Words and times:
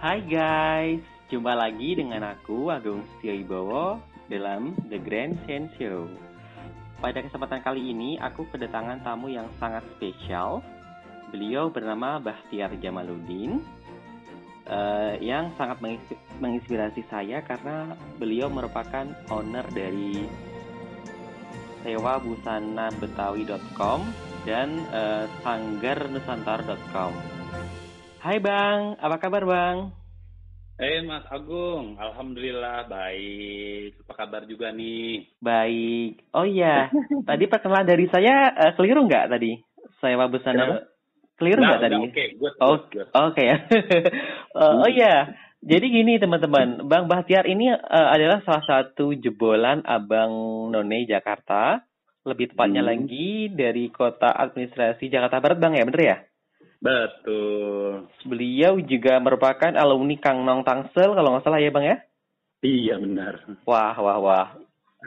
Hai 0.00 0.24
guys, 0.24 1.04
jumpa 1.28 1.52
lagi 1.52 1.92
dengan 1.92 2.24
aku 2.24 2.72
Agung 2.72 3.04
Setiowibowo 3.04 4.00
dalam 4.32 4.72
The 4.88 4.96
Grand 4.96 5.36
Sense 5.44 5.76
Show. 5.76 6.08
Pada 7.04 7.20
kesempatan 7.20 7.60
kali 7.60 7.92
ini 7.92 8.16
aku 8.16 8.48
kedatangan 8.48 9.04
tamu 9.04 9.28
yang 9.28 9.44
sangat 9.60 9.84
spesial. 9.92 10.64
Beliau 11.28 11.68
bernama 11.68 12.16
Bahtiar 12.16 12.80
Jamaluddin 12.80 13.60
uh, 14.72 15.20
yang 15.20 15.52
sangat 15.60 15.84
menginspirasi 16.40 17.04
saya 17.12 17.44
karena 17.44 17.92
beliau 18.16 18.48
merupakan 18.48 19.04
owner 19.28 19.68
dari 19.68 20.24
sewa 21.84 22.16
busana 22.24 22.88
betawi.com 22.96 24.00
dan 24.48 24.80
uh, 24.96 25.28
sanggarnusantara.com. 25.44 27.39
Hai 28.20 28.36
Bang, 28.36 29.00
apa 29.00 29.16
kabar 29.16 29.48
Bang? 29.48 29.96
Eh 30.76 31.00
hey, 31.00 31.08
Mas 31.08 31.24
Agung, 31.32 31.96
Alhamdulillah 31.96 32.84
baik. 32.84 33.96
Apa 34.04 34.12
kabar 34.12 34.44
juga 34.44 34.76
nih? 34.76 35.24
Baik. 35.40 36.28
Oh 36.36 36.44
iya, 36.44 36.92
tadi 37.28 37.48
perkenalan 37.48 37.88
dari 37.88 38.12
saya 38.12 38.52
uh, 38.52 38.76
keliru 38.76 39.08
nggak 39.08 39.32
tadi? 39.32 39.56
Saya 40.04 40.20
Busana 40.28 40.84
keliru 41.40 41.64
nggak 41.64 41.80
tadi? 41.80 41.96
Oke, 41.96 42.12
okay, 42.12 42.28
good, 42.36 42.54
oh, 42.60 42.76
Oke 42.76 43.08
okay, 43.08 43.44
ya. 43.48 43.56
uh, 44.60 44.84
oh 44.84 44.90
iya, 44.92 45.32
jadi 45.64 45.88
gini 45.88 46.20
teman-teman, 46.20 46.84
Bang 46.92 47.08
Bahtiar 47.08 47.48
ini 47.48 47.72
uh, 47.72 48.08
adalah 48.12 48.44
salah 48.44 48.64
satu 48.68 49.16
jebolan 49.16 49.80
Abang 49.88 50.68
None 50.68 51.08
Jakarta. 51.08 51.80
Lebih 52.28 52.52
tepatnya 52.52 52.84
hmm. 52.84 52.90
lagi 52.92 53.48
dari 53.48 53.88
kota 53.88 54.28
administrasi 54.28 55.08
Jakarta 55.08 55.40
Barat, 55.40 55.56
Bang 55.56 55.72
ya, 55.72 55.88
bener 55.88 56.04
ya? 56.04 56.16
Betul. 56.80 58.08
Beliau 58.24 58.80
juga 58.80 59.20
merupakan 59.20 59.72
alumni 59.76 60.16
Kang 60.16 60.48
Nong 60.48 60.64
Tangsel 60.64 61.12
kalau 61.12 61.36
nggak 61.36 61.44
salah 61.44 61.60
ya 61.60 61.68
Bang 61.68 61.84
ya? 61.84 61.96
Iya 62.64 62.96
benar. 63.00 63.44
Wah 63.68 63.96
wah 64.00 64.18
wah. 64.20 64.48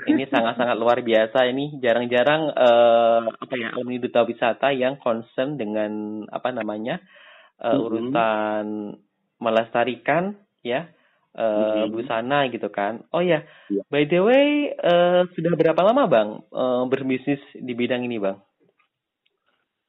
Ini 0.10 0.26
sangat-sangat 0.26 0.74
luar 0.74 1.06
biasa 1.06 1.46
ini 1.46 1.78
jarang-jarang 1.78 2.50
uh, 2.50 3.30
apa 3.30 3.54
ya 3.62 3.78
alumni 3.78 4.02
duta 4.02 4.26
wisata 4.26 4.74
yang 4.74 4.98
concern 4.98 5.54
dengan 5.54 6.26
apa 6.34 6.50
namanya 6.50 6.98
uh, 7.62 7.78
mm-hmm. 7.78 7.86
urusan 7.86 8.66
melestarikan 9.38 10.34
ya 10.66 10.90
uh, 11.38 11.86
mm-hmm. 11.86 11.94
busana 11.94 12.50
gitu 12.50 12.74
kan. 12.74 13.06
Oh 13.14 13.22
ya, 13.22 13.46
yeah. 13.70 13.86
by 13.94 14.10
the 14.10 14.18
way 14.18 14.74
uh, 14.82 15.30
sudah 15.38 15.54
berapa 15.54 15.78
lama 15.86 16.10
Bang 16.10 16.30
uh, 16.50 16.90
berbisnis 16.90 17.42
di 17.54 17.78
bidang 17.78 18.02
ini 18.02 18.18
Bang? 18.18 18.42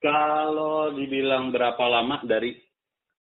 Kalau 0.04 0.92
dibilang 0.92 1.48
berapa 1.48 1.80
lama 1.88 2.20
dari 2.28 2.52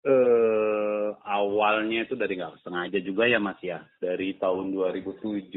eh, 0.02 1.08
awalnya 1.22 2.02
itu 2.02 2.18
dari 2.18 2.34
nggak 2.34 2.66
sengaja 2.66 2.98
juga 2.98 3.30
ya 3.30 3.38
Mas 3.38 3.62
ya, 3.62 3.78
dari 4.02 4.34
tahun 4.42 4.74
2007. 4.74 5.54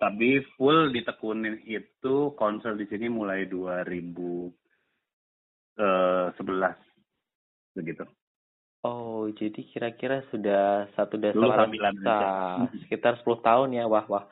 Tapi 0.00 0.40
full 0.56 0.96
ditekunin 0.96 1.60
itu 1.68 2.32
konser 2.40 2.72
di 2.72 2.88
sini 2.88 3.12
mulai 3.12 3.44
2011 3.52 4.56
eh, 5.76 6.74
begitu. 7.76 8.08
Oh, 8.80 9.28
jadi 9.36 9.60
kira-kira 9.60 10.24
sudah 10.32 10.88
satu 10.96 11.20
dasar 11.20 11.68
sekitar 12.80 13.20
10 13.20 13.44
tahun 13.44 13.76
ya, 13.76 13.84
wah 13.84 14.08
wah. 14.08 14.24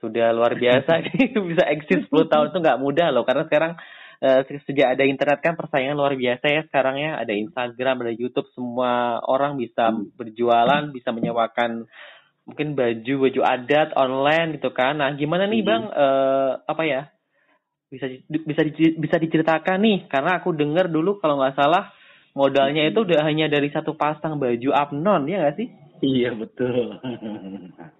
Sudah 0.00 0.32
luar 0.32 0.56
biasa 0.56 1.04
bisa 1.52 1.64
eksis 1.68 2.08
10 2.08 2.32
tahun 2.32 2.56
itu 2.56 2.58
nggak 2.64 2.80
mudah 2.80 3.12
loh, 3.12 3.28
karena 3.28 3.44
sekarang 3.44 3.76
uh, 4.22 4.40
sejak 4.46 4.94
ada 4.94 5.04
internet 5.04 5.42
kan 5.42 5.58
persaingan 5.58 5.98
luar 5.98 6.14
biasa 6.14 6.46
ya 6.46 6.62
sekarang 6.70 6.96
ya. 7.02 7.18
Ada 7.18 7.34
Instagram 7.34 8.06
ada 8.06 8.12
YouTube 8.14 8.46
semua 8.54 9.18
orang 9.26 9.58
bisa 9.58 9.90
hmm. 9.90 10.14
berjualan 10.14 10.82
bisa 10.94 11.10
menyewakan 11.10 11.90
mungkin 12.46 12.74
baju 12.74 13.14
baju 13.28 13.40
adat 13.42 13.94
online 13.98 14.56
gitu 14.56 14.70
kan. 14.70 15.02
Nah 15.02 15.10
gimana 15.18 15.50
nih 15.50 15.60
hmm. 15.60 15.68
bang? 15.68 15.82
Uh, 15.90 16.50
apa 16.64 16.82
ya? 16.86 17.02
Bisa 17.90 18.08
bisa 18.30 18.62
bisa 18.96 19.16
diceritakan 19.20 19.82
nih 19.82 20.08
karena 20.08 20.40
aku 20.40 20.54
dengar 20.56 20.88
dulu 20.88 21.20
kalau 21.20 21.36
nggak 21.36 21.58
salah 21.58 21.92
modalnya 22.32 22.88
itu 22.88 23.04
udah 23.04 23.20
hanya 23.28 23.52
dari 23.52 23.68
satu 23.68 23.92
pasang 23.92 24.40
baju 24.40 24.70
abnon 24.72 25.28
ya 25.28 25.44
nggak 25.44 25.56
sih? 25.60 25.68
Iya 26.02 26.34
betul. 26.34 26.98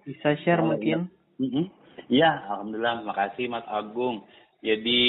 Bisa 0.03 0.35
share 0.41 0.59
oh, 0.65 0.73
mungkin. 0.73 1.07
Iya. 1.39 1.63
ya 2.11 2.29
alhamdulillah 2.51 3.05
makasih 3.05 3.47
Mas 3.49 3.65
Agung 3.65 4.27
jadi 4.63 5.01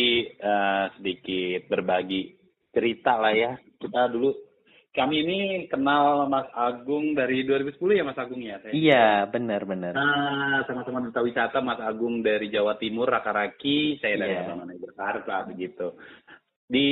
uh, 0.43 0.87
sedikit 0.99 1.71
berbagi 1.71 2.35
cerita 2.75 3.15
lah 3.23 3.31
ya. 3.31 3.53
Kita 3.79 4.11
dulu 4.11 4.35
kami 4.95 5.23
ini 5.23 5.39
kenal 5.71 6.27
Mas 6.27 6.51
Agung 6.51 7.15
dari 7.15 7.47
2010 7.47 7.79
ya 7.99 8.03
Mas 8.03 8.19
Agung 8.19 8.43
ya? 8.43 8.59
Saya 8.63 8.75
iya, 8.75 9.07
benar-benar. 9.31 9.95
Nah, 9.95 10.67
sama-sama 10.67 11.07
duta 11.07 11.23
wisata 11.23 11.63
Mas 11.63 11.79
Agung 11.79 12.23
dari 12.23 12.51
Jawa 12.51 12.75
Timur, 12.83 13.07
Rakaraki, 13.07 14.03
saya 14.03 14.19
dari 14.19 14.35
yeah. 14.35 14.43
Abang 14.43 14.71
Jakarta 14.75 15.47
begitu. 15.47 15.95
Di 16.67 16.91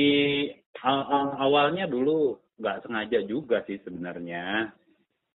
awalnya 1.39 1.87
dulu 1.87 2.39
nggak 2.59 2.87
sengaja 2.87 3.19
juga 3.27 3.59
sih 3.67 3.79
sebenarnya 3.83 4.71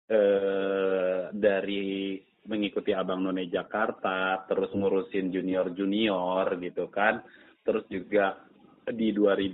eh, 0.09 1.22
dari 1.33 2.17
mengikuti 2.48 2.97
Abang 2.97 3.20
None 3.20 3.44
Jakarta, 3.47 4.48
terus 4.48 4.72
ngurusin 4.72 5.28
junior-junior 5.28 6.56
gitu 6.59 6.88
kan. 6.88 7.20
Terus 7.60 7.84
juga 7.92 8.41
di 8.88 9.12
2000 9.12 9.53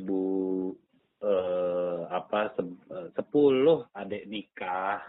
eh, 1.18 2.00
apa 2.06 2.54
se 2.54 2.62
10 2.62 3.18
adik 3.90 4.24
nikah 4.30 5.02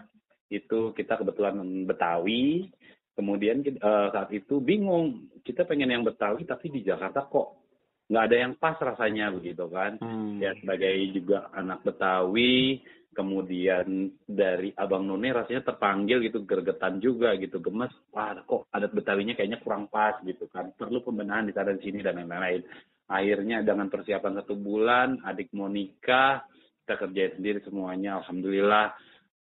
itu 0.50 0.90
kita 0.90 1.22
kebetulan 1.22 1.62
Betawi. 1.86 2.66
Kemudian 3.14 3.62
eh, 3.64 4.08
saat 4.10 4.28
itu 4.34 4.58
bingung, 4.58 5.30
kita 5.46 5.62
pengen 5.62 5.94
yang 5.94 6.02
Betawi 6.02 6.42
tapi 6.42 6.74
di 6.74 6.82
Jakarta 6.82 7.22
kok 7.30 7.62
nggak 8.06 8.24
ada 8.30 8.36
yang 8.38 8.54
pas 8.58 8.76
rasanya 8.82 9.30
begitu 9.30 9.66
kan. 9.70 10.02
Hmm. 10.02 10.42
Ya 10.42 10.58
sebagai 10.58 10.94
juga 11.14 11.54
anak 11.54 11.86
Betawi, 11.86 12.82
kemudian 13.16 14.12
dari 14.28 14.76
Abang 14.76 15.08
None 15.08 15.32
rasanya 15.32 15.64
terpanggil 15.64 16.20
gitu 16.20 16.44
gergetan 16.44 17.00
juga 17.00 17.32
gitu 17.40 17.64
gemes. 17.64 17.88
Wah 18.12 18.36
kok 18.44 18.68
adat 18.68 18.92
Betawinya 18.92 19.32
kayaknya 19.32 19.64
kurang 19.64 19.88
pas 19.88 20.20
gitu 20.20 20.44
kan. 20.52 20.76
Perlu 20.76 21.00
pembenahan 21.00 21.48
di 21.48 21.56
sana 21.56 21.72
di 21.72 21.80
sini 21.80 22.04
dan 22.04 22.20
lain-lain. 22.20 22.60
Akhirnya 23.08 23.64
dengan 23.64 23.88
persiapan 23.88 24.44
satu 24.44 24.54
bulan 24.60 25.24
adik 25.24 25.56
mau 25.56 25.72
nikah 25.72 26.44
kita 26.84 27.00
kerjain 27.00 27.32
sendiri 27.40 27.64
semuanya. 27.64 28.20
Alhamdulillah 28.20 28.86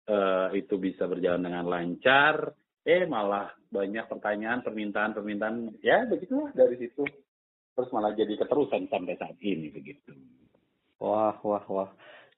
eh, 0.05 0.49
itu 0.61 0.77
bisa 0.77 1.09
berjalan 1.09 1.41
dengan 1.41 1.65
lancar. 1.65 2.53
Eh 2.85 3.09
malah 3.09 3.49
banyak 3.73 4.05
pertanyaan 4.05 4.61
permintaan 4.61 5.17
permintaan 5.17 5.81
ya 5.81 6.05
begitulah 6.05 6.53
dari 6.53 6.77
situ. 6.77 7.09
Terus 7.73 7.89
malah 7.89 8.13
jadi 8.13 8.37
keterusan 8.37 8.93
sampai 8.93 9.17
saat 9.17 9.41
ini 9.41 9.73
begitu. 9.73 10.13
Wah 11.01 11.41
wah 11.41 11.65
wah 11.73 11.91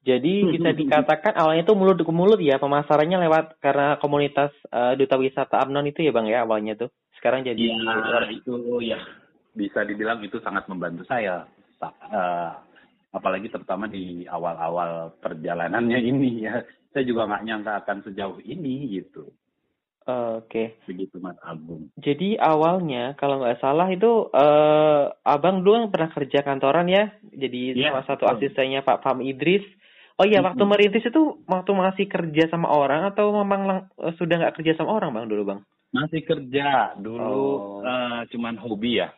jadi 0.05 0.45
bisa 0.53 0.71
dikatakan 0.77 1.33
awalnya 1.33 1.65
itu 1.65 1.73
mulut 1.73 1.97
ke 1.97 2.13
mulut 2.13 2.37
ya 2.37 2.61
pemasarannya 2.61 3.25
lewat 3.25 3.57
karena 3.65 3.97
komunitas 3.97 4.53
uh, 4.69 4.93
duta 5.01 5.17
wisata 5.17 5.57
Amnon 5.65 5.89
itu 5.89 6.05
ya 6.05 6.13
bang 6.13 6.29
ya 6.29 6.45
awalnya 6.45 6.77
tuh. 6.77 6.93
Sekarang 7.17 7.41
jadi 7.41 7.73
ya, 7.73 8.29
itu 8.29 8.53
ya 8.85 9.01
bisa 9.57 9.81
dibilang 9.81 10.21
itu 10.21 10.37
sangat 10.45 10.69
membantu 10.69 11.09
saya. 11.09 11.49
Uh, 11.81 12.53
apalagi 13.17 13.49
terutama 13.49 13.89
di 13.89 14.29
awal-awal 14.29 15.17
perjalanannya 15.25 15.97
ini 16.05 16.45
ya. 16.45 16.61
Saya 16.93 17.09
juga 17.09 17.25
nggak 17.25 17.45
nyangka 17.49 17.73
akan 17.81 17.99
sejauh 18.05 18.39
ini 18.45 19.01
gitu. 19.01 19.33
Oke. 20.05 20.45
Okay. 20.53 20.67
Begitu 20.85 21.17
Mas 21.17 21.41
Agung. 21.41 21.89
Jadi 21.97 22.37
awalnya 22.37 23.17
kalau 23.17 23.41
nggak 23.41 23.57
salah 23.65 23.89
itu 23.89 24.29
uh, 24.29 25.17
abang 25.25 25.65
dulu 25.65 25.89
kan 25.89 25.91
pernah 25.97 26.11
kerja 26.13 26.45
kantoran 26.45 26.93
ya. 26.93 27.09
Jadi 27.33 27.73
ya, 27.73 27.89
salah 27.89 28.05
satu 28.05 28.29
asistennya 28.29 28.85
Pak 28.85 29.01
Fam 29.01 29.25
Idris. 29.25 29.65
Oh 30.15 30.27
iya, 30.27 30.39
waktu 30.47 30.63
merintis 30.63 31.03
itu 31.03 31.43
waktu 31.51 31.71
masih 31.75 32.07
kerja 32.07 32.47
sama 32.47 32.71
orang 32.71 33.11
atau 33.11 33.35
memang 33.35 33.61
lang, 33.67 33.79
uh, 33.99 34.15
sudah 34.15 34.39
nggak 34.39 34.63
kerja 34.63 34.79
sama 34.79 34.95
orang 34.95 35.11
bang 35.11 35.27
dulu 35.27 35.43
bang? 35.43 35.61
Masih 35.91 36.23
kerja 36.23 36.95
dulu, 36.95 37.83
oh. 37.83 37.83
uh, 37.83 38.23
cuman 38.31 38.55
hobi 38.63 39.03
ya, 39.03 39.11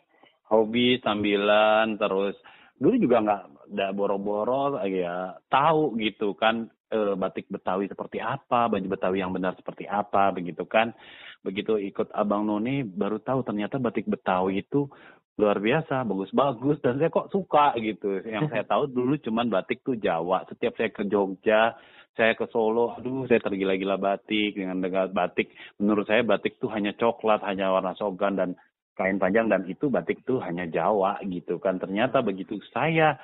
hobi 0.48 0.96
sambilan 1.04 2.00
terus 2.00 2.32
dulu 2.81 2.96
juga 2.96 3.16
nggak 3.25 3.43
ada 3.76 3.88
boro-boro 3.93 4.81
ya 4.88 5.37
tahu 5.52 5.96
gitu 6.00 6.32
kan 6.37 6.69
uh, 6.93 7.12
batik 7.12 7.50
Betawi 7.52 7.92
seperti 7.92 8.22
apa, 8.22 8.72
baju 8.72 8.87
Betawi 8.88 9.20
yang 9.20 9.37
benar 9.37 9.52
seperti 9.58 9.84
apa 9.84 10.32
begitu 10.32 10.64
kan. 10.64 10.96
Begitu 11.44 11.78
ikut 11.78 12.10
Abang 12.10 12.49
Noni 12.49 12.82
baru 12.82 13.22
tahu 13.22 13.44
ternyata 13.46 13.78
batik 13.78 14.08
Betawi 14.08 14.64
itu 14.66 14.90
luar 15.37 15.61
biasa, 15.61 16.09
bagus-bagus 16.09 16.81
dan 16.81 16.97
saya 16.97 17.12
kok 17.12 17.29
suka 17.29 17.77
gitu. 17.77 18.25
Yang 18.25 18.49
saya 18.53 18.65
tahu 18.73 18.88
dulu 18.88 19.21
cuman 19.21 19.53
batik 19.53 19.85
tuh 19.85 20.00
Jawa. 20.00 20.49
Setiap 20.49 20.77
saya 20.81 20.88
ke 20.88 21.05
Jogja, 21.05 21.77
saya 22.17 22.33
ke 22.33 22.49
Solo, 22.49 22.97
aduh 22.97 23.29
saya 23.29 23.44
tergila-gila 23.44 24.00
batik 24.00 24.56
dengan 24.56 24.81
dengan 24.81 25.12
batik. 25.12 25.53
Menurut 25.77 26.09
saya 26.09 26.25
batik 26.25 26.56
tuh 26.56 26.73
hanya 26.73 26.97
coklat, 26.97 27.44
hanya 27.44 27.69
warna 27.69 27.93
sogan 28.00 28.41
dan 28.41 28.50
kain 28.97 29.21
panjang 29.21 29.53
dan 29.53 29.69
itu 29.69 29.93
batik 29.93 30.25
tuh 30.25 30.41
hanya 30.41 30.65
Jawa 30.65 31.21
gitu 31.29 31.61
kan. 31.61 31.77
Ternyata 31.77 32.25
begitu 32.25 32.56
saya 32.73 33.21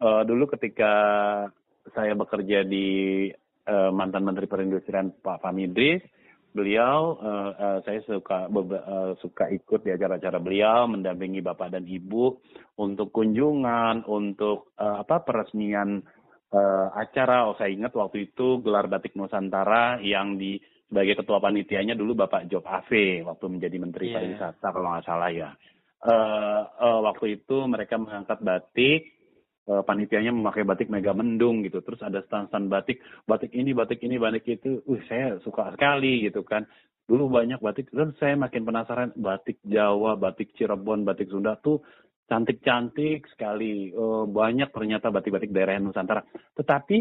uh, 0.00 0.24
dulu 0.24 0.48
ketika 0.56 0.92
saya 1.92 2.16
bekerja 2.16 2.64
di 2.64 3.28
uh, 3.68 3.92
mantan 3.92 4.24
Menteri 4.24 4.48
Perindustrian 4.48 5.12
Pak 5.20 5.44
Famidris 5.44 6.00
beliau 6.52 7.16
uh, 7.16 7.50
uh, 7.56 7.78
saya 7.82 8.04
suka 8.04 8.48
uh, 8.48 9.12
suka 9.18 9.48
ikut 9.48 9.80
di 9.84 9.90
acara-acara 9.92 10.36
beliau 10.36 10.84
mendampingi 10.84 11.40
bapak 11.40 11.72
dan 11.72 11.88
ibu 11.88 12.36
untuk 12.76 13.08
kunjungan 13.12 14.04
untuk 14.04 14.76
uh, 14.76 15.00
apa 15.00 15.24
peresmian 15.24 16.04
uh, 16.52 16.88
acara 16.92 17.48
oh 17.48 17.56
saya 17.56 17.72
ingat 17.72 17.96
waktu 17.96 18.32
itu 18.32 18.60
gelar 18.60 18.86
batik 18.86 19.16
Nusantara 19.16 19.98
yang 20.04 20.36
di 20.36 20.60
sebagai 20.92 21.24
ketua 21.24 21.40
panitianya 21.40 21.96
dulu 21.96 22.28
Bapak 22.28 22.52
Job 22.52 22.68
Ave 22.68 23.24
waktu 23.24 23.48
menjadi 23.48 23.76
Menteri 23.80 24.12
yeah. 24.12 24.20
Pariwisata 24.20 24.68
kalau 24.68 24.88
nggak 24.92 25.06
salah 25.08 25.30
ya 25.32 25.50
uh, 26.04 26.60
uh, 26.68 26.98
waktu 27.00 27.40
itu 27.40 27.64
mereka 27.64 27.96
mengangkat 27.96 28.44
batik 28.44 29.21
uh, 29.68 29.82
panitianya 29.86 30.34
memakai 30.34 30.66
batik 30.66 30.88
mega 30.90 31.14
mendung 31.14 31.62
gitu. 31.62 31.82
Terus 31.84 32.00
ada 32.02 32.22
stand-stand 32.26 32.66
batik 32.72 33.02
batik 33.28 33.52
ini 33.54 33.76
batik 33.76 34.00
ini 34.02 34.16
batik 34.18 34.46
itu. 34.48 34.82
Uh 34.86 35.00
saya 35.06 35.38
suka 35.44 35.74
sekali 35.74 36.26
gitu 36.26 36.42
kan. 36.42 36.66
Dulu 37.06 37.28
banyak 37.28 37.58
batik 37.58 37.90
terus 37.90 38.14
saya 38.16 38.38
makin 38.38 38.62
penasaran 38.62 39.10
batik 39.18 39.58
Jawa 39.66 40.14
batik 40.16 40.54
Cirebon 40.54 41.02
batik 41.02 41.28
Sunda 41.30 41.58
tuh 41.58 41.82
cantik-cantik 42.30 43.28
sekali. 43.34 43.90
Uh, 43.92 44.24
banyak 44.26 44.70
ternyata 44.72 45.12
batik-batik 45.12 45.52
daerah 45.52 45.78
Nusantara. 45.78 46.22
Tetapi 46.56 46.96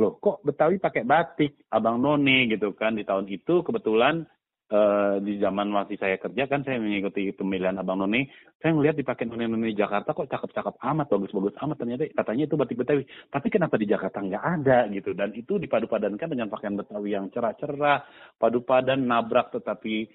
loh 0.00 0.16
kok 0.18 0.40
Betawi 0.42 0.80
pakai 0.80 1.04
batik? 1.04 1.68
Abang 1.68 2.00
none 2.00 2.48
gitu 2.48 2.72
kan 2.72 2.96
di 2.96 3.04
tahun 3.04 3.28
itu 3.28 3.60
kebetulan 3.60 4.24
uh, 4.72 5.20
di 5.20 5.36
zaman 5.36 5.68
masih 5.68 6.00
saya 6.00 6.16
kerja 6.16 6.48
kan 6.48 6.64
saya 6.64 6.80
mengikuti 6.80 7.28
pemilihan 7.36 7.76
Abang 7.76 8.00
Noni, 8.00 8.24
saya 8.56 8.72
ngelihat 8.72 8.96
dipakai 8.96 9.28
noni-noni 9.28 9.76
di 9.76 9.78
Jakarta 9.78 10.16
kok 10.16 10.32
cakep-cakep 10.32 10.80
amat, 10.80 11.06
bagus-bagus 11.12 11.54
amat 11.60 11.76
ternyata 11.76 12.08
katanya 12.08 12.44
itu 12.48 12.56
batik 12.56 12.80
Betawi. 12.80 13.04
Tapi 13.28 13.46
kenapa 13.52 13.76
di 13.76 13.86
Jakarta 13.86 14.24
nggak 14.24 14.44
ada 14.60 14.78
gitu? 14.88 15.12
Dan 15.12 15.36
itu 15.36 15.60
dipadu-padankan 15.60 16.28
dengan 16.32 16.48
pakaian 16.48 16.74
Betawi 16.80 17.12
yang 17.12 17.28
cerah-cerah, 17.28 18.08
padu 18.40 18.64
padan 18.64 19.04
nabrak 19.04 19.52
tetapi 19.52 20.08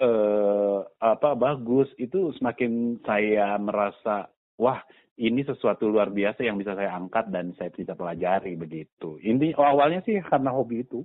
uh, 0.00 0.80
apa 0.98 1.36
bagus 1.36 1.92
itu 2.00 2.32
semakin 2.40 3.04
saya 3.04 3.60
merasa 3.60 4.32
wah 4.56 4.80
ini 5.20 5.44
sesuatu 5.44 5.84
luar 5.84 6.08
biasa 6.08 6.48
yang 6.48 6.56
bisa 6.56 6.72
saya 6.72 6.96
angkat 6.96 7.28
dan 7.28 7.52
saya 7.60 7.68
bisa 7.68 7.92
pelajari 7.92 8.56
begitu. 8.56 9.20
Ini 9.20 9.52
awalnya 9.52 10.00
sih 10.00 10.16
karena 10.24 10.48
hobi 10.48 10.80
itu. 10.88 11.04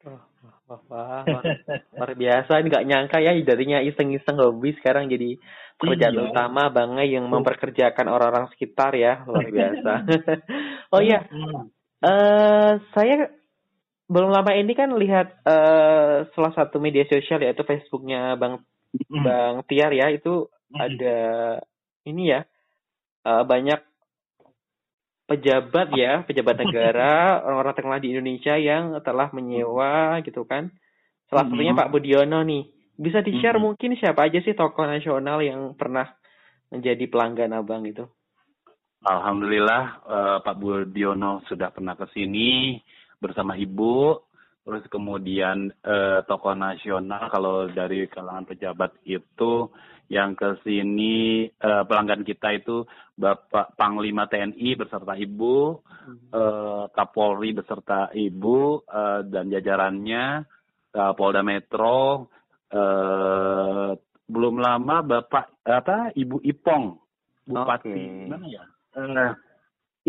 Wah, 0.00 0.24
wah, 0.88 1.20
wah, 1.28 1.42
luar 1.92 2.12
biasa. 2.16 2.64
Ini 2.64 2.68
nggak 2.72 2.86
nyangka 2.88 3.18
ya, 3.20 3.36
jadinya 3.44 3.84
iseng-iseng 3.84 4.40
hobi 4.40 4.72
sekarang 4.80 5.12
jadi 5.12 5.36
pekerjaan 5.76 6.16
iya. 6.16 6.24
utama 6.32 6.72
banget 6.72 7.20
yang 7.20 7.28
memperkerjakan 7.28 8.08
orang-orang 8.08 8.48
sekitar 8.56 8.96
ya, 8.96 9.20
luar 9.28 9.44
biasa. 9.52 9.92
oh 10.96 11.02
iya, 11.04 11.28
uh, 12.00 12.80
saya 12.96 13.28
belum 14.08 14.32
lama 14.32 14.56
ini 14.56 14.72
kan 14.72 14.96
lihat 14.96 15.44
uh, 15.44 16.24
salah 16.32 16.52
satu 16.56 16.80
media 16.80 17.04
sosial 17.04 17.44
yaitu 17.44 17.62
Facebooknya 17.68 18.40
Bang 18.40 18.64
Bang 19.06 19.68
Tiar 19.68 19.92
ya, 19.92 20.08
itu 20.08 20.48
ada 20.72 21.18
ini 22.08 22.32
ya, 22.32 22.48
uh, 23.28 23.44
banyak 23.44 23.89
pejabat 25.30 25.94
ya, 25.94 26.26
pejabat 26.26 26.58
negara, 26.66 27.38
orang-orang 27.46 27.74
terkenal 27.78 28.02
di 28.02 28.10
Indonesia 28.10 28.58
yang 28.58 28.98
telah 29.06 29.30
menyewa 29.30 30.18
gitu 30.26 30.42
kan. 30.42 30.74
Salah 31.30 31.46
satunya 31.46 31.70
Pak 31.78 31.94
Budiono 31.94 32.42
nih. 32.42 32.66
Bisa 32.98 33.22
di-share 33.22 33.62
mungkin 33.62 33.94
siapa 33.94 34.26
aja 34.26 34.42
sih 34.42 34.58
tokoh 34.58 34.84
nasional 34.84 35.38
yang 35.40 35.78
pernah 35.78 36.10
menjadi 36.74 37.06
pelanggan 37.06 37.54
Abang 37.54 37.86
itu? 37.86 38.02
Alhamdulillah 39.06 39.82
uh, 40.04 40.38
Pak 40.42 40.56
Budiono 40.58 41.40
sudah 41.46 41.70
pernah 41.70 41.94
ke 41.94 42.10
sini 42.10 42.76
bersama 43.22 43.54
Ibu. 43.54 44.18
Terus 44.60 44.84
kemudian 44.92 45.72
uh, 45.82 46.20
tokoh 46.28 46.52
nasional 46.52 47.32
kalau 47.32 47.66
dari 47.72 48.04
kalangan 48.12 48.44
pejabat 48.44 48.92
itu 49.08 49.72
yang 50.10 50.34
ke 50.34 50.58
sini 50.66 51.46
uh, 51.62 51.86
pelanggan 51.86 52.26
kita 52.26 52.52
itu 52.52 52.84
Bapak 53.14 53.78
Panglima 53.78 54.26
TNI 54.26 54.74
beserta 54.74 55.14
Ibu, 55.14 55.56
uh, 56.34 56.84
Kapolri 56.90 57.54
beserta 57.54 58.10
Ibu 58.10 58.58
uh, 58.84 59.20
dan 59.24 59.48
jajarannya, 59.48 60.44
uh, 60.98 61.12
Polda 61.14 61.46
Metro, 61.46 62.26
uh, 62.74 63.90
belum 64.26 64.54
lama 64.58 64.96
Bapak 65.06 65.62
apa 65.62 66.10
Ibu 66.12 66.42
Ipong, 66.42 66.84
Bupati 67.46 67.88
okay. 67.88 68.26
mana 68.26 68.46
ya? 68.50 68.64
Uh, 68.98 69.32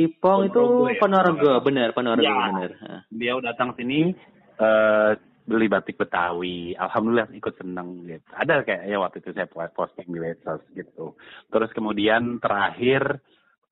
Ipong 0.02 0.50
itu 0.50 0.64
ya. 0.88 0.98
Ponorogo, 0.98 1.52
benar 1.62 1.94
Ponorogo 1.94 2.26
ya, 2.26 2.50
benar. 2.50 2.72
Dia 3.12 3.38
datang 3.44 3.78
sini 3.78 4.16
uh, 4.62 5.12
beli 5.42 5.68
batik 5.68 5.98
Betawi. 5.98 6.78
Alhamdulillah 6.78 7.34
ikut 7.34 7.58
seneng 7.58 8.06
gitu. 8.06 8.30
Ada 8.38 8.62
kayak 8.62 8.84
ya 8.86 8.98
waktu 9.02 9.18
itu 9.26 9.34
saya 9.34 9.50
posting 9.50 10.08
di 10.14 10.20
medsos 10.22 10.62
gitu. 10.78 11.18
Terus 11.50 11.70
kemudian 11.74 12.38
terakhir 12.38 13.20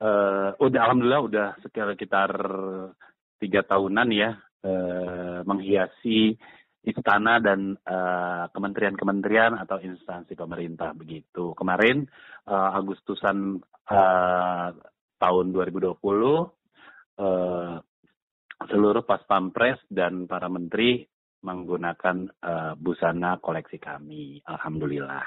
uh, 0.01 0.57
udah 0.57 0.81
alhamdulillah 0.89 1.24
udah 1.24 1.47
sekitar 1.62 2.31
tiga 3.39 3.62
tahunan 3.63 4.09
ya 4.12 4.36
uh, 4.65 5.39
menghiasi 5.45 6.36
istana 6.80 7.44
dan 7.44 7.75
kementerian-kementerian 8.56 9.51
uh, 9.51 9.62
atau 9.68 9.83
instansi 9.83 10.33
pemerintah 10.33 10.95
begitu. 10.95 11.51
Kemarin 11.53 12.07
uh, 12.47 12.71
Agustusan 12.71 13.59
uh, 13.91 14.68
tahun 15.19 15.45
2020 15.51 16.00
uh, 16.00 17.83
seluruh 18.67 19.07
pas 19.07 19.23
pampres 19.23 19.79
dan 19.88 20.27
para 20.27 20.51
menteri 20.51 21.07
menggunakan 21.39 22.27
uh, 22.44 22.73
busana 22.75 23.39
koleksi 23.39 23.79
kami. 23.79 24.44
Alhamdulillah. 24.44 25.23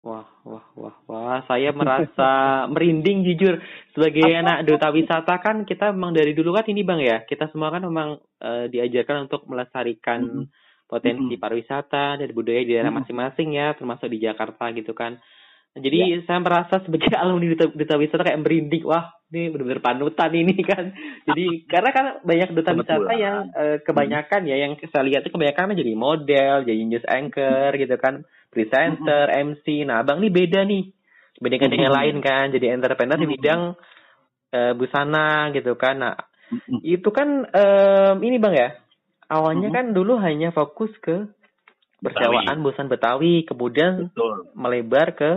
Wah, 0.00 0.24
wah, 0.48 0.64
wah, 0.72 0.96
wah. 1.04 1.38
Saya 1.44 1.76
merasa 1.76 2.30
merinding 2.72 3.20
jujur. 3.28 3.60
Sebagai 3.92 4.32
anak 4.32 4.64
duta 4.64 4.88
wisata 4.88 5.36
kan 5.44 5.68
kita 5.68 5.92
memang 5.92 6.16
dari 6.16 6.32
dulu 6.32 6.56
kan 6.56 6.64
ini 6.72 6.80
bang 6.80 7.00
ya. 7.04 7.18
Kita 7.28 7.52
semua 7.52 7.68
kan 7.68 7.84
memang 7.84 8.16
uh, 8.16 8.64
diajarkan 8.72 9.28
untuk 9.28 9.44
melestarikan 9.44 10.24
mm 10.24 10.32
-hmm. 10.48 10.88
potensi 10.88 11.36
pariwisata 11.36 12.16
dan 12.16 12.28
budaya 12.32 12.64
di 12.64 12.72
daerah 12.72 12.96
masing-masing 12.96 13.60
ya, 13.60 13.76
termasuk 13.76 14.08
di 14.08 14.24
Jakarta 14.24 14.72
gitu 14.72 14.96
kan. 14.96 15.20
Jadi 15.70 15.98
ya. 16.02 16.18
saya 16.26 16.42
merasa 16.42 16.82
sebagai 16.82 17.14
alumni 17.22 17.54
duta, 17.54 17.70
duta 17.70 17.94
wisata 17.94 18.26
kayak 18.26 18.42
merinding. 18.42 18.82
Wah, 18.82 19.14
ini 19.30 19.54
benar-benar 19.54 19.82
panutan 19.82 20.30
ini 20.34 20.56
kan. 20.70 20.90
Jadi 21.30 21.46
karena 21.70 21.90
kan 21.94 22.06
banyak 22.26 22.48
duta 22.50 22.70
wisata 22.74 23.12
yang 23.14 23.54
uh, 23.54 23.78
kebanyakan 23.86 24.50
ya 24.50 24.56
yang 24.58 24.74
saya 24.90 25.06
lihat 25.06 25.22
itu 25.22 25.30
kebanyakan 25.30 25.78
jadi 25.78 25.92
model, 25.94 26.54
jadi 26.66 26.80
news 26.82 27.06
anchor 27.06 27.70
gitu 27.78 27.94
kan, 28.02 28.26
presenter, 28.50 29.30
MC. 29.30 29.86
Nah, 29.86 30.02
Abang 30.02 30.18
ini 30.18 30.30
beda 30.34 30.66
nih. 30.66 30.90
Dibandingkan 31.38 31.70
dengan 31.72 31.92
lain 31.94 32.16
kan, 32.20 32.52
jadi 32.52 32.74
entrepreneur 32.74 33.16
di 33.16 33.28
bidang 33.30 33.72
uh, 34.52 34.72
busana 34.74 35.54
gitu 35.54 35.78
kan. 35.78 35.96
Nah, 36.02 36.18
itu 36.82 37.06
kan 37.14 37.46
um, 37.46 38.16
ini 38.26 38.36
Bang 38.42 38.58
ya. 38.58 38.74
Awalnya 39.30 39.70
kan 39.70 39.94
dulu 39.94 40.18
hanya 40.18 40.50
fokus 40.50 40.90
ke 40.98 41.30
bersewaan 42.02 42.58
busan 42.66 42.90
Betawi, 42.90 43.46
kemudian 43.46 44.10
Betul. 44.10 44.50
melebar 44.58 45.14
ke 45.14 45.30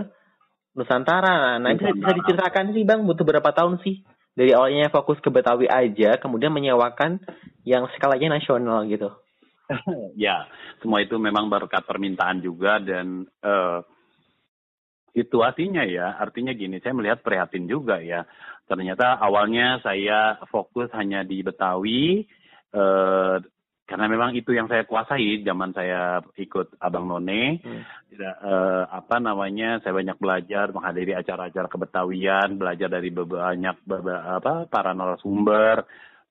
Nusantara. 0.73 1.61
Nah, 1.61 1.69
bisa, 1.77 1.93
bisa 1.93 2.13
diceritakan 2.17 2.73
sih 2.73 2.83
Bang, 2.85 3.05
butuh 3.05 3.25
berapa 3.25 3.53
tahun 3.53 3.81
sih? 3.85 4.01
Dari 4.33 4.49
awalnya 4.57 4.89
fokus 4.89 5.21
ke 5.21 5.29
Betawi 5.29 5.69
aja, 5.69 6.17
kemudian 6.17 6.49
menyewakan 6.49 7.21
yang 7.61 7.85
skalanya 7.93 8.41
nasional 8.41 8.81
gitu. 8.89 9.13
ya, 10.17 10.49
semua 10.81 11.05
itu 11.05 11.15
memang 11.21 11.47
berkat 11.47 11.85
permintaan 11.85 12.41
juga 12.41 12.81
dan 12.81 13.29
uh, 13.45 13.85
situasinya 15.13 15.85
ya. 15.85 16.17
Artinya 16.17 16.57
gini, 16.57 16.81
saya 16.81 16.97
melihat 16.97 17.21
prihatin 17.21 17.69
juga 17.69 18.01
ya. 18.01 18.25
Ternyata 18.65 19.21
awalnya 19.21 19.77
saya 19.85 20.41
fokus 20.49 20.89
hanya 20.97 21.21
di 21.21 21.45
Betawi, 21.45 22.25
uh, 22.73 23.37
karena 23.83 24.07
memang 24.07 24.31
itu 24.31 24.55
yang 24.55 24.71
saya 24.71 24.87
kuasai 24.87 25.43
zaman 25.43 25.75
saya 25.75 26.23
ikut 26.39 26.79
Abang 26.79 27.03
None. 27.03 27.59
Hmm. 27.59 27.83
tidak 28.07 28.35
uh, 28.39 28.83
apa 28.87 29.19
namanya 29.19 29.83
saya 29.83 29.91
banyak 29.97 30.15
belajar 30.21 30.71
menghadiri 30.71 31.17
acara-acara 31.17 31.67
kebetawian 31.67 32.55
belajar 32.55 32.87
dari 32.87 33.11
banyak 33.11 33.75
apa 33.83 34.71
para 34.71 34.95
narasumber. 34.95 35.83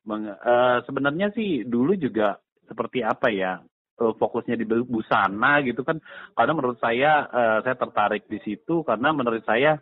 Meng, 0.09 0.33
uh, 0.33 0.79
sebenarnya 0.89 1.31
sih 1.37 1.69
dulu 1.69 1.93
juga 1.95 2.41
seperti 2.67 3.05
apa 3.05 3.29
ya 3.29 3.61
uh, 4.01 4.15
fokusnya 4.17 4.57
di 4.57 4.65
busana 4.65 5.61
gitu 5.61 5.85
kan. 5.85 6.01
Karena 6.33 6.53
menurut 6.57 6.81
saya 6.81 7.29
uh, 7.29 7.59
saya 7.61 7.77
tertarik 7.77 8.33
di 8.33 8.41
situ 8.41 8.81
karena 8.81 9.13
menurut 9.13 9.45
saya 9.45 9.77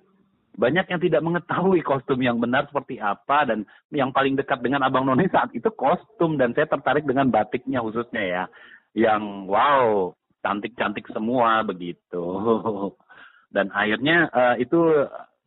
banyak 0.57 0.87
yang 0.91 1.01
tidak 1.01 1.23
mengetahui 1.23 1.81
kostum 1.87 2.19
yang 2.21 2.43
benar 2.43 2.67
seperti 2.67 2.99
apa 2.99 3.47
dan 3.47 3.63
yang 3.95 4.11
paling 4.11 4.35
dekat 4.35 4.59
dengan 4.61 4.83
Abang 4.83 5.07
Noni 5.07 5.31
saat 5.31 5.55
itu 5.55 5.71
kostum. 5.71 6.37
Dan 6.37 6.53
saya 6.53 6.67
tertarik 6.67 7.07
dengan 7.07 7.31
batiknya 7.31 7.81
khususnya 7.81 8.23
ya. 8.23 8.45
Yang 8.91 9.23
wow 9.47 10.13
cantik-cantik 10.43 11.07
semua 11.15 11.63
begitu. 11.63 12.25
Dan 13.55 13.71
akhirnya 13.75 14.31
uh, 14.31 14.55
itu 14.59 14.79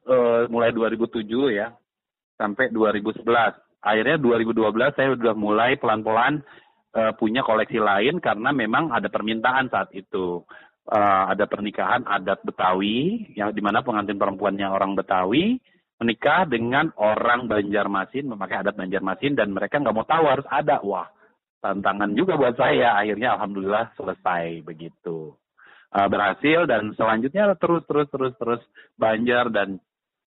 uh, 0.08 0.48
mulai 0.48 0.72
2007 0.72 1.28
ya. 1.52 1.76
Sampai 2.40 2.72
2011 2.72 3.24
akhirnya 3.84 4.18
2012 4.18 4.96
saya 4.96 5.10
sudah 5.20 5.36
mulai 5.36 5.76
pelan-pelan 5.76 6.40
uh, 6.96 7.12
punya 7.20 7.44
koleksi 7.44 7.78
lain 7.78 8.24
karena 8.24 8.56
memang 8.56 8.90
ada 8.96 9.12
permintaan 9.12 9.68
saat 9.68 9.92
itu. 9.92 10.42
Uh, 10.84 11.32
ada 11.32 11.48
pernikahan 11.48 12.04
adat 12.04 12.44
Betawi 12.44 13.32
yang 13.40 13.56
di 13.56 13.64
mana 13.64 13.80
pengantin 13.80 14.20
perempuannya 14.20 14.68
orang 14.68 15.00
Betawi 15.00 15.56
menikah 16.04 16.44
dengan 16.44 16.92
orang 17.00 17.48
Banjarmasin 17.48 18.28
memakai 18.28 18.60
adat 18.60 18.76
Banjarmasin 18.76 19.40
dan 19.40 19.56
mereka 19.56 19.80
nggak 19.80 19.96
mau 19.96 20.04
tahu 20.04 20.28
harus 20.28 20.48
ada. 20.52 20.84
Wah 20.84 21.08
tantangan 21.64 22.12
juga 22.12 22.36
buat 22.36 22.60
saya. 22.60 23.00
Akhirnya 23.00 23.40
alhamdulillah 23.40 23.96
selesai 23.96 24.60
begitu. 24.68 25.32
Uh, 25.94 26.10
berhasil 26.12 26.68
dan 26.68 26.92
selanjutnya 27.00 27.56
terus 27.56 27.88
terus 27.88 28.12
terus 28.12 28.34
terus 28.36 28.62
Banjar 29.00 29.48
dan 29.56 29.80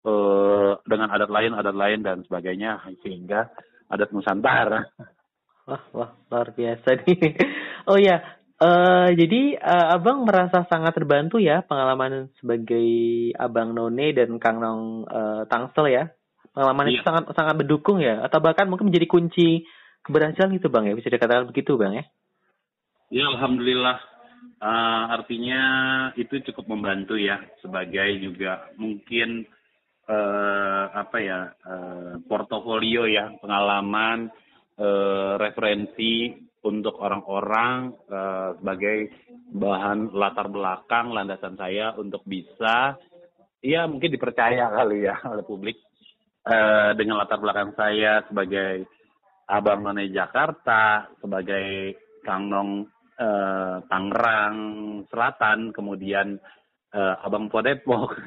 uh, 0.09 0.81
dengan 0.89 1.13
adat 1.13 1.29
lain 1.29 1.53
adat 1.53 1.77
lain 1.77 2.01
dan 2.01 2.25
sebagainya 2.25 2.81
sehingga 3.05 3.53
adat 3.93 4.09
Nusantara. 4.09 4.89
Wah 5.67 5.83
wah 5.93 6.11
luar 6.33 6.49
biasa 6.57 7.05
nih. 7.05 7.21
Oh 7.87 7.95
ya 8.03 8.19
Uh, 8.57 9.13
jadi 9.13 9.61
uh, 9.61 10.01
abang 10.01 10.25
merasa 10.25 10.65
sangat 10.73 10.97
terbantu 10.97 11.37
ya 11.37 11.61
pengalaman 11.61 12.33
sebagai 12.41 12.89
abang 13.37 13.77
None 13.77 14.17
dan 14.17 14.41
Kang 14.41 14.65
Nong 14.65 15.05
uh, 15.05 15.45
Tangsel 15.45 15.93
ya. 15.93 16.05
Pengalaman 16.57 16.89
iya. 16.89 16.93
itu 16.97 17.03
sangat 17.05 17.37
sangat 17.37 17.55
mendukung 17.61 18.01
ya, 18.01 18.25
atau 18.25 18.41
bahkan 18.41 18.65
mungkin 18.65 18.89
menjadi 18.89 19.05
kunci 19.05 19.69
keberhasilan 20.09 20.57
itu 20.57 20.73
bang 20.73 20.89
ya, 20.89 20.97
bisa 20.97 21.13
dikatakan 21.13 21.53
begitu 21.53 21.77
bang 21.77 22.01
ya? 22.01 22.05
Ya 23.13 23.25
alhamdulillah. 23.29 24.01
Uh, 24.57 25.05
artinya 25.21 25.63
itu 26.17 26.41
cukup 26.49 26.65
membantu 26.73 27.21
ya 27.21 27.45
sebagai 27.61 28.09
juga 28.25 28.73
mungkin 28.81 29.45
uh, 30.09 30.85
apa 30.97 31.17
ya 31.21 31.53
uh, 31.61 32.25
portofolio 32.25 33.05
ya 33.05 33.37
pengalaman 33.37 34.33
uh, 34.81 35.37
referensi 35.37 36.33
untuk 36.67 36.99
orang-orang 36.99 37.95
uh, 38.11 38.59
sebagai 38.59 39.15
bahan 39.55 40.11
latar 40.11 40.51
belakang 40.51 41.15
landasan 41.15 41.55
saya 41.55 41.95
untuk 41.95 42.27
bisa 42.27 42.99
ya 43.63 43.87
mungkin 43.87 44.11
dipercaya 44.11 44.67
kali 44.83 45.07
ya 45.07 45.17
oleh 45.23 45.47
publik 45.47 45.79
uh, 46.51 46.91
dengan 46.99 47.23
latar 47.23 47.39
belakang 47.39 47.71
saya 47.79 48.27
sebagai 48.27 48.91
abang 49.47 49.87
none 49.87 50.11
Jakarta 50.11 51.07
sebagai 51.23 51.95
Kang 52.27 52.51
Nong 52.51 52.91
uh, 53.23 53.79
Tangerang 53.87 54.59
Selatan 55.07 55.71
kemudian 55.71 56.35
uh, 56.91 57.15
abang 57.23 57.47
Po 57.47 57.63
Depok. 57.63 58.11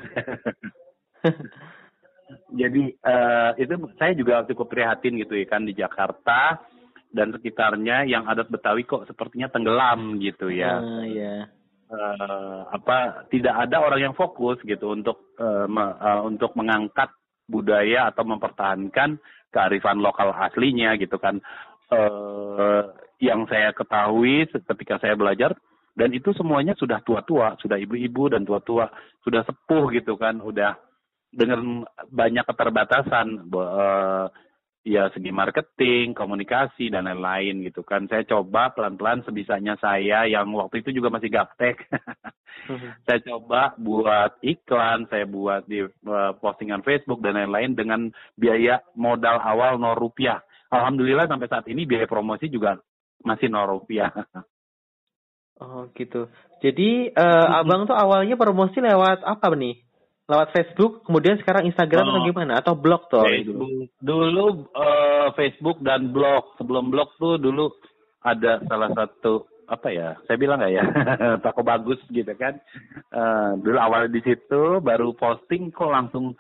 Jadi 2.62 2.94
uh, 3.04 3.52
itu 3.60 3.74
saya 4.00 4.14
juga 4.16 4.48
cukup 4.48 4.72
prihatin 4.72 5.20
gitu 5.20 5.36
ya 5.36 5.46
kan 5.50 5.68
di 5.68 5.76
Jakarta 5.76 6.62
dan 7.10 7.34
sekitarnya 7.34 8.06
yang 8.06 8.30
adat 8.30 8.48
Betawi 8.54 8.86
kok 8.86 9.10
sepertinya 9.10 9.50
tenggelam 9.50 10.22
gitu 10.22 10.54
ya. 10.54 10.78
Uh, 10.78 11.06
yeah. 11.10 11.50
uh, 11.90 12.70
apa 12.70 13.26
tidak 13.34 13.56
ada 13.68 13.82
orang 13.82 14.12
yang 14.12 14.16
fokus 14.16 14.62
gitu 14.62 14.94
untuk 14.94 15.34
uh, 15.42 15.66
me, 15.66 15.86
uh, 15.98 16.22
untuk 16.26 16.54
mengangkat 16.54 17.10
budaya 17.50 18.14
atau 18.14 18.24
mempertahankan 18.30 19.18
kearifan 19.50 19.98
lokal 19.98 20.30
aslinya 20.34 20.94
gitu 21.02 21.18
kan. 21.18 21.42
Uh, 21.90 22.94
yang 23.20 23.50
saya 23.50 23.74
ketahui 23.74 24.46
ketika 24.48 25.02
saya 25.02 25.18
belajar 25.18 25.58
dan 25.98 26.14
itu 26.16 26.32
semuanya 26.38 26.78
sudah 26.78 27.02
tua-tua, 27.04 27.60
sudah 27.60 27.76
ibu-ibu 27.76 28.32
dan 28.32 28.48
tua-tua, 28.48 28.88
sudah 29.26 29.44
sepuh 29.44 29.92
gitu 29.92 30.16
kan, 30.16 30.40
udah 30.40 30.78
dengan 31.28 31.84
banyak 32.08 32.46
keterbatasan 32.48 33.52
uh, 33.52 34.32
ya 34.84 35.12
segi 35.12 35.30
marketing, 35.30 36.16
komunikasi 36.16 36.88
dan 36.88 37.08
lain-lain 37.08 37.68
gitu 37.68 37.84
kan. 37.84 38.08
Saya 38.08 38.24
coba 38.24 38.72
pelan-pelan 38.72 39.28
sebisanya 39.28 39.76
saya 39.78 40.24
yang 40.26 40.48
waktu 40.56 40.82
itu 40.82 40.96
juga 40.96 41.12
masih 41.12 41.30
gaptek. 41.32 41.84
Hmm. 42.68 42.96
saya 43.06 43.20
coba 43.28 43.76
buat 43.76 44.40
iklan, 44.40 45.12
saya 45.12 45.28
buat 45.28 45.68
di 45.68 45.84
uh, 45.84 46.32
postingan 46.40 46.84
Facebook 46.84 47.20
dan 47.20 47.36
lain-lain 47.36 47.76
dengan 47.76 48.02
biaya 48.40 48.80
modal 48.96 49.40
awal 49.44 49.76
0 49.76 50.00
rupiah. 50.00 50.40
Alhamdulillah 50.70 51.28
sampai 51.28 51.50
saat 51.50 51.66
ini 51.68 51.84
biaya 51.84 52.08
promosi 52.08 52.48
juga 52.48 52.80
masih 53.26 53.52
0 53.52 53.68
rupiah. 53.68 54.12
oh 55.64 55.92
gitu. 55.92 56.32
Jadi 56.64 57.12
uh, 57.16 57.48
abang 57.64 57.84
tuh 57.84 57.96
awalnya 57.96 58.40
promosi 58.40 58.80
lewat 58.80 59.28
apa 59.28 59.56
nih? 59.56 59.89
Lewat 60.30 60.54
Facebook, 60.54 61.02
kemudian 61.10 61.42
sekarang 61.42 61.66
Instagram 61.66 62.06
oh, 62.06 62.10
atau 62.14 62.22
gimana? 62.30 62.54
Atau 62.62 62.78
blog 62.78 63.10
tuh? 63.10 63.26
Facebook. 63.26 63.90
Dulu 63.98 64.46
uh, 64.78 65.28
Facebook 65.34 65.82
dan 65.82 66.14
blog. 66.14 66.54
Sebelum 66.62 66.94
blog 66.94 67.10
tuh 67.18 67.42
dulu 67.42 67.74
ada 68.22 68.62
salah 68.70 68.94
satu 68.94 69.50
apa 69.66 69.90
ya? 69.90 70.14
Saya 70.30 70.38
bilang 70.38 70.62
nggak 70.62 70.74
ya, 70.74 70.86
toko 71.44 71.66
bagus 71.66 71.98
gitu 72.14 72.30
kan. 72.38 72.62
Uh, 73.10 73.58
dulu 73.58 73.78
awal 73.82 74.06
di 74.06 74.22
situ, 74.22 74.78
baru 74.86 75.18
posting 75.18 75.74
kok 75.74 75.90
langsung 75.90 76.38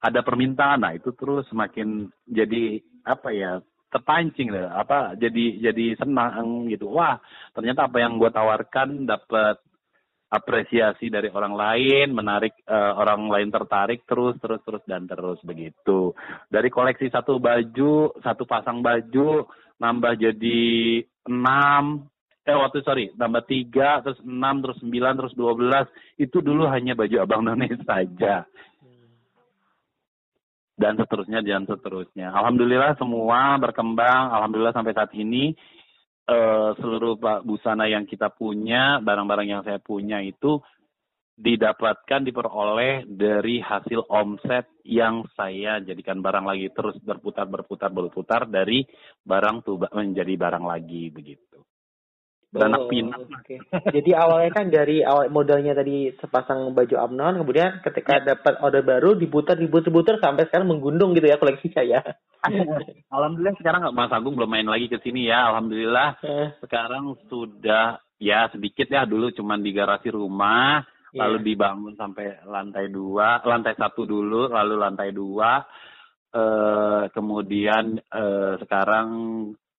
ada 0.00 0.24
permintaan. 0.24 0.80
Nah 0.80 0.96
itu 0.96 1.12
terus 1.12 1.44
semakin 1.52 2.08
jadi 2.24 2.80
apa 3.04 3.30
ya? 3.36 3.60
terpancing 3.88 4.52
deh, 4.52 4.68
apa 4.68 5.16
jadi 5.16 5.72
jadi 5.72 5.96
senang 5.96 6.68
gitu 6.68 6.92
wah 6.92 7.16
ternyata 7.56 7.88
apa 7.88 7.96
yang 8.04 8.20
gue 8.20 8.28
tawarkan 8.28 9.08
dapat 9.08 9.64
apresiasi 10.28 11.08
dari 11.08 11.32
orang 11.32 11.56
lain, 11.56 12.12
menarik 12.12 12.52
uh, 12.68 13.00
orang 13.00 13.32
lain 13.32 13.48
tertarik 13.48 14.04
terus 14.04 14.36
terus 14.40 14.60
terus 14.60 14.84
dan 14.84 15.08
terus 15.08 15.40
begitu. 15.40 16.12
Dari 16.52 16.68
koleksi 16.68 17.08
satu 17.08 17.40
baju, 17.40 18.12
satu 18.20 18.44
pasang 18.44 18.84
baju 18.84 19.48
nambah 19.80 20.12
jadi 20.20 21.00
enam, 21.24 22.04
eh 22.44 22.56
waktu 22.56 22.84
sorry 22.84 23.12
nambah 23.16 23.44
tiga 23.48 24.04
terus 24.04 24.20
enam 24.24 24.60
terus 24.64 24.80
sembilan 24.80 25.14
terus 25.16 25.34
dua 25.36 25.52
belas 25.56 25.86
itu 26.20 26.40
dulu 26.40 26.68
hanya 26.68 26.92
baju 26.96 27.16
abang 27.24 27.44
none 27.44 27.68
saja 27.88 28.44
dan 30.78 30.94
seterusnya 30.94 31.42
dan 31.42 31.66
seterusnya. 31.66 32.30
Alhamdulillah 32.30 32.94
semua 33.02 33.58
berkembang. 33.58 34.30
Alhamdulillah 34.30 34.70
sampai 34.70 34.94
saat 34.94 35.10
ini 35.18 35.50
uh, 36.28 36.76
seluruh 36.76 37.16
busana 37.42 37.88
yang 37.88 38.04
kita 38.04 38.28
punya, 38.28 39.00
barang-barang 39.00 39.48
yang 39.48 39.62
saya 39.64 39.80
punya 39.80 40.20
itu 40.20 40.60
didapatkan 41.38 42.26
diperoleh 42.26 43.06
dari 43.06 43.62
hasil 43.62 44.10
omset 44.10 44.66
yang 44.82 45.22
saya 45.38 45.78
jadikan 45.78 46.18
barang 46.18 46.42
lagi 46.42 46.66
terus 46.74 46.98
berputar 46.98 47.46
berputar 47.46 47.94
berputar 47.94 48.42
dari 48.50 48.82
barang 49.22 49.62
tuh 49.62 49.78
menjadi 49.94 50.34
barang 50.34 50.66
lagi 50.66 51.14
begitu. 51.14 51.62
Beranak 52.48 52.80
oh, 52.80 52.88
pinak. 52.88 53.20
Okay. 53.44 53.60
Jadi 53.92 54.16
awalnya 54.16 54.50
kan 54.56 54.72
dari 54.72 55.04
awal 55.04 55.28
modalnya 55.28 55.76
tadi 55.76 56.08
sepasang 56.16 56.72
baju 56.72 56.96
Amnon, 56.96 57.44
kemudian 57.44 57.84
ketika 57.84 58.24
ya. 58.24 58.32
dapat 58.32 58.64
order 58.64 58.80
baru 58.80 59.12
diputar 59.20 59.60
diputar 59.60 59.92
diputar 59.92 60.16
sampai 60.16 60.48
sekarang 60.48 60.72
menggundung 60.72 61.12
gitu 61.12 61.28
ya 61.28 61.36
koleksi 61.36 61.68
saya. 61.76 62.00
Alhamdulillah 63.12 63.52
sekarang 63.60 63.92
Mas 63.92 64.08
Agung 64.16 64.32
belum 64.40 64.48
main 64.48 64.64
lagi 64.64 64.88
ke 64.88 64.96
sini 65.04 65.28
ya. 65.28 65.52
Alhamdulillah 65.52 66.24
eh. 66.24 66.48
sekarang 66.64 67.20
sudah 67.28 68.00
ya 68.16 68.48
sedikit 68.48 68.88
ya 68.88 69.04
dulu 69.04 69.28
cuma 69.36 69.60
di 69.60 69.68
garasi 69.76 70.08
rumah, 70.08 70.80
yeah. 71.12 71.28
lalu 71.28 71.52
dibangun 71.52 72.00
sampai 72.00 72.48
lantai 72.48 72.88
dua, 72.88 73.44
lantai 73.44 73.76
satu 73.76 74.08
dulu, 74.08 74.48
lalu 74.48 74.74
lantai 74.80 75.12
dua. 75.12 75.68
Uh, 76.28 77.08
kemudian 77.12 77.96
uh, 78.12 78.60
sekarang 78.60 79.08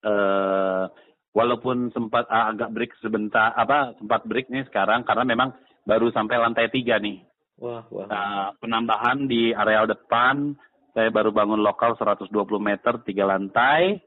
uh, 0.01 0.89
walaupun 1.33 1.93
sempat 1.93 2.25
uh, 2.29 2.51
agak 2.53 2.73
break 2.73 2.91
sebentar 2.99 3.53
apa 3.53 3.93
sempat 4.01 4.25
break 4.25 4.49
nih 4.49 4.65
sekarang 4.69 5.05
karena 5.05 5.23
memang 5.25 5.49
baru 5.85 6.09
sampai 6.13 6.37
lantai 6.37 6.69
tiga 6.69 6.97
nih. 6.97 7.21
Wah, 7.59 7.83
wah. 7.91 8.07
Nah, 8.07 8.55
penambahan 8.61 9.27
di 9.27 9.51
areal 9.51 9.89
depan 9.89 10.55
saya 10.95 11.11
baru 11.13 11.29
bangun 11.29 11.61
lokal 11.61 11.95
120 11.99 12.31
meter 12.59 12.93
tiga 13.03 13.27
lantai. 13.27 13.99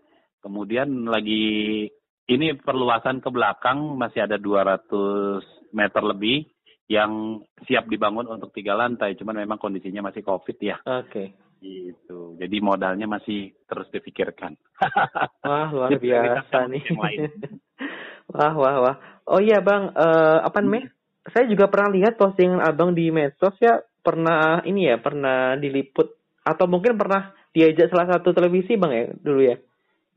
Kemudian 0.42 1.06
lagi 1.06 1.86
ini 2.26 2.46
perluasan 2.58 3.22
ke 3.22 3.30
belakang 3.30 3.94
masih 3.94 4.26
ada 4.26 4.40
200 4.40 5.70
meter 5.70 6.02
lebih 6.02 6.48
yang 6.90 7.40
siap 7.64 7.86
dibangun 7.86 8.26
untuk 8.26 8.50
tiga 8.50 8.74
lantai. 8.74 9.14
Cuman 9.14 9.38
memang 9.38 9.60
kondisinya 9.60 10.10
masih 10.10 10.26
COVID 10.26 10.56
ya. 10.58 10.76
Oke. 10.82 11.08
Okay. 11.08 11.28
Gitu. 11.62 12.42
Jadi 12.42 12.56
modalnya 12.58 13.06
masih 13.06 13.54
terus 13.70 13.86
dipikirkan. 13.94 14.58
wah 15.46 15.70
luar 15.70 15.94
biasa 15.94 16.66
nih. 16.66 16.82
wah 18.34 18.54
wah 18.58 18.76
wah. 18.82 18.96
Oh 19.30 19.38
iya 19.38 19.62
bang, 19.62 19.94
uh, 19.94 20.42
apa 20.42 20.58
namanya? 20.58 20.90
Hmm. 20.90 21.30
Saya 21.30 21.46
juga 21.46 21.70
pernah 21.70 21.94
lihat 21.94 22.18
postingan 22.18 22.58
abang 22.58 22.98
di 22.98 23.14
medsos 23.14 23.54
ya. 23.62 23.78
Pernah 24.02 24.66
ini 24.66 24.90
ya, 24.90 24.98
pernah 24.98 25.54
diliput 25.54 26.10
atau 26.42 26.66
mungkin 26.66 26.98
pernah 26.98 27.30
diajak 27.54 27.94
salah 27.94 28.18
satu 28.18 28.34
televisi 28.34 28.74
bang 28.74 28.90
ya 28.90 29.04
dulu 29.14 29.40
ya. 29.46 29.56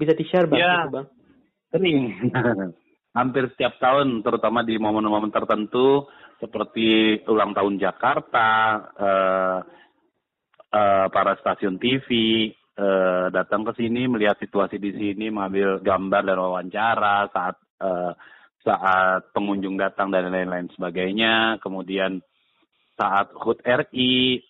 Bisa 0.01 0.17
di 0.17 0.25
share 0.25 0.49
bang? 0.49 0.57
Ya, 0.57 0.73
gitu, 0.81 0.89
bang. 0.97 1.05
Sering. 1.69 1.99
Hampir 3.21 3.47
setiap 3.53 3.79
tahun, 3.79 4.25
terutama 4.25 4.65
di 4.65 4.75
momen-momen 4.75 5.31
tertentu 5.31 6.09
seperti 6.41 7.21
ulang 7.29 7.55
tahun 7.55 7.79
Jakarta. 7.79 8.49
Uh, 8.97 9.59
uh, 10.75 11.07
para 11.07 11.39
stasiun 11.39 11.79
TV 11.79 12.07
uh, 12.75 13.31
datang 13.31 13.63
ke 13.63 13.79
sini 13.79 14.11
melihat 14.11 14.35
situasi 14.35 14.75
di 14.75 14.91
sini 14.91 15.31
mengambil 15.31 15.79
gambar 15.79 16.21
dan 16.27 16.37
wawancara 16.37 17.31
saat 17.31 17.55
uh, 17.79 18.11
saat 18.65 19.31
pengunjung 19.31 19.79
datang 19.79 20.11
dan 20.11 20.27
lain-lain 20.27 20.67
sebagainya 20.75 21.63
kemudian 21.63 22.19
saat 22.99 23.31
HUT 23.31 23.63
RI 23.63 24.41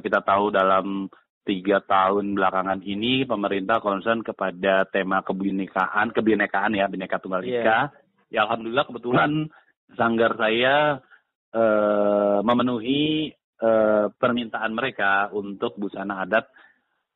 kita 0.00 0.24
tahu 0.24 0.48
dalam 0.48 1.12
tiga 1.44 1.80
tahun 1.84 2.36
belakangan 2.36 2.80
ini 2.84 3.28
pemerintah 3.28 3.80
concern 3.80 4.24
kepada 4.24 4.88
tema 4.88 5.20
kebinekaan 5.20 6.12
kebinekaan 6.12 6.76
ya 6.76 6.88
bineka 6.88 7.20
tunggal 7.20 7.44
ika 7.44 7.60
yeah. 7.60 7.84
ya 8.32 8.40
alhamdulillah 8.48 8.86
kebetulan 8.88 9.52
sanggar 9.98 10.36
saya 10.36 11.00
uh, 11.52 12.38
memenuhi 12.46 13.34
uh, 13.60 14.08
permintaan 14.12 14.72
mereka 14.72 15.28
untuk 15.30 15.76
busana 15.76 16.24
adat 16.24 16.48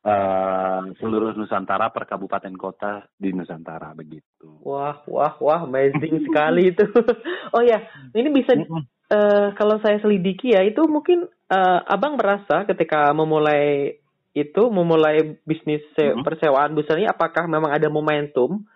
uh, 0.05 0.93
seluruh 1.01 1.33
Nusantara 1.33 1.89
per 1.89 2.05
kabupaten 2.05 2.53
kota 2.55 3.09
di 3.17 3.33
Nusantara 3.33 3.91
begitu. 3.97 4.61
Wah, 4.61 5.01
wah, 5.09 5.35
wah, 5.41 5.61
amazing 5.65 6.29
sekali 6.29 6.71
itu. 6.71 6.85
oh 7.55 7.63
ya, 7.65 7.81
ini 8.13 8.29
bisa 8.31 8.53
uh, 8.55 9.51
kalau 9.57 9.81
saya 9.81 9.97
selidiki 9.99 10.53
ya, 10.53 10.61
itu 10.61 10.85
mungkin 10.85 11.25
uh, 11.49 11.79
abang 11.89 12.15
merasa 12.15 12.63
ketika 12.69 13.09
memulai 13.11 13.97
itu 14.35 14.63
memulai 14.67 15.39
bisnis 15.47 15.83
-hmm. 15.95 16.21
persewaan 16.21 16.75
busana 16.77 17.01
ini, 17.01 17.09
apakah 17.09 17.49
memang 17.49 17.71
ada 17.71 17.87
momentum 17.89 18.67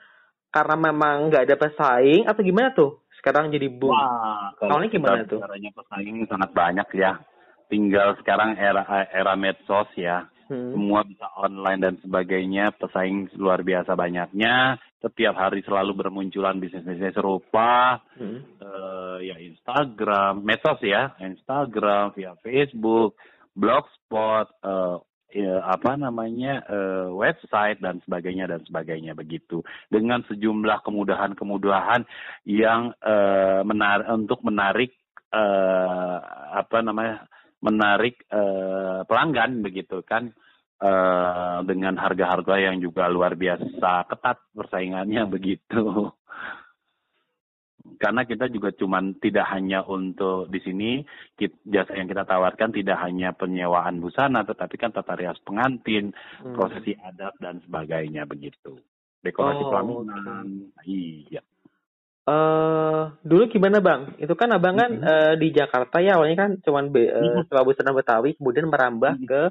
karena 0.50 0.76
memang 0.80 1.30
nggak 1.30 1.46
ada 1.46 1.56
pesaing 1.60 2.26
atau 2.26 2.42
gimana 2.42 2.74
tuh? 2.74 3.06
Sekarang 3.20 3.52
jadi 3.52 3.68
boom. 3.68 3.92
Wah, 3.92 4.56
kalau 4.56 4.80
ini 4.80 4.88
gimana 4.88 5.28
tuh? 5.28 5.44
Caranya 5.44 5.70
pesaing 5.76 6.24
sangat 6.26 6.50
banyak 6.56 6.88
ya. 6.96 7.20
Tinggal 7.70 8.18
sekarang 8.18 8.58
era 8.58 8.82
era 9.14 9.34
medsos 9.38 9.88
ya 9.94 10.26
hmm. 10.50 10.74
semua 10.74 11.06
bisa 11.06 11.28
online 11.38 11.80
dan 11.80 11.96
sebagainya, 12.02 12.74
pesaing 12.76 13.30
luar 13.38 13.62
biasa 13.62 13.94
banyaknya. 13.94 14.82
Setiap 15.00 15.38
hari 15.38 15.64
selalu 15.64 15.96
bermunculan 15.96 16.60
bisnis-bisnis 16.60 17.16
serupa, 17.16 18.04
hmm. 18.20 18.60
uh, 18.60 19.18
ya 19.24 19.40
Instagram, 19.40 20.44
medsos 20.44 20.82
ya, 20.84 21.16
Instagram, 21.24 22.12
via 22.18 22.36
Facebook, 22.44 23.16
blogspot, 23.56 24.52
uh, 24.60 25.00
ya, 25.32 25.64
apa 25.64 25.96
namanya 25.96 26.68
uh, 26.68 27.08
website 27.16 27.80
dan 27.80 28.04
sebagainya 28.04 28.52
dan 28.52 28.62
sebagainya 28.68 29.16
begitu 29.16 29.64
dengan 29.88 30.20
sejumlah 30.28 30.84
kemudahan-kemudahan 30.84 32.04
yang 32.44 32.92
uh, 33.00 33.64
menar 33.64 34.04
untuk 34.12 34.44
menarik 34.44 34.92
uh, 35.32 36.20
apa 36.60 36.84
namanya 36.84 37.24
menarik 37.60 38.24
uh, 38.32 39.04
pelanggan 39.04 39.60
begitu 39.60 40.00
kan 40.04 40.32
uh, 40.80 41.60
dengan 41.68 42.00
harga-harga 42.00 42.56
yang 42.72 42.80
juga 42.80 43.12
luar 43.12 43.36
biasa 43.36 44.08
ketat 44.08 44.38
persaingannya 44.56 45.24
begitu. 45.36 46.12
Karena 48.00 48.24
kita 48.24 48.48
juga 48.48 48.72
cuman 48.72 49.18
tidak 49.20 49.50
hanya 49.52 49.84
untuk 49.84 50.48
di 50.48 50.60
sini 50.64 51.04
jasa 51.68 52.00
yang 52.00 52.08
kita 52.08 52.24
tawarkan 52.24 52.72
tidak 52.72 52.96
hanya 53.04 53.36
penyewaan 53.36 54.00
busana, 54.00 54.48
tetapi 54.48 54.80
kan 54.80 54.96
tata 54.96 55.20
rias 55.20 55.40
pengantin, 55.44 56.16
hmm. 56.40 56.56
prosesi 56.56 56.96
adat 56.96 57.36
dan 57.44 57.60
sebagainya 57.66 58.24
begitu. 58.24 58.80
Dekorasi 59.20 59.64
oh, 59.68 59.70
pelaminan, 59.74 60.72
okay. 60.80 61.28
iya. 61.28 61.44
Uh, 62.30 63.18
dulu 63.26 63.50
gimana 63.50 63.82
bang? 63.82 64.14
Itu 64.22 64.38
kan 64.38 64.54
abang 64.54 64.78
kan 64.78 64.92
mm 64.94 65.02
-hmm. 65.02 65.10
uh, 65.10 65.34
di 65.42 65.50
Jakarta 65.50 65.98
ya 65.98 66.22
awalnya 66.22 66.38
kan 66.38 66.52
cuman 66.62 66.94
be, 66.94 67.10
uh, 67.10 67.18
mm 67.18 67.50
-hmm. 67.50 67.66
busana 67.66 67.92
Betawi, 67.98 68.38
kemudian 68.38 68.70
merambah 68.70 69.18
mm 69.18 69.22
-hmm. 69.26 69.30
ke 69.34 69.42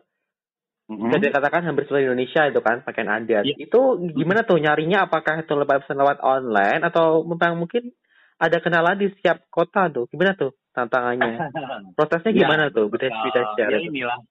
mm-hmm. 0.86 1.04
bisa 1.10 1.16
dikatakan 1.18 1.66
hampir 1.66 1.90
seluruh 1.90 2.14
Indonesia 2.14 2.46
itu 2.46 2.60
kan 2.62 2.86
pakaian 2.86 3.10
adat. 3.10 3.44
Yeah. 3.50 3.58
Itu 3.66 3.98
gimana 4.14 4.46
tuh 4.46 4.62
nyarinya? 4.62 5.10
Apakah 5.10 5.42
itu 5.42 5.52
lewat 5.58 5.90
lewat 5.90 6.18
online 6.22 6.86
atau 6.86 7.26
memang 7.26 7.58
mungkin 7.58 7.90
ada 8.38 8.62
kenalan 8.62 8.94
di 8.94 9.10
setiap 9.10 9.42
kota 9.50 9.90
tuh? 9.90 10.06
Gimana 10.14 10.38
tuh 10.38 10.54
tantangannya? 10.70 11.50
Prosesnya 11.98 12.30
ya, 12.30 12.38
gimana 12.46 12.70
ya, 12.70 12.74
tuh? 12.78 12.86
Bisa 12.94 13.10
bisa 13.10 13.40
share. 13.58 13.74
Ya 13.74 13.82
inilah 13.82 14.22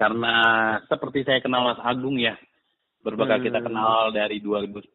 karena 0.00 0.34
seperti 0.88 1.28
saya 1.28 1.44
kenal 1.44 1.60
Mas 1.60 1.80
Agung 1.84 2.16
ya 2.16 2.40
Berbagai 3.00 3.40
hmm. 3.40 3.46
kita 3.48 3.60
kenal 3.64 4.12
dari 4.12 4.44
2010 4.44 4.92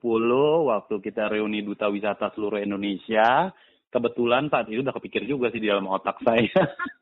waktu 0.70 0.96
kita 1.02 1.26
reuni 1.26 1.66
duta 1.66 1.90
wisata 1.90 2.30
seluruh 2.38 2.62
Indonesia. 2.62 3.50
Kebetulan 3.90 4.52
saat 4.52 4.70
itu 4.70 4.86
udah 4.86 4.94
kepikir 4.94 5.26
juga 5.26 5.50
sih 5.50 5.58
di 5.58 5.72
dalam 5.72 5.90
otak 5.90 6.22
saya. 6.22 6.54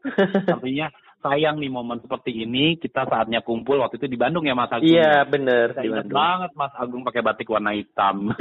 Artinya 0.55 0.87
sayang 1.19 1.59
nih 1.59 1.71
momen 1.71 1.99
seperti 2.03 2.47
ini 2.47 2.79
kita 2.79 3.03
saatnya 3.07 3.43
kumpul 3.43 3.83
waktu 3.83 3.99
itu 3.99 4.07
di 4.11 4.15
Bandung 4.15 4.47
ya 4.47 4.55
Mas 4.55 4.71
Agung. 4.71 4.87
Iya 4.87 5.27
benar. 5.27 5.75
Saya 5.75 5.87
ingat 5.91 6.07
banget 6.07 6.51
Mas 6.55 6.73
Agung 6.79 7.03
pakai 7.03 7.23
batik 7.23 7.51
warna 7.51 7.75
hitam. 7.75 8.31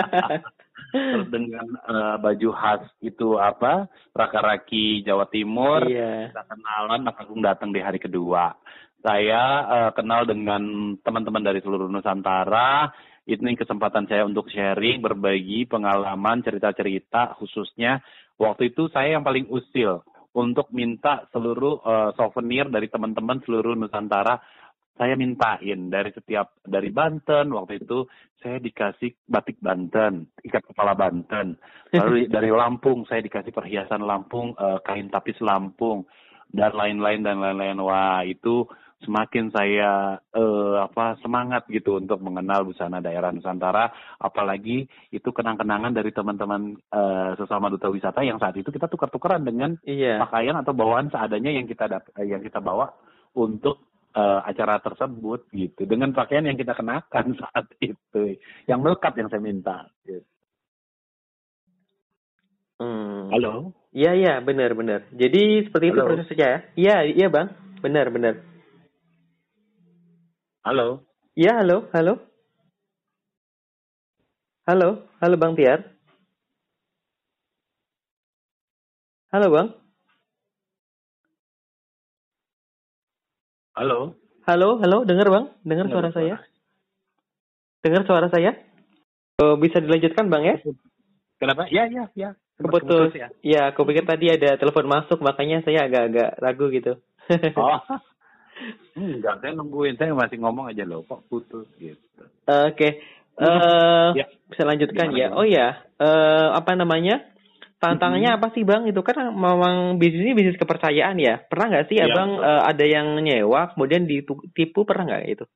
Terus 0.94 1.28
dengan 1.28 1.68
uh, 1.84 2.16
baju 2.16 2.48
khas 2.56 2.88
itu 3.04 3.36
apa 3.36 3.92
Raka-Raki 4.16 5.04
Jawa 5.04 5.28
Timur. 5.28 5.84
Iya. 5.84 6.32
Kita 6.32 6.44
kenalan 6.48 7.04
Mas 7.04 7.18
Agung 7.20 7.44
datang 7.44 7.76
di 7.76 7.84
hari 7.84 8.00
kedua 8.00 8.56
saya 8.98 9.42
uh, 9.64 9.90
kenal 9.94 10.26
dengan 10.26 10.94
teman-teman 11.00 11.42
dari 11.42 11.62
seluruh 11.62 11.86
Nusantara. 11.86 12.90
Ini 13.28 13.60
kesempatan 13.60 14.08
saya 14.08 14.24
untuk 14.24 14.48
sharing, 14.48 15.04
berbagi 15.04 15.68
pengalaman, 15.68 16.40
cerita-cerita 16.40 17.36
khususnya. 17.36 18.00
Waktu 18.40 18.72
itu 18.72 18.88
saya 18.88 19.18
yang 19.18 19.24
paling 19.26 19.46
usil 19.52 20.00
untuk 20.32 20.72
minta 20.72 21.28
seluruh 21.30 21.82
uh, 21.84 22.10
souvenir 22.16 22.66
dari 22.72 22.88
teman-teman 22.88 23.38
seluruh 23.44 23.76
Nusantara. 23.76 24.40
Saya 24.98 25.14
mintain 25.14 25.94
dari 25.94 26.10
setiap 26.10 26.58
dari 26.66 26.90
Banten. 26.90 27.54
Waktu 27.54 27.86
itu 27.86 28.02
saya 28.42 28.58
dikasih 28.58 29.14
batik 29.30 29.62
Banten 29.62 30.34
ikat 30.42 30.74
kepala 30.74 30.98
Banten. 30.98 31.54
Lalu 31.94 32.26
dari 32.34 32.50
Lampung 32.50 33.06
saya 33.06 33.22
dikasih 33.22 33.54
perhiasan 33.54 34.02
Lampung 34.02 34.58
uh, 34.58 34.82
kain 34.82 35.06
tapis 35.06 35.38
Lampung 35.38 36.02
dan 36.50 36.74
lain-lain 36.74 37.22
dan 37.22 37.38
lain-lain. 37.38 37.78
Wah 37.78 38.26
itu 38.26 38.66
semakin 39.06 39.54
saya 39.54 40.18
uh, 40.34 40.82
apa 40.82 41.14
semangat 41.22 41.70
gitu 41.70 42.02
untuk 42.02 42.18
mengenal 42.18 42.66
busana 42.66 42.98
daerah 42.98 43.30
Nusantara 43.30 43.94
apalagi 44.18 44.90
itu 45.14 45.30
kenang-kenangan 45.30 45.94
dari 45.94 46.10
teman-teman 46.10 46.74
uh, 46.90 47.30
sesama 47.38 47.70
duta 47.70 47.86
wisata 47.86 48.26
yang 48.26 48.42
saat 48.42 48.58
itu 48.58 48.74
kita 48.74 48.90
tukar-tukaran 48.90 49.46
dengan 49.46 49.78
iya. 49.86 50.18
pakaian 50.18 50.58
atau 50.58 50.74
bawaan 50.74 51.14
seadanya 51.14 51.54
yang 51.54 51.70
kita 51.70 51.86
yang 52.26 52.42
kita 52.42 52.58
bawa 52.58 52.90
untuk 53.38 53.86
uh, 54.18 54.42
acara 54.42 54.82
tersebut 54.82 55.46
gitu 55.54 55.86
dengan 55.86 56.10
pakaian 56.10 56.50
yang 56.50 56.58
kita 56.58 56.74
kenakan 56.74 57.36
saat 57.42 57.70
itu 57.78 58.34
yang 58.66 58.82
melekat 58.82 59.14
yang 59.14 59.30
saya 59.30 59.42
minta 59.42 59.86
gitu. 60.02 60.26
Hmm. 62.78 63.30
Halo. 63.34 63.74
Iya 63.90 64.14
iya 64.14 64.34
benar 64.38 64.74
benar. 64.78 65.10
Jadi 65.10 65.66
seperti 65.66 65.90
Halo. 65.90 65.94
itu 65.94 66.00
prosesnya 66.06 66.46
ya. 66.46 66.58
Iya 66.78 66.96
iya 67.10 67.26
bang. 67.30 67.50
Benar 67.82 68.10
benar. 68.14 68.57
Halo. 70.66 71.06
Iya, 71.38 71.62
halo, 71.62 71.86
halo. 71.94 72.18
Halo, 74.66 75.06
halo 75.22 75.34
Bang 75.38 75.54
Tiar. 75.54 75.94
Halo 79.30 79.46
Bang. 79.54 79.68
Halo. 83.78 84.18
Halo, 84.50 84.68
halo, 84.82 84.98
dengar 85.06 85.28
Bang? 85.30 85.46
Dengar 85.62 85.86
suara 85.86 86.10
saya? 86.10 86.36
Dengar 87.86 88.02
suara 88.02 88.26
saya? 88.26 88.58
Oh, 89.38 89.54
bisa 89.62 89.78
dilanjutkan 89.78 90.26
Bang 90.26 90.42
ya? 90.42 90.58
Kenapa? 91.38 91.70
Ya, 91.70 91.86
ya, 91.86 92.10
ya. 92.18 92.34
Kebetul. 92.58 93.14
Ya, 93.14 93.30
ya 93.46 93.60
aku 93.70 93.86
pikir 93.86 94.02
tadi 94.02 94.34
ada 94.34 94.58
telepon 94.58 94.90
masuk, 94.90 95.22
makanya 95.22 95.62
saya 95.62 95.86
agak-agak 95.86 96.34
ragu 96.42 96.66
gitu. 96.74 96.98
oh, 97.54 97.78
Enggak, 98.98 99.40
saya 99.40 99.52
nungguin. 99.54 99.94
Saya 99.96 100.14
masih 100.14 100.38
ngomong 100.42 100.70
aja 100.70 100.82
loh, 100.82 101.06
kok 101.06 101.24
putus 101.30 101.66
gitu. 101.78 102.22
Oke. 102.46 102.74
Okay. 102.74 102.92
Uh, 103.38 104.10
eh, 104.18 104.24
ya. 104.24 104.26
Bisa 104.50 104.62
lanjutkan 104.66 105.14
Gimana 105.14 105.20
ya. 105.22 105.28
Oh 105.38 105.46
ya, 105.46 105.68
uh, 106.02 106.58
apa 106.58 106.74
namanya? 106.74 107.22
Tantangannya 107.78 108.34
hmm. 108.34 108.38
apa 108.42 108.48
sih 108.58 108.66
bang? 108.66 108.90
Itu 108.90 109.06
kan 109.06 109.30
memang 109.30 110.02
bisnis 110.02 110.26
ini 110.26 110.34
bisnis 110.34 110.58
kepercayaan 110.58 111.14
ya. 111.22 111.38
Pernah 111.46 111.66
nggak 111.70 111.86
sih 111.86 112.02
ya, 112.02 112.10
abang 112.10 112.42
uh, 112.42 112.66
ada 112.66 112.82
yang 112.82 113.14
nyewa 113.22 113.70
kemudian 113.70 114.10
ditipu 114.10 114.82
pernah 114.82 115.14
nggak 115.14 115.24
itu? 115.30 115.46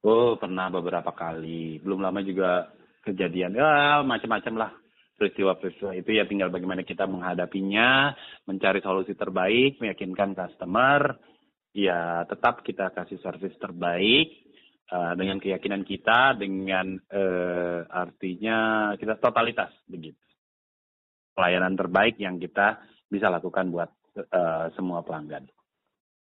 Oh 0.00 0.40
pernah 0.40 0.72
beberapa 0.72 1.12
kali. 1.12 1.76
Belum 1.84 2.00
lama 2.00 2.24
juga 2.24 2.72
kejadian 3.04 3.56
ya 3.56 4.00
macam-macam 4.00 4.54
lah 4.56 4.70
peristiwa-peristiwa 5.20 5.92
itu 6.00 6.16
ya 6.16 6.24
tinggal 6.24 6.48
bagaimana 6.48 6.80
kita 6.80 7.04
menghadapinya, 7.04 8.16
mencari 8.48 8.80
solusi 8.80 9.12
terbaik, 9.12 9.76
meyakinkan 9.76 10.32
customer, 10.32 11.20
ya 11.70 12.26
tetap 12.26 12.66
kita 12.66 12.90
kasih 12.90 13.18
service 13.22 13.54
terbaik 13.58 14.34
uh, 14.90 15.14
dengan 15.14 15.38
keyakinan 15.38 15.86
kita, 15.86 16.34
dengan 16.34 16.98
uh, 16.98 17.86
artinya 17.86 18.92
kita 18.98 19.18
totalitas 19.18 19.70
begitu. 19.86 20.18
Pelayanan 21.34 21.78
terbaik 21.78 22.18
yang 22.18 22.36
kita 22.42 22.82
bisa 23.06 23.30
lakukan 23.30 23.70
buat 23.70 23.90
uh, 24.18 24.70
semua 24.74 25.02
pelanggan. 25.06 25.46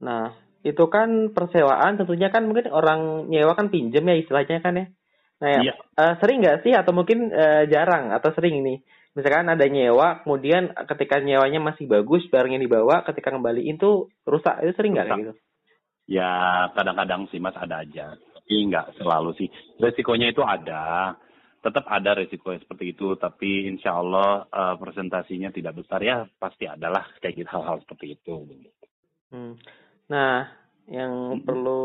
Nah, 0.02 0.34
itu 0.64 0.86
kan 0.88 1.34
persewaan 1.34 2.00
tentunya 2.00 2.30
kan 2.32 2.48
mungkin 2.48 2.72
orang 2.72 3.28
nyewa 3.28 3.58
kan 3.58 3.68
pinjem 3.68 4.06
ya 4.06 4.16
istilahnya 4.16 4.60
kan 4.64 4.74
ya. 4.80 4.86
Nah, 5.44 5.50
ya, 5.60 5.74
uh, 5.76 6.14
sering 6.24 6.40
nggak 6.40 6.64
sih 6.64 6.72
atau 6.72 6.96
mungkin 6.96 7.34
uh, 7.34 7.68
jarang 7.68 8.16
atau 8.16 8.32
sering 8.32 8.64
ini? 8.64 8.80
Misalkan 9.14 9.46
ada 9.46 9.66
nyewa, 9.70 10.26
kemudian 10.26 10.74
ketika 10.90 11.22
nyewanya 11.22 11.62
masih 11.62 11.86
bagus, 11.86 12.26
barangnya 12.34 12.58
dibawa, 12.58 13.06
ketika 13.06 13.30
kembaliin 13.30 13.78
tuh 13.78 14.10
rusak, 14.26 14.66
itu 14.66 14.74
sering 14.74 14.98
nggak 14.98 15.08
gitu? 15.22 15.34
Ya 16.10 16.68
kadang-kadang 16.74 17.30
sih 17.30 17.38
mas 17.38 17.54
ada 17.54 17.86
aja, 17.86 18.18
tapi 18.18 18.54
nggak 18.74 18.98
selalu 18.98 19.38
sih. 19.38 19.48
Resikonya 19.78 20.34
itu 20.34 20.42
ada, 20.42 21.14
tetap 21.64 21.86
ada 21.88 22.12
resiko 22.18 22.52
seperti 22.58 22.98
itu, 22.98 23.14
tapi 23.16 23.70
insya 23.72 23.96
Allah 23.96 24.50
uh, 24.50 24.76
presentasinya 24.82 25.54
tidak 25.54 25.80
besar 25.80 26.02
ya 26.02 26.28
pasti 26.42 26.66
adalah 26.66 27.08
kayak 27.22 27.40
gitu 27.40 27.50
hal-hal 27.54 27.80
seperti 27.86 28.20
itu. 28.20 28.36
Hmm. 29.32 29.56
Nah, 30.12 30.50
yang 30.92 31.40
hmm. 31.40 31.46
perlu 31.48 31.84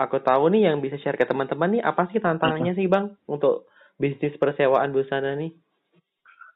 aku 0.00 0.16
tahu 0.24 0.48
nih 0.54 0.72
yang 0.72 0.80
bisa 0.80 0.96
share 1.02 1.20
ke 1.20 1.28
teman-teman 1.28 1.76
nih 1.76 1.82
apa 1.84 2.08
sih 2.08 2.24
tantangannya 2.24 2.72
sih 2.72 2.88
bang 2.88 3.12
untuk 3.28 3.68
bisnis 4.00 4.38
persewaan 4.40 4.96
busana 4.96 5.36
nih? 5.36 5.52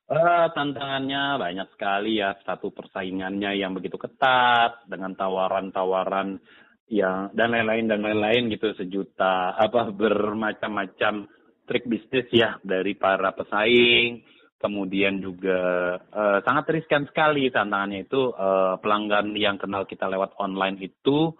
Uh, 0.04 0.52
tantangannya 0.52 1.40
banyak 1.40 1.68
sekali 1.72 2.20
ya. 2.20 2.36
Satu 2.44 2.68
persaingannya 2.68 3.56
yang 3.56 3.72
begitu 3.72 3.96
ketat 3.96 4.84
dengan 4.84 5.16
tawaran-tawaran 5.16 6.44
yang 6.92 7.32
dan 7.32 7.48
lain-lain 7.56 7.88
dan 7.88 8.04
lain-lain 8.04 8.52
gitu 8.52 8.76
sejuta 8.76 9.56
apa 9.56 9.88
bermacam-macam 9.88 11.24
trik 11.64 11.88
bisnis 11.88 12.28
ya 12.28 12.60
dari 12.60 12.92
para 12.92 13.32
pesaing. 13.32 14.20
Kemudian 14.60 15.24
juga 15.24 15.60
uh, 15.96 16.38
sangat 16.44 16.68
riskan 16.72 17.08
sekali 17.08 17.48
tantangannya 17.48 18.04
itu 18.04 18.28
uh, 18.32 18.76
pelanggan 18.84 19.32
yang 19.36 19.56
kenal 19.56 19.88
kita 19.88 20.08
lewat 20.08 20.36
online 20.36 20.80
itu 20.84 21.32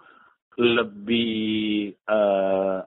lebih 0.57 1.93
uh, 2.09 2.81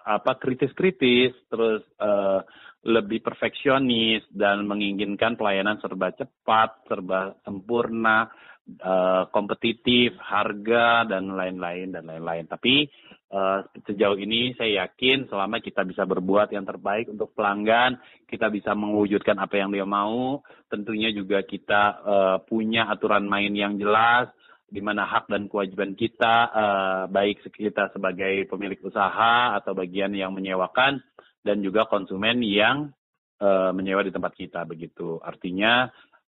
apa 0.00 0.32
kritis-kritis 0.42 1.36
terus 1.46 1.86
uh, 2.02 2.42
lebih 2.80 3.20
perfeksionis 3.20 4.24
dan 4.32 4.64
menginginkan 4.64 5.36
pelayanan 5.36 5.76
serba 5.84 6.16
cepat, 6.16 6.80
serba 6.88 7.36
sempurna, 7.44 8.32
uh, 8.80 9.28
kompetitif, 9.28 10.16
harga 10.16 11.04
dan 11.04 11.36
lain-lain 11.36 11.92
dan 11.92 12.08
lain-lain. 12.08 12.48
Tapi 12.48 12.88
uh, 13.36 13.68
sejauh 13.84 14.16
ini 14.16 14.56
saya 14.56 14.88
yakin 14.88 15.28
selama 15.28 15.60
kita 15.60 15.84
bisa 15.84 16.08
berbuat 16.08 16.56
yang 16.56 16.64
terbaik 16.64 17.12
untuk 17.12 17.36
pelanggan, 17.36 18.00
kita 18.24 18.48
bisa 18.48 18.72
mewujudkan 18.72 19.36
apa 19.36 19.60
yang 19.60 19.68
dia 19.74 19.84
mau, 19.84 20.40
tentunya 20.72 21.12
juga 21.12 21.44
kita 21.44 21.82
uh, 22.00 22.38
punya 22.48 22.88
aturan 22.88 23.28
main 23.28 23.52
yang 23.52 23.76
jelas 23.76 24.32
di 24.70 24.78
mana 24.78 25.02
hak 25.02 25.26
dan 25.26 25.50
kewajiban 25.50 25.98
kita 25.98 26.34
uh, 26.46 27.02
baik 27.10 27.42
kita 27.50 27.90
sebagai 27.90 28.46
pemilik 28.46 28.78
usaha 28.86 29.58
atau 29.58 29.74
bagian 29.74 30.14
yang 30.14 30.30
menyewakan 30.30 31.02
dan 31.40 31.64
juga 31.64 31.88
konsumen 31.88 32.44
yang 32.44 32.92
uh, 33.40 33.72
menyewa 33.72 34.04
di 34.04 34.12
tempat 34.12 34.36
kita 34.36 34.64
begitu. 34.68 35.18
Artinya 35.20 35.88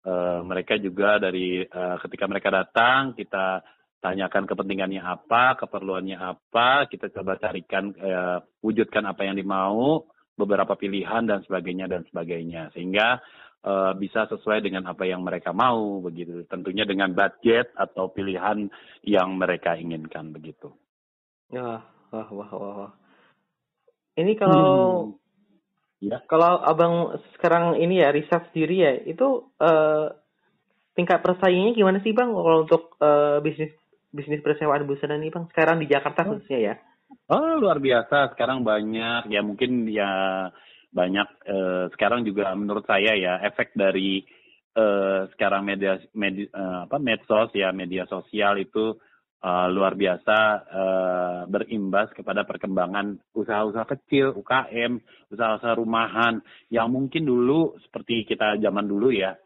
uh, 0.04 0.40
mereka 0.42 0.76
juga 0.76 1.22
dari 1.22 1.62
uh, 1.62 1.96
ketika 2.02 2.26
mereka 2.26 2.48
datang 2.50 3.14
kita 3.14 3.62
tanyakan 4.02 4.44
kepentingannya 4.44 5.02
apa, 5.02 5.56
keperluannya 5.58 6.18
apa, 6.20 6.86
kita 6.86 7.10
coba 7.10 7.40
carikan 7.40 7.90
uh, 7.96 8.38
wujudkan 8.60 9.02
apa 9.08 9.26
yang 9.26 9.34
dimau, 9.34 10.06
beberapa 10.36 10.76
pilihan 10.76 11.24
dan 11.24 11.40
sebagainya 11.42 11.88
dan 11.88 12.04
sebagainya 12.12 12.68
sehingga 12.76 13.24
uh, 13.64 13.96
bisa 13.96 14.28
sesuai 14.28 14.60
dengan 14.60 14.84
apa 14.86 15.08
yang 15.08 15.24
mereka 15.24 15.50
mau 15.56 15.98
begitu. 16.04 16.44
Tentunya 16.46 16.84
dengan 16.84 17.16
budget 17.16 17.72
atau 17.74 18.12
pilihan 18.12 18.68
yang 19.02 19.28
mereka 19.40 19.74
inginkan 19.74 20.30
begitu. 20.30 20.70
Ya, 21.48 21.82
wah 22.12 22.28
wah 22.30 22.52
wah. 22.52 22.74
wah. 22.84 22.92
Ini 24.16 24.32
kalau 24.40 25.12
hmm. 26.00 26.08
ya. 26.08 26.18
kalau 26.24 26.60
abang 26.64 27.20
sekarang 27.36 27.76
ini 27.76 28.00
ya 28.00 28.08
riset 28.10 28.48
sendiri 28.50 28.76
ya 28.80 28.92
itu 29.04 29.52
uh, 29.60 30.08
tingkat 30.96 31.20
persaingannya 31.20 31.76
gimana 31.76 32.00
sih 32.00 32.16
bang 32.16 32.32
kalau 32.32 32.64
untuk 32.64 32.96
uh, 33.04 33.44
bisnis 33.44 33.76
bisnis 34.08 34.40
persewaan 34.40 34.88
busana 34.88 35.20
ini 35.20 35.28
bang 35.28 35.44
sekarang 35.52 35.76
di 35.84 35.86
Jakarta 35.92 36.24
oh. 36.24 36.40
khususnya 36.40 36.58
ya? 36.72 36.74
Oh 37.28 37.60
luar 37.60 37.78
biasa 37.78 38.32
sekarang 38.34 38.64
banyak 38.64 39.28
ya 39.28 39.40
mungkin 39.44 39.84
ya 39.92 40.10
banyak 40.90 41.28
uh, 41.44 41.84
sekarang 41.92 42.24
juga 42.24 42.56
menurut 42.56 42.88
saya 42.88 43.12
ya 43.12 43.44
efek 43.44 43.76
dari 43.76 44.24
uh, 44.72 45.28
sekarang 45.36 45.68
media, 45.68 46.00
media 46.16 46.48
uh, 46.56 46.88
apa 46.88 46.96
medsos 46.96 47.52
ya 47.52 47.68
media 47.76 48.08
sosial 48.08 48.56
itu 48.56 48.96
uh, 49.42 49.66
luar 49.68 49.96
biasa 49.96 50.38
uh, 50.68 51.40
berimbas 51.48 52.12
kepada 52.12 52.44
perkembangan 52.44 53.18
usaha-usaha 53.36 53.86
kecil 53.96 54.36
UKM 54.36 55.00
usaha-usaha 55.32 55.74
rumahan 55.76 56.40
yang 56.72 56.88
mungkin 56.92 57.26
dulu 57.26 57.76
seperti 57.84 58.24
kita 58.28 58.60
zaman 58.60 58.86
dulu 58.86 59.12
ya 59.12 59.36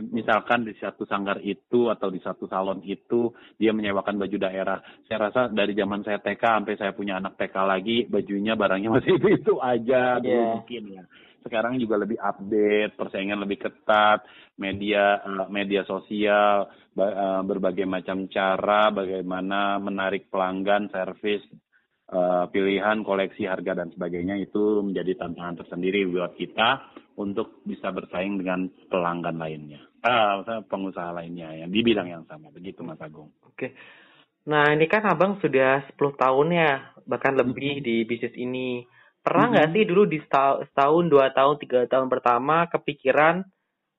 misalkan 0.00 0.64
di 0.64 0.72
satu 0.80 1.04
sanggar 1.04 1.36
itu 1.44 1.92
atau 1.92 2.08
di 2.08 2.16
satu 2.24 2.48
salon 2.48 2.80
itu 2.80 3.28
dia 3.60 3.76
menyewakan 3.76 4.16
baju 4.16 4.36
daerah. 4.40 4.80
Saya 5.04 5.28
rasa 5.28 5.40
dari 5.52 5.76
zaman 5.76 6.00
saya 6.00 6.16
TK 6.16 6.40
sampai 6.40 6.74
saya 6.80 6.96
punya 6.96 7.20
anak 7.20 7.36
TK 7.36 7.56
lagi 7.60 8.08
bajunya 8.08 8.56
barangnya 8.56 8.88
masih 8.88 9.20
itu 9.20 9.28
itu 9.42 9.54
aja 9.60 10.16
yeah. 10.24 10.56
mungkin 10.56 10.82
ya. 10.96 11.04
Sekarang 11.42 11.74
juga 11.76 11.98
lebih 11.98 12.22
update, 12.22 12.94
persaingan 12.94 13.42
lebih 13.42 13.66
ketat, 13.66 14.24
media 14.56 15.20
eh, 15.20 15.48
media 15.52 15.84
sosial, 15.84 16.70
eh, 16.96 17.42
berbagai 17.44 17.84
macam 17.84 18.30
cara 18.32 18.88
bagaimana 18.94 19.76
menarik 19.76 20.32
pelanggan, 20.32 20.88
servis, 20.88 21.44
eh, 22.08 22.44
pilihan, 22.48 23.04
koleksi, 23.04 23.44
harga 23.44 23.76
dan 23.76 23.92
sebagainya 23.92 24.40
itu 24.40 24.80
menjadi 24.80 25.20
tantangan 25.20 25.66
tersendiri 25.66 26.08
buat 26.08 26.32
kita 26.38 27.01
untuk 27.16 27.60
bisa 27.66 27.92
bersaing 27.92 28.40
dengan 28.40 28.68
pelanggan 28.88 29.36
lainnya, 29.36 29.80
ah, 30.04 30.40
pengusaha 30.64 31.12
lainnya 31.12 31.52
yang 31.64 31.70
di 31.70 31.80
bidang 31.84 32.08
yang 32.08 32.24
sama. 32.26 32.48
Begitu 32.52 32.80
Mas 32.80 33.00
Agung. 33.00 33.30
Oke. 33.44 33.76
Nah 34.48 34.74
ini 34.74 34.90
kan 34.90 35.06
abang 35.06 35.38
sudah 35.38 35.86
10 35.94 36.18
tahun 36.18 36.48
ya, 36.50 36.72
bahkan 37.06 37.38
lebih 37.38 37.78
mm-hmm. 37.78 37.86
di 37.86 37.96
bisnis 38.08 38.34
ini. 38.34 38.82
Pernah 39.22 39.54
nggak 39.54 39.66
mm-hmm. 39.70 39.82
sih 39.86 39.90
dulu 39.90 40.02
di 40.10 40.18
setahun, 40.66 41.04
dua 41.06 41.30
tahun, 41.30 41.54
tiga 41.62 41.86
tahun 41.86 42.10
pertama 42.10 42.66
kepikiran 42.66 43.46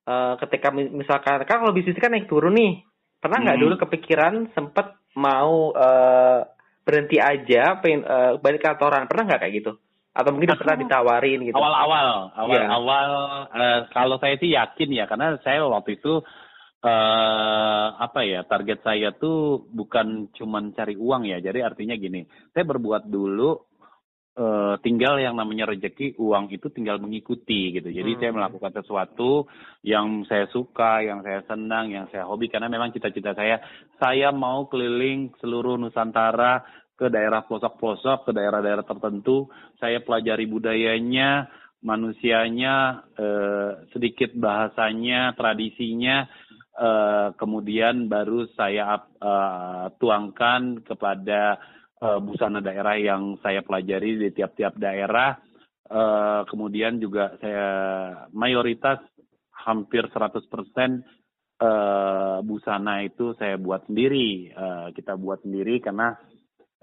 uh, 0.07 0.35
ketika 0.39 0.71
misalkan 0.75 1.43
kan 1.47 1.57
kalau 1.63 1.71
bisnis 1.71 1.99
kan 1.99 2.11
naik 2.11 2.27
turun 2.27 2.55
nih, 2.55 2.83
pernah 3.23 3.39
nggak 3.39 3.57
hmm. 3.59 3.63
dulu 3.63 3.75
kepikiran 3.87 4.33
sempet 4.51 4.99
mau 5.15 5.71
uh, 5.71 6.43
berhenti 6.83 7.17
aja, 7.21 7.79
pengen 7.79 8.03
uh, 8.03 8.35
balik 8.43 8.59
kantoran, 8.59 9.07
pernah 9.07 9.23
nggak 9.31 9.41
kayak 9.47 9.55
gitu? 9.63 9.71
Atau 10.13 10.29
mungkin 10.29 10.53
pernah 10.53 10.77
ditawarin 10.77 11.41
gitu 11.49 11.57
awal-awal 11.57 12.29
awal-awal 12.37 13.09
yeah. 13.49 13.57
uh, 13.57 13.79
kalau 13.89 14.21
saya 14.21 14.37
sih 14.37 14.53
yakin 14.53 14.89
ya 14.93 15.09
karena 15.09 15.41
saya 15.41 15.65
waktu 15.65 15.97
itu 15.97 16.21
uh, 16.85 17.87
apa 17.97 18.21
ya 18.21 18.45
target 18.45 18.85
saya 18.85 19.09
tuh 19.17 19.65
bukan 19.73 20.29
cuman 20.37 20.77
cari 20.77 20.93
uang 20.93 21.25
ya 21.25 21.41
jadi 21.41 21.65
artinya 21.65 21.97
gini 21.97 22.29
saya 22.53 22.61
berbuat 22.61 23.09
dulu 23.09 23.57
uh, 24.37 24.75
tinggal 24.85 25.17
yang 25.17 25.33
namanya 25.33 25.73
rezeki 25.73 26.19
uang 26.21 26.53
itu 26.53 26.69
tinggal 26.69 27.01
mengikuti 27.01 27.73
gitu 27.73 27.89
jadi 27.89 28.13
hmm. 28.13 28.19
saya 28.21 28.31
melakukan 28.37 28.71
sesuatu 28.85 29.49
yang 29.81 30.29
saya 30.29 30.45
suka 30.53 31.01
yang 31.01 31.25
saya 31.25 31.41
senang 31.49 31.89
yang 31.89 32.05
saya 32.13 32.29
hobi 32.29 32.53
karena 32.53 32.69
memang 32.69 32.93
cita-cita 32.93 33.33
saya 33.33 33.61
saya 33.97 34.29
mau 34.29 34.69
keliling 34.69 35.33
seluruh 35.41 35.79
Nusantara 35.79 36.82
ke 37.03 37.11
daerah 37.11 37.43
pelosok-pelosok, 37.43 38.31
ke 38.31 38.31
daerah-daerah 38.31 38.87
tertentu. 38.87 39.51
Saya 39.75 39.99
pelajari 39.99 40.47
budayanya, 40.47 41.51
manusianya, 41.83 43.03
eh, 43.19 43.71
sedikit 43.91 44.31
bahasanya, 44.39 45.35
tradisinya, 45.35 46.23
eh, 46.79 47.27
kemudian 47.35 48.07
baru 48.07 48.47
saya 48.55 49.03
eh, 49.19 49.85
tuangkan 49.99 50.79
kepada 50.87 51.59
eh, 51.99 52.19
busana 52.23 52.63
daerah 52.63 52.95
yang 52.95 53.35
saya 53.43 53.59
pelajari 53.59 54.15
di 54.23 54.29
tiap-tiap 54.31 54.79
daerah. 54.79 55.35
Eh, 55.91 56.41
kemudian 56.47 57.03
juga 57.03 57.35
saya 57.43 57.67
mayoritas 58.31 59.03
hampir 59.51 60.07
100% 60.07 60.39
eh, 61.59 62.37
busana 62.47 63.03
itu 63.03 63.35
saya 63.35 63.59
buat 63.59 63.83
sendiri. 63.91 64.55
Eh, 64.55 64.87
kita 64.95 65.19
buat 65.19 65.43
sendiri 65.43 65.83
karena 65.83 66.15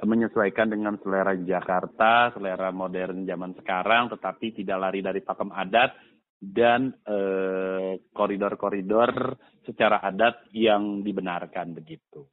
menyesuaikan 0.05 0.73
dengan 0.73 0.97
selera 1.01 1.37
Jakarta, 1.37 2.33
selera 2.33 2.73
modern 2.73 3.29
zaman 3.29 3.53
sekarang, 3.57 4.09
tetapi 4.13 4.57
tidak 4.57 4.79
lari 4.81 5.01
dari 5.05 5.21
pakem 5.21 5.53
adat 5.53 5.93
dan 6.41 6.89
eh, 7.05 8.01
koridor-koridor 8.09 9.37
secara 9.69 10.01
adat 10.01 10.49
yang 10.57 11.05
dibenarkan 11.05 11.77
begitu. 11.77 12.25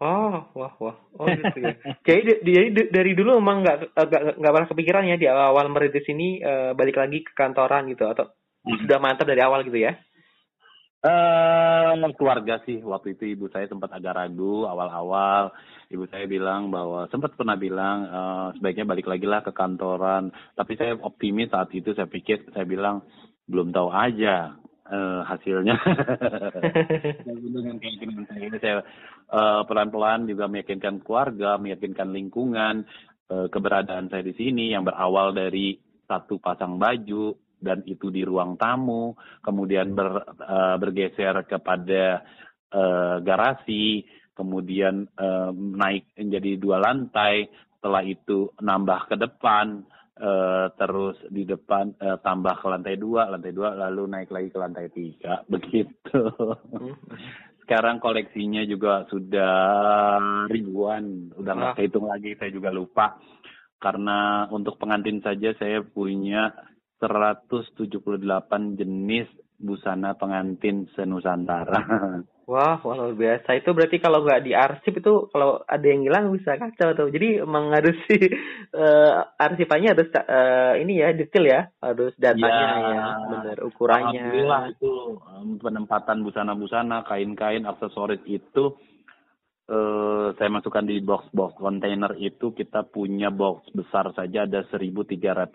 Oh, 0.00 0.48
wah, 0.56 0.72
wah, 0.80 0.96
oh 1.20 1.28
gitu 1.28 1.60
ya. 1.60 1.76
jadi, 2.08 2.40
jadi 2.40 2.88
dari 2.88 3.12
dulu 3.12 3.36
emang 3.36 3.60
nggak 3.60 3.92
nggak 3.92 4.22
nggak 4.40 4.52
pernah 4.56 4.70
kepikiran 4.72 5.04
ya 5.12 5.16
di 5.20 5.28
awal 5.28 5.68
merintis 5.68 6.08
ini 6.08 6.40
uh, 6.40 6.72
balik 6.72 6.96
lagi 6.96 7.20
ke 7.20 7.36
kantoran 7.36 7.84
gitu 7.92 8.08
atau 8.08 8.32
hmm. 8.64 8.88
sudah 8.88 8.96
mantap 8.96 9.28
dari 9.28 9.44
awal 9.44 9.60
gitu 9.60 9.76
ya? 9.76 9.92
Uh, 11.00 12.12
keluarga 12.12 12.60
sih. 12.68 12.84
Waktu 12.84 13.16
itu 13.16 13.32
ibu 13.32 13.48
saya 13.48 13.64
sempat 13.72 13.88
agak 13.96 14.20
ragu 14.20 14.68
awal-awal. 14.68 15.48
Ibu 15.88 16.04
saya 16.12 16.28
bilang 16.28 16.68
bahwa 16.68 17.08
sempat 17.08 17.32
pernah 17.40 17.56
bilang 17.56 18.04
uh, 18.04 18.48
sebaiknya 18.60 18.84
balik 18.84 19.08
lagi 19.08 19.24
lah 19.24 19.40
ke 19.40 19.56
kantoran. 19.56 20.28
Tapi 20.52 20.76
saya 20.76 21.00
optimis 21.00 21.48
saat 21.48 21.72
itu 21.72 21.96
saya 21.96 22.04
pikir 22.04 22.52
saya 22.52 22.68
bilang 22.68 23.00
belum 23.48 23.72
tahu 23.72 23.88
aja 23.88 24.60
uh, 24.92 25.24
hasilnya. 25.24 25.80
Dengan 27.24 27.80
keyakinan 27.80 28.28
saya 28.28 28.42
ini 28.44 28.58
saya 28.60 28.76
uh, 29.32 29.64
pelan-pelan 29.64 30.28
juga 30.28 30.52
meyakinkan 30.52 31.00
keluarga 31.00 31.56
meyakinkan 31.56 32.12
lingkungan 32.12 32.84
uh, 33.32 33.48
keberadaan 33.48 34.12
saya 34.12 34.20
di 34.20 34.36
sini 34.36 34.76
yang 34.76 34.84
berawal 34.84 35.32
dari 35.32 35.80
satu 36.04 36.42
pasang 36.42 36.76
baju 36.76 37.32
dan 37.60 37.84
itu 37.84 38.08
di 38.08 38.24
ruang 38.24 38.56
tamu, 38.56 39.14
kemudian 39.44 39.92
ber, 39.92 40.24
uh, 40.24 40.76
bergeser 40.80 41.44
kepada 41.44 42.24
uh, 42.72 43.20
garasi, 43.20 44.02
kemudian 44.32 45.04
uh, 45.20 45.52
naik 45.52 46.16
menjadi 46.16 46.56
dua 46.56 46.80
lantai, 46.80 47.52
setelah 47.76 48.02
itu 48.04 48.48
nambah 48.60 49.12
ke 49.12 49.16
depan, 49.20 49.84
uh, 50.20 50.72
terus 50.76 51.16
di 51.28 51.44
depan 51.44 51.92
uh, 52.00 52.16
tambah 52.20 52.60
ke 52.60 52.66
lantai 52.68 52.96
dua, 52.96 53.28
lantai 53.28 53.52
dua 53.52 53.76
lalu 53.76 54.08
naik 54.08 54.32
lagi 54.32 54.48
ke 54.48 54.58
lantai 54.58 54.86
tiga, 54.88 55.44
begitu. 55.52 56.20
Sekarang 57.64 58.02
koleksinya 58.02 58.66
juga 58.66 59.06
sudah 59.06 59.54
ribuan, 60.50 61.30
udah 61.38 61.52
nggak 61.54 61.74
kehitung 61.78 62.10
lagi, 62.10 62.34
saya 62.34 62.50
juga 62.50 62.74
lupa. 62.74 63.20
Karena 63.80 64.44
untuk 64.52 64.76
pengantin 64.76 65.24
saja 65.24 65.56
saya 65.56 65.80
punya 65.80 66.52
178 67.00 68.76
jenis 68.76 69.28
busana 69.60 70.16
pengantin 70.16 70.88
senusantara. 70.96 71.80
Wah, 72.50 72.82
wah 72.82 72.98
luar 72.98 73.14
biasa. 73.14 73.62
Itu 73.62 73.70
berarti 73.78 74.02
kalau 74.02 74.26
nggak 74.26 74.42
diarsip 74.42 74.98
itu 74.98 75.30
kalau 75.30 75.62
ada 75.70 75.86
yang 75.86 76.02
hilang 76.02 76.34
bisa 76.34 76.58
kacau 76.58 76.98
tuh. 76.98 77.06
Jadi 77.14 77.46
emang 77.46 77.70
harus 77.70 77.94
si 78.10 78.26
uh, 78.74 79.22
arsipannya 79.46 79.94
harus 79.94 80.10
uh, 80.18 80.74
ini 80.74 80.98
ya 80.98 81.14
detail 81.14 81.46
ya, 81.46 81.70
harus 81.78 82.10
datanya 82.18 82.50
ya, 82.50 82.90
ya 82.90 83.06
benar 83.30 83.58
ukurannya. 83.62 84.18
Alhamdulillah 84.18 84.62
itu 84.66 84.92
penempatan 85.62 86.26
busana-busana, 86.26 87.06
kain-kain, 87.06 87.70
aksesoris 87.70 88.26
itu 88.26 88.74
uh, 89.70 90.34
saya 90.34 90.50
masukkan 90.50 90.82
di 90.82 90.98
box-box 91.06 91.54
kontainer 91.54 92.18
itu 92.18 92.50
kita 92.50 92.82
punya 92.90 93.30
box 93.30 93.70
besar 93.70 94.10
saja 94.18 94.50
ada 94.50 94.66
1.300 94.66 95.54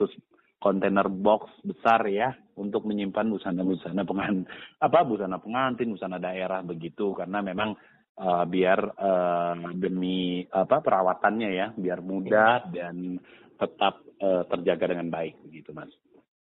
kontainer 0.66 1.06
box 1.06 1.62
besar 1.62 2.10
ya 2.10 2.34
untuk 2.58 2.90
menyimpan 2.90 3.30
busana-busana 3.30 4.02
pengantin 4.02 4.50
apa 4.82 5.06
busana 5.06 5.38
pengantin 5.38 5.94
busana 5.94 6.18
daerah 6.18 6.66
begitu. 6.66 7.14
Karena 7.14 7.46
memang 7.46 7.78
uh, 8.18 8.44
biar 8.50 8.80
uh, 8.98 9.54
demi 9.78 10.42
apa 10.50 10.82
perawatannya 10.82 11.50
ya 11.54 11.68
biar 11.78 12.02
mudah 12.02 12.74
dan 12.74 13.22
tetap 13.62 14.02
uh, 14.18 14.42
terjaga 14.50 14.98
dengan 14.98 15.14
baik 15.14 15.38
begitu 15.46 15.70
mas. 15.70 15.94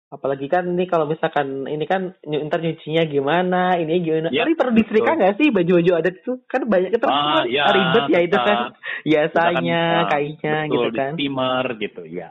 Apalagi 0.09 0.49
kan 0.49 0.73
ini 0.73 0.85
kalau 0.89 1.05
misalkan 1.05 1.69
ini 1.69 1.85
kan 1.85 2.17
ntar 2.25 2.61
nyucinya 2.65 3.05
gimana 3.05 3.77
ini 3.77 4.01
gimana. 4.01 4.29
Ya, 4.33 4.47
tapi 4.47 4.57
perlu 4.57 4.73
disetrika 4.73 5.17
nggak 5.17 5.37
sih? 5.37 5.53
Baju-baju 5.53 5.91
adat 6.01 6.15
itu 6.17 6.33
kan 6.49 6.61
banyak 6.65 6.91
itu 6.97 7.05
ah, 7.09 7.43
ya, 7.45 7.69
ribet 7.69 8.05
ya 8.09 8.19
itu 8.25 8.37
kan. 8.37 8.57
biasanya 9.05 9.81
kan, 9.85 10.09
kainnya 10.09 10.55
betul, 10.65 10.73
gitu 10.73 10.89
kan. 10.97 11.11
steamer 11.13 11.65
gitu 11.77 12.03
ya 12.09 12.29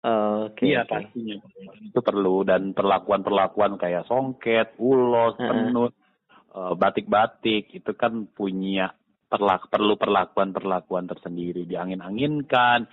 Oke. 0.00 0.64
Okay, 0.64 0.66
iya 0.72 0.88
okay. 0.88 0.92
pastinya 0.96 1.36
itu 1.76 2.00
perlu 2.00 2.40
dan 2.48 2.72
perlakuan-perlakuan 2.72 3.76
kayak 3.76 4.08
songket, 4.08 4.72
ulos, 4.80 5.36
penut, 5.36 5.92
uh, 6.56 6.72
batik-batik 6.72 7.68
itu 7.76 7.92
kan 7.92 8.24
punya 8.32 8.96
perlak 9.30 9.68
perlu 9.68 9.94
perlakuan-perlakuan 10.00 11.06
tersendiri 11.06 11.68
diangin-anginkan 11.68 12.88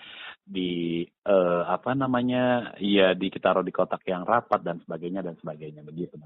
di 0.48 1.02
uh, 1.28 1.64
apa 1.66 1.98
namanya 1.98 2.76
ya 2.80 3.18
di 3.18 3.28
taruh 3.34 3.64
di 3.64 3.72
kotak 3.72 4.04
yang 4.06 4.28
rapat 4.28 4.62
dan 4.62 4.78
sebagainya 4.84 5.26
dan 5.26 5.36
sebagainya 5.40 5.82
begitu 5.82 6.20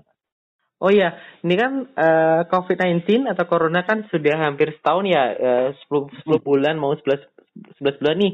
Oh 0.81 0.89
iya, 0.89 1.13
ini 1.45 1.53
kan 1.61 1.93
uh, 1.93 2.41
COVID-19 2.49 3.29
atau 3.29 3.45
corona 3.45 3.85
kan 3.85 4.01
sudah 4.09 4.33
hampir 4.49 4.73
setahun 4.81 5.05
ya, 5.05 5.23
uh, 5.37 5.67
10, 5.77 6.25
10 6.25 6.25
hmm. 6.25 6.41
bulan 6.41 6.81
mau 6.81 6.97
11 6.97 7.21
11 7.77 8.01
bulan 8.01 8.17
nih 8.17 8.33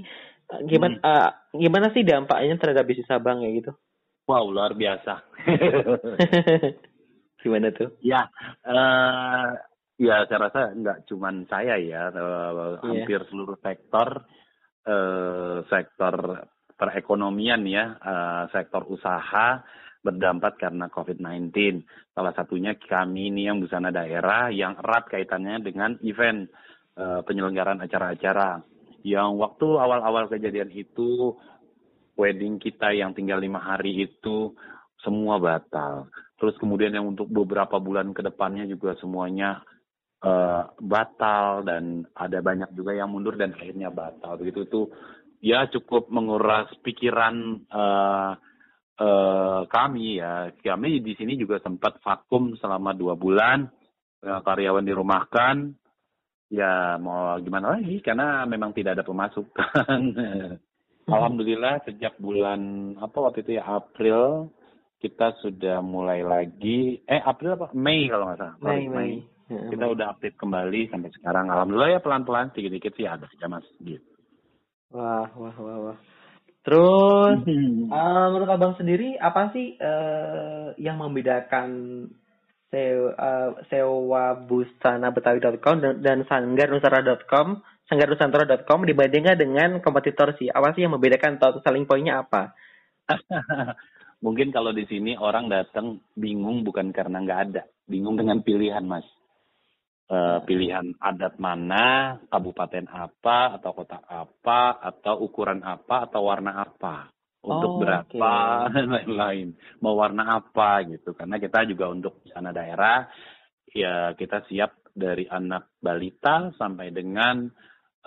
gimana 0.68 0.96
hmm. 0.98 1.04
uh, 1.04 1.32
gimana 1.52 1.88
sih 1.92 2.08
dampaknya 2.08 2.56
terhadap 2.56 2.88
bisnis 2.88 3.12
abang 3.12 3.44
ya 3.44 3.52
gitu? 3.52 3.72
Wow 4.28 4.52
luar 4.52 4.76
biasa. 4.76 5.24
gimana 7.44 7.72
tuh? 7.72 7.96
Ya, 8.04 8.28
uh, 8.68 9.56
ya 9.96 10.28
saya 10.28 10.40
rasa 10.52 10.76
nggak 10.76 11.08
cuma 11.08 11.32
saya 11.48 11.80
ya, 11.80 12.12
uh, 12.12 12.20
yeah. 12.20 12.84
hampir 12.84 13.24
seluruh 13.32 13.56
sektor, 13.64 14.28
uh, 14.84 15.64
sektor 15.72 16.16
perekonomian 16.76 17.64
ya, 17.68 17.96
uh, 18.00 18.44
sektor 18.52 18.84
usaha 18.92 19.64
berdampak 20.04 20.60
karena 20.60 20.88
COVID-19. 20.88 21.84
Salah 22.16 22.32
satunya 22.36 22.76
kami 22.80 23.32
ini 23.32 23.48
yang 23.52 23.60
busana 23.60 23.92
daerah 23.92 24.48
yang 24.52 24.80
erat 24.80 25.12
kaitannya 25.12 25.64
dengan 25.64 26.00
event 26.04 26.48
uh, 26.96 27.24
penyelenggaraan 27.24 27.84
acara-acara 27.84 28.77
yang 29.08 29.40
waktu 29.40 29.64
awal-awal 29.64 30.28
kejadian 30.28 30.68
itu 30.76 31.32
wedding 32.20 32.60
kita 32.60 32.92
yang 32.92 33.16
tinggal 33.16 33.40
lima 33.40 33.64
hari 33.64 34.04
itu 34.04 34.52
semua 35.00 35.40
batal. 35.40 36.12
Terus 36.36 36.60
kemudian 36.60 36.92
yang 36.92 37.08
untuk 37.16 37.32
beberapa 37.32 37.80
bulan 37.80 38.12
ke 38.12 38.20
depannya 38.20 38.68
juga 38.68 39.00
semuanya 39.00 39.64
uh, 40.26 40.68
batal 40.82 41.64
dan 41.64 42.04
ada 42.18 42.44
banyak 42.44 42.76
juga 42.76 42.98
yang 42.98 43.14
mundur 43.14 43.40
dan 43.40 43.56
akhirnya 43.56 43.94
batal. 43.94 44.36
Begitu 44.36 44.68
itu 44.68 44.82
ya 45.40 45.70
cukup 45.70 46.10
menguras 46.12 46.68
pikiran 46.82 47.64
uh, 47.72 48.34
uh, 49.00 49.62
kami 49.70 50.20
ya. 50.20 50.52
Kami 50.52 51.00
di 51.00 51.14
sini 51.16 51.38
juga 51.38 51.62
sempat 51.62 52.02
vakum 52.02 52.58
selama 52.58 52.92
dua 52.92 53.14
bulan, 53.16 53.70
uh, 54.26 54.42
karyawan 54.42 54.86
dirumahkan, 54.86 55.56
ya 56.48 56.96
mau 57.00 57.36
gimana 57.44 57.80
lagi 57.80 58.00
karena 58.00 58.48
memang 58.48 58.72
tidak 58.72 59.00
ada 59.00 59.06
pemasukan. 59.08 60.00
Alhamdulillah 61.08 61.88
sejak 61.88 62.20
bulan 62.20 62.94
apa 63.00 63.18
waktu 63.24 63.40
itu 63.48 63.56
ya 63.56 63.64
April 63.64 64.52
kita 65.00 65.40
sudah 65.40 65.80
mulai 65.80 66.20
lagi 66.26 67.00
eh 67.08 67.22
April 67.24 67.56
apa 67.56 67.72
Mei 67.72 68.12
kalau 68.12 68.28
nggak 68.28 68.40
salah 68.44 68.56
Mei, 68.60 68.84
Mei. 68.92 68.92
Mei. 68.92 69.12
Ya, 69.48 69.62
kita 69.72 69.86
Mei. 69.88 69.94
udah 69.96 70.08
aktif 70.12 70.36
kembali 70.36 70.82
sampai 70.92 71.10
sekarang 71.16 71.48
Alhamdulillah 71.48 71.92
ya 71.96 72.04
pelan-pelan 72.04 72.52
sedikit-sedikit 72.52 72.92
sih 73.00 73.08
ada 73.08 73.28
ya 73.40 73.48
mas 73.48 73.64
gitu. 73.80 74.04
Wah 74.92 75.32
wah 75.32 75.56
wah 75.56 75.78
wah. 75.92 75.98
Terus 76.68 77.40
uh, 77.48 78.28
menurut 78.36 78.52
abang 78.52 78.76
sendiri 78.76 79.16
apa 79.16 79.56
sih 79.56 79.80
uh, 79.80 80.76
yang 80.76 81.00
membedakan 81.00 81.70
uh, 82.74 83.50
sewa 83.72 84.36
busana 84.44 85.16
betawi.com 85.16 85.80
dan, 85.80 85.94
dan 86.04 86.18
sanggarnusantara.com 86.28 87.64
sanggarnusantara.com 87.88 88.84
dibandingkan 88.84 89.40
dengan 89.40 89.70
kompetitor 89.80 90.36
sih 90.36 90.52
apa 90.52 90.76
sih 90.76 90.84
yang 90.84 90.96
membedakan 91.00 91.40
atau 91.40 91.64
saling 91.64 91.88
poinnya 91.88 92.28
apa? 92.28 92.52
Mungkin 94.26 94.52
kalau 94.52 94.76
di 94.76 94.84
sini 94.90 95.16
orang 95.16 95.48
datang 95.48 96.04
bingung 96.18 96.68
bukan 96.68 96.92
karena 96.92 97.24
nggak 97.24 97.42
ada 97.52 97.64
bingung 97.88 98.20
dengan 98.20 98.44
pilihan 98.44 98.84
mas. 98.84 99.08
Uh, 100.08 100.40
pilihan 100.48 100.96
adat 101.04 101.36
mana 101.36 102.16
kabupaten 102.32 102.88
apa 102.88 103.60
atau 103.60 103.76
kota 103.76 104.00
apa 104.08 104.80
atau 104.80 105.20
ukuran 105.20 105.60
apa 105.68 106.08
atau 106.08 106.32
warna 106.32 106.64
apa 106.64 107.12
untuk 107.48 107.72
oh, 107.76 107.80
berapa 107.80 108.32
okay. 108.68 108.84
lain-lain. 108.94 109.48
Mau 109.80 109.96
warna 109.96 110.44
apa 110.44 110.84
gitu. 110.84 111.16
Karena 111.16 111.40
kita 111.40 111.64
juga 111.64 111.88
untuk 111.88 112.20
sana 112.28 112.52
daerah 112.52 113.08
ya 113.72 114.16
kita 114.16 114.48
siap 114.48 114.92
dari 114.98 115.30
anak 115.30 115.78
balita 115.78 116.50
sampai 116.58 116.90
dengan 116.90 117.46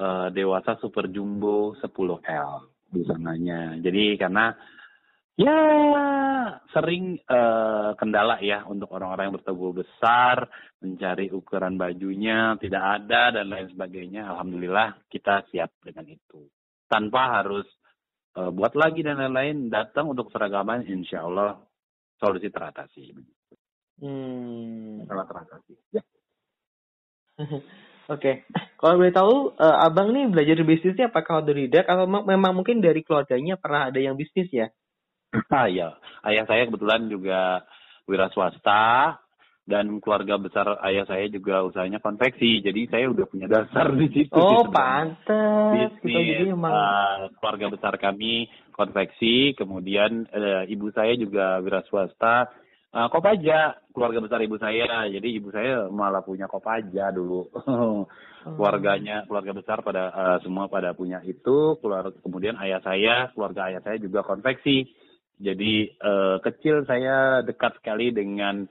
uh, 0.01 0.29
dewasa 0.35 0.75
super 0.83 1.07
jumbo 1.07 1.79
10L 1.79 2.51
busananya 2.91 3.79
jadi 3.79 4.19
karena 4.19 4.51
ya 5.39 5.57
sering 6.75 7.23
uh, 7.31 7.95
kendala 7.95 8.43
ya 8.43 8.67
untuk 8.67 8.91
orang-orang 8.91 9.31
yang 9.31 9.37
bertubuh 9.39 9.73
besar 9.73 10.51
mencari 10.83 11.31
ukuran 11.31 11.79
bajunya 11.79 12.59
tidak 12.61 12.83
ada 13.01 13.41
dan 13.41 13.49
lain 13.49 13.73
sebagainya. 13.73 14.29
Alhamdulillah 14.29 15.01
kita 15.09 15.49
siap 15.49 15.73
dengan 15.81 16.05
itu. 16.13 16.45
Tanpa 16.91 17.41
harus 17.41 17.65
uh, 18.37 18.51
buat 18.55 18.77
lagi 18.79 19.03
dan 19.03 19.19
lain-lain 19.19 19.73
datang 19.73 20.11
untuk 20.13 20.31
seragaman 20.31 20.87
insya 20.87 21.25
Allah 21.27 21.59
solusi 22.21 22.53
teratasi 22.53 23.17
hmm. 24.03 25.07
masalah 25.07 25.27
teratasi 25.27 25.75
ya 25.95 26.03
Oke, 28.11 28.43
okay. 28.43 28.67
kalau 28.75 28.99
boleh 28.99 29.15
tahu, 29.15 29.55
uh, 29.55 29.87
abang 29.87 30.11
nih 30.11 30.27
belajar 30.27 30.59
bisnisnya 30.67 31.15
apakah 31.15 31.47
otodidak 31.47 31.87
atau 31.87 32.11
memang 32.11 32.59
mungkin 32.59 32.83
dari 32.83 33.07
keluarganya 33.07 33.55
pernah 33.55 33.87
ada 33.87 34.03
yang 34.03 34.19
bisnis 34.19 34.51
ya? 34.51 34.67
Ah 35.47 35.71
ya, 35.71 35.95
ayah 36.27 36.43
saya 36.51 36.67
kebetulan 36.67 37.07
juga 37.07 37.63
wira 38.11 38.27
swasta, 38.35 39.15
dan 39.71 40.03
keluarga 40.03 40.35
besar 40.35 40.67
ayah 40.83 41.07
saya 41.07 41.31
juga 41.31 41.63
usahanya 41.63 42.03
konveksi. 42.03 42.59
Jadi 42.59 42.91
saya 42.91 43.07
udah 43.07 43.27
punya 43.31 43.47
dasar 43.47 43.95
di 43.95 44.11
situ 44.11 44.35
oh 44.35 44.67
pantes. 44.67 45.95
Gitu 46.03 46.11
jadi 46.11 46.51
emang 46.51 46.75
uh, 46.75 47.31
keluarga 47.39 47.71
besar 47.71 47.95
kami 48.03 48.51
konveksi. 48.75 49.55
Kemudian 49.55 50.27
uh, 50.35 50.67
ibu 50.67 50.91
saya 50.91 51.15
juga 51.15 51.63
wira 51.63 51.87
swasta. 51.87 52.51
Uh, 52.91 53.07
kopaja 53.07 53.79
keluarga 53.95 54.19
besar 54.19 54.43
ibu 54.43 54.59
saya. 54.59 55.07
Jadi 55.07 55.39
ibu 55.39 55.55
saya 55.55 55.87
malah 55.87 56.27
punya 56.27 56.51
kopaja 56.51 57.15
dulu. 57.15 57.47
Keluarganya 58.41 59.29
keluarga 59.29 59.53
besar 59.53 59.85
pada 59.87 60.11
uh, 60.11 60.39
semua 60.43 60.67
pada 60.67 60.91
punya 60.99 61.23
itu. 61.23 61.79
Keluarga 61.79 62.11
kemudian 62.27 62.59
ayah 62.59 62.83
saya 62.83 63.31
keluarga 63.31 63.71
ayah 63.71 63.87
saya 63.87 64.03
juga 64.03 64.27
konveksi. 64.27 64.91
Jadi 65.41 65.95
uh, 66.03 66.43
kecil 66.43 66.83
saya 66.85 67.41
dekat 67.47 67.79
sekali 67.79 68.11
dengan 68.11 68.67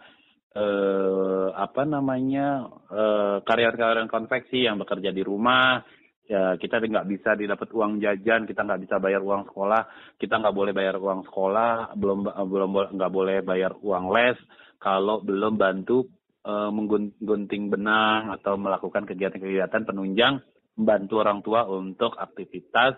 eh, 0.56 1.48
apa 1.54 1.84
namanya 1.86 2.70
eh, 2.90 3.38
karyawan-karyawan 3.46 4.10
konveksi 4.10 4.66
yang 4.66 4.82
bekerja 4.82 5.14
di 5.14 5.22
rumah 5.22 5.84
ya 6.30 6.62
kita 6.62 6.78
nggak 6.78 7.10
bisa 7.10 7.34
didapat 7.34 7.74
uang 7.74 7.98
jajan 7.98 8.46
kita 8.46 8.62
nggak 8.62 8.86
bisa 8.86 9.02
bayar 9.02 9.26
uang 9.26 9.50
sekolah 9.50 9.82
kita 10.22 10.38
nggak 10.38 10.54
boleh 10.54 10.74
bayar 10.78 11.02
uang 11.02 11.26
sekolah 11.26 11.98
belum 11.98 12.30
belum 12.30 12.70
nggak 12.94 13.14
boleh 13.14 13.42
bayar 13.42 13.74
uang 13.82 14.14
les 14.14 14.38
kalau 14.78 15.26
belum 15.26 15.58
bantu 15.58 16.06
eh, 16.46 16.70
menggunting 16.70 17.74
benang 17.74 18.30
atau 18.30 18.62
melakukan 18.62 19.10
kegiatan-kegiatan 19.10 19.90
penunjang 19.90 20.38
membantu 20.80 21.14
orang 21.20 21.40
tua 21.44 21.68
untuk 21.68 22.16
aktivitas 22.16 22.96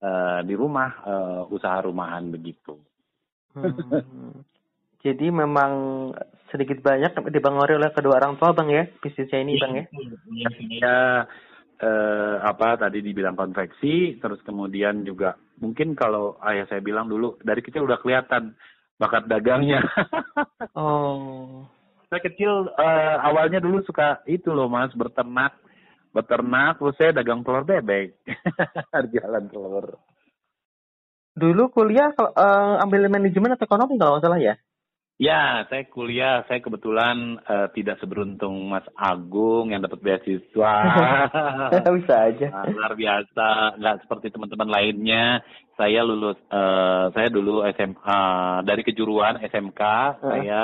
eh, 0.00 0.40
di 0.48 0.54
rumah 0.56 0.90
eh, 1.06 1.42
usaha 1.54 1.78
rumahan 1.84 2.32
begitu. 2.32 2.80
Hmm. 3.54 4.42
Jadi 5.06 5.30
memang 5.30 5.72
sedikit 6.50 6.78
banyak 6.82 7.12
dipengaruhi 7.32 7.78
oleh 7.78 7.90
kedua 7.92 8.18
orang 8.22 8.38
tua 8.38 8.54
bang 8.54 8.68
ya 8.70 8.84
bisnisnya 9.02 9.38
ini 9.42 9.52
bang 9.58 9.72
ya? 9.72 9.84
Iya, 9.90 10.48
ya, 10.80 10.98
eh, 11.80 12.36
apa 12.40 12.80
tadi 12.80 13.04
dibilang 13.04 13.36
konveksi, 13.36 14.16
terus 14.20 14.40
kemudian 14.46 15.04
juga 15.04 15.36
mungkin 15.60 15.92
kalau 15.92 16.36
ayah 16.44 16.64
saya 16.68 16.80
bilang 16.80 17.08
dulu 17.10 17.36
dari 17.42 17.60
kecil 17.60 17.84
udah 17.84 17.98
kelihatan 18.00 18.56
bakat 18.96 19.28
dagangnya. 19.28 19.84
oh. 20.78 21.68
Saya 22.06 22.22
kecil 22.22 22.70
eh, 22.70 23.16
awalnya 23.18 23.58
dulu 23.58 23.82
suka 23.82 24.22
itu 24.30 24.54
loh 24.54 24.70
mas 24.70 24.94
berternak, 24.94 25.58
beternak 26.14 26.78
terus 26.78 26.96
saya 26.96 27.10
dagang 27.12 27.42
telur 27.42 27.66
bebek, 27.66 28.14
jalan 29.14 29.44
telur. 29.50 29.98
Dulu 31.36 31.68
kuliah 31.68 32.16
uh, 32.16 32.80
ambil 32.80 33.12
manajemen 33.12 33.52
atau 33.52 33.68
ekonomi 33.68 34.00
kalau 34.00 34.16
nggak 34.16 34.24
salah 34.24 34.40
ya? 34.40 34.56
Ya, 35.16 35.64
saya 35.72 35.88
kuliah. 35.88 36.44
Saya 36.44 36.60
kebetulan 36.60 37.40
uh, 37.48 37.72
tidak 37.72 37.96
seberuntung 38.04 38.68
Mas 38.68 38.84
Agung 38.92 39.72
yang 39.72 39.80
dapat 39.80 40.04
beasiswa. 40.04 40.74
Bisa 41.96 42.16
aja. 42.28 42.46
Nah, 42.52 42.68
luar 42.68 42.92
biasa. 42.92 43.80
Nggak 43.80 43.96
seperti 44.04 44.26
teman-teman 44.28 44.68
lainnya. 44.68 45.40
Saya 45.80 46.04
lulus, 46.04 46.36
uh, 46.52 47.08
saya 47.16 47.32
dulu 47.32 47.64
SMA 47.64 48.22
dari 48.68 48.82
kejuruan 48.84 49.40
SMK. 49.40 49.82
Uh. 50.20 50.28
Saya 50.28 50.62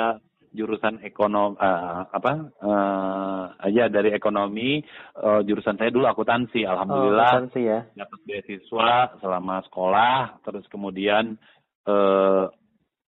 jurusan 0.53 1.01
ekonomi 1.01 1.57
uh, 1.57 2.05
apa 2.13 2.31
uh, 2.61 3.43
ya 3.73 3.89
dari 3.89 4.13
ekonomi 4.13 4.85
uh, 5.17 5.41
jurusan 5.41 5.81
saya 5.81 5.89
dulu 5.89 6.05
akuntansi 6.05 6.61
alhamdulillah 6.61 7.49
oh, 7.49 7.57
ya. 7.57 7.89
dapat 7.97 8.19
beasiswa 8.21 9.17
selama 9.17 9.65
sekolah 9.65 10.45
terus 10.45 10.61
kemudian 10.69 11.41
uh, 11.89 12.53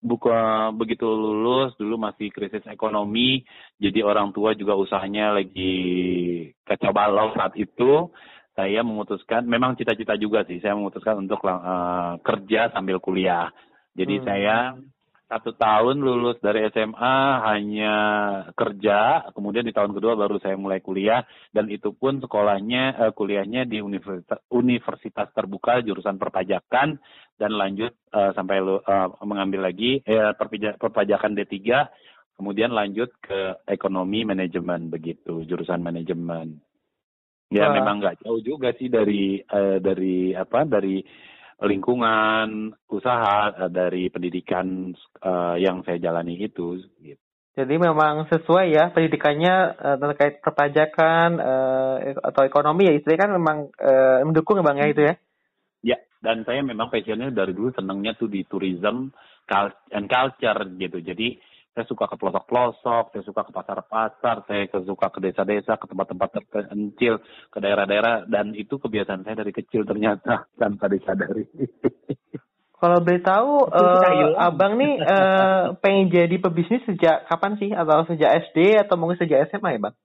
buka 0.06 0.70
begitu 0.78 1.10
lulus 1.10 1.74
dulu 1.82 1.98
masih 1.98 2.30
krisis 2.30 2.62
ekonomi 2.70 3.42
jadi 3.82 4.06
orang 4.06 4.30
tua 4.30 4.54
juga 4.54 4.78
usahanya 4.78 5.34
lagi 5.34 6.54
kacau 6.62 6.94
balau 6.94 7.34
saat 7.34 7.58
itu 7.58 8.14
saya 8.54 8.86
memutuskan 8.86 9.50
memang 9.50 9.74
cita-cita 9.74 10.14
juga 10.16 10.46
sih 10.46 10.62
saya 10.62 10.78
memutuskan 10.78 11.26
untuk 11.26 11.42
uh, 11.44 12.22
kerja 12.22 12.70
sambil 12.70 13.02
kuliah 13.02 13.50
jadi 13.98 14.22
hmm. 14.22 14.26
saya 14.30 14.58
satu 15.26 15.58
tahun 15.58 16.06
lulus 16.06 16.38
dari 16.38 16.70
SMA 16.70 17.18
hanya 17.50 17.96
kerja, 18.54 19.26
kemudian 19.34 19.66
di 19.66 19.74
tahun 19.74 19.98
kedua 19.98 20.14
baru 20.14 20.38
saya 20.38 20.54
mulai 20.54 20.86
kuliah 20.86 21.26
dan 21.50 21.66
itu 21.74 21.98
pun 21.98 22.22
sekolahnya 22.22 22.94
uh, 22.94 23.12
kuliahnya 23.12 23.66
di 23.66 23.82
universitas, 23.82 24.38
universitas 24.54 25.34
terbuka 25.34 25.82
jurusan 25.82 26.22
perpajakan 26.22 27.02
dan 27.36 27.52
lanjut 27.54 27.92
uh, 28.16 28.32
sampai 28.32 28.64
uh, 28.64 29.10
mengambil 29.24 29.68
lagi 29.68 30.00
uh, 30.08 30.32
perpajakan 30.80 31.36
D3 31.36 31.60
kemudian 32.36 32.72
lanjut 32.76 33.16
ke 33.24 33.64
ekonomi 33.68 34.28
manajemen 34.28 34.92
begitu 34.92 35.44
jurusan 35.48 35.80
manajemen. 35.80 36.60
Ya 37.48 37.72
Wah. 37.72 37.74
memang 37.80 38.04
nggak 38.04 38.26
jauh 38.26 38.42
juga 38.44 38.76
sih 38.76 38.92
dari 38.92 39.40
uh, 39.40 39.80
dari 39.80 40.36
apa 40.36 40.68
dari 40.68 41.00
lingkungan 41.64 42.76
usaha 42.92 43.56
uh, 43.56 43.72
dari 43.72 44.12
pendidikan 44.12 44.92
uh, 45.24 45.56
yang 45.56 45.86
saya 45.88 46.02
jalani 46.02 46.36
itu 46.36 46.84
gitu. 47.00 47.22
Jadi 47.56 47.80
memang 47.80 48.28
sesuai 48.28 48.68
ya 48.68 48.92
pendidikannya 48.92 49.56
uh, 49.80 49.96
terkait 49.96 50.44
perpajakan 50.44 51.40
uh, 51.40 51.96
atau 52.20 52.44
ekonomi 52.44 52.92
ya 52.92 52.94
istilahnya 53.00 53.24
kan 53.24 53.32
memang 53.32 53.58
uh, 53.80 54.20
mendukung 54.28 54.60
ya 54.60 54.66
bang 54.68 54.78
ya 54.84 54.88
itu 54.92 55.02
ya. 55.08 55.16
Dan 56.26 56.42
saya 56.42 56.66
memang 56.66 56.90
passionnya 56.90 57.30
dari 57.30 57.54
dulu 57.54 57.70
senangnya 57.78 58.18
tuh 58.18 58.26
di 58.26 58.42
tourism 58.50 59.14
and 59.94 60.10
culture 60.10 60.60
gitu. 60.82 60.98
Jadi 61.06 61.38
saya 61.76 61.86
suka 61.92 62.08
ke 62.08 62.16
pelosok-pelosok, 62.16 63.12
saya 63.12 63.24
suka 63.28 63.44
ke 63.44 63.52
pasar-pasar, 63.52 64.48
saya 64.48 64.64
suka 64.88 65.12
ke 65.12 65.20
desa-desa, 65.20 65.76
ke 65.76 65.92
tempat-tempat 65.92 66.30
terpencil, 66.40 67.20
ke 67.52 67.58
daerah-daerah, 67.60 68.24
dan 68.32 68.56
itu 68.56 68.80
kebiasaan 68.80 69.28
saya 69.28 69.44
dari 69.44 69.52
kecil 69.52 69.84
ternyata 69.84 70.48
tanpa 70.62 70.88
disadari. 70.88 71.44
Kalau 72.80 73.04
boleh 73.04 73.22
tahu, 73.24 73.68
uh, 73.72 74.40
abang 74.40 74.80
nih 74.80 75.04
uh, 75.04 75.76
pengen 75.84 76.12
jadi 76.12 76.36
pebisnis 76.40 76.84
sejak 76.88 77.28
kapan 77.28 77.60
sih? 77.60 77.76
Atau 77.76 78.08
sejak 78.08 78.52
SD 78.52 78.80
atau 78.80 78.96
mungkin 78.96 79.20
sejak 79.20 79.52
SMA 79.52 79.76
ya 79.76 79.80
bang? 79.92 79.96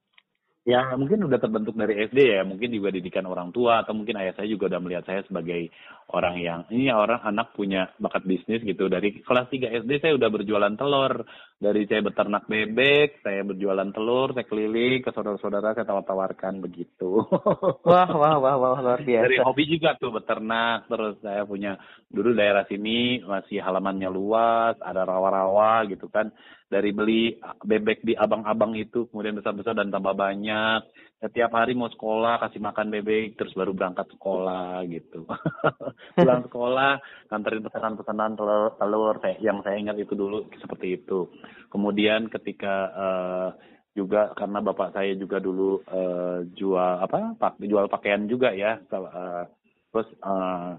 Ya 0.69 0.93
mungkin 0.93 1.25
udah 1.25 1.41
terbentuk 1.41 1.73
dari 1.73 2.05
SD 2.05 2.37
ya, 2.37 2.45
mungkin 2.45 2.69
juga 2.69 2.93
didikan 2.93 3.25
orang 3.25 3.49
tua 3.49 3.81
atau 3.81 3.97
mungkin 3.97 4.21
ayah 4.21 4.37
saya 4.37 4.45
juga 4.45 4.69
udah 4.69 4.81
melihat 4.85 5.09
saya 5.09 5.25
sebagai 5.25 5.73
orang 6.13 6.37
yang 6.37 6.61
ini 6.69 6.93
orang 6.93 7.25
anak 7.25 7.57
punya 7.57 7.89
bakat 7.97 8.29
bisnis 8.29 8.61
gitu. 8.61 8.93
Dari 8.93 9.25
kelas 9.25 9.49
3 9.49 9.73
SD 9.81 10.05
saya 10.05 10.13
udah 10.21 10.29
berjualan 10.29 10.75
telur, 10.77 11.25
dari 11.61 11.85
saya 11.85 12.01
beternak 12.01 12.49
bebek, 12.49 13.21
saya 13.21 13.45
berjualan 13.45 13.93
telur, 13.93 14.33
saya 14.33 14.49
keliling 14.49 15.05
ke 15.05 15.13
saudara-saudara 15.13 15.77
saya 15.77 15.85
tawar-tawarkan 15.85 16.65
begitu. 16.65 17.21
Wah 17.91 18.09
wah 18.09 18.41
wah 18.41 18.57
wah 18.57 18.81
luar 18.81 19.05
biasa. 19.05 19.29
Dari 19.29 19.39
hobi 19.45 19.69
juga 19.69 19.93
tuh 20.01 20.09
beternak, 20.09 20.89
terus 20.89 21.21
saya 21.21 21.45
punya 21.45 21.77
dulu 22.09 22.33
daerah 22.33 22.65
sini 22.65 23.21
masih 23.21 23.61
halamannya 23.61 24.09
luas, 24.09 24.81
ada 24.81 25.05
rawa-rawa 25.05 25.85
gitu 25.93 26.09
kan 26.09 26.33
dari 26.71 26.95
beli 26.97 27.37
bebek 27.61 28.07
di 28.07 28.15
abang-abang 28.17 28.79
itu 28.79 29.11
kemudian 29.11 29.37
besar-besar 29.37 29.75
dan 29.75 29.91
tambah 29.91 30.15
banyak 30.15 30.81
setiap 31.21 31.53
hari 31.53 31.77
mau 31.77 31.93
sekolah 31.93 32.41
kasih 32.41 32.65
makan 32.65 32.89
bebek 32.89 33.37
terus 33.37 33.53
baru 33.53 33.77
berangkat 33.77 34.09
sekolah 34.17 34.81
gitu. 34.89 35.29
Pulang 36.17 36.49
sekolah 36.49 36.97
nganterin 37.29 37.65
pesanan-pesanan 37.69 38.41
telur, 38.41 38.73
telur 38.81 39.17
yang 39.45 39.61
saya 39.61 39.77
ingat 39.77 40.01
itu 40.01 40.17
dulu 40.17 40.49
seperti 40.57 40.97
itu. 40.97 41.29
Kemudian 41.69 42.33
ketika 42.33 42.75
uh, 42.97 43.49
juga 43.93 44.33
karena 44.33 44.65
bapak 44.65 44.97
saya 44.97 45.13
juga 45.13 45.43
dulu 45.43 45.85
uh, 45.85 46.41
jual 46.57 46.95
apa 47.05 47.37
pak 47.37 47.61
jual 47.61 47.91
pakaian 47.91 48.25
juga 48.31 48.55
ya 48.55 48.79
uh, 48.81 49.45
terus 49.91 50.09
uh, 50.23 50.79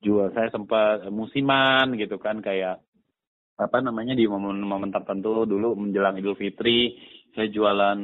jual 0.00 0.30
saya 0.32 0.48
sempat 0.54 1.10
musiman 1.10 1.92
gitu 1.98 2.16
kan 2.22 2.38
kayak 2.38 2.78
apa 3.54 3.78
namanya 3.82 4.14
di 4.18 4.26
momen-momen 4.26 4.90
tertentu 4.90 5.46
dulu 5.46 5.78
menjelang 5.78 6.18
Idul 6.18 6.38
Fitri 6.38 6.94
saya 7.34 7.48
jualan 7.50 8.00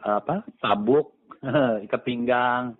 apa 0.00 0.46
sabuk 0.62 1.14
ikat 1.86 2.02
pinggang 2.06 2.78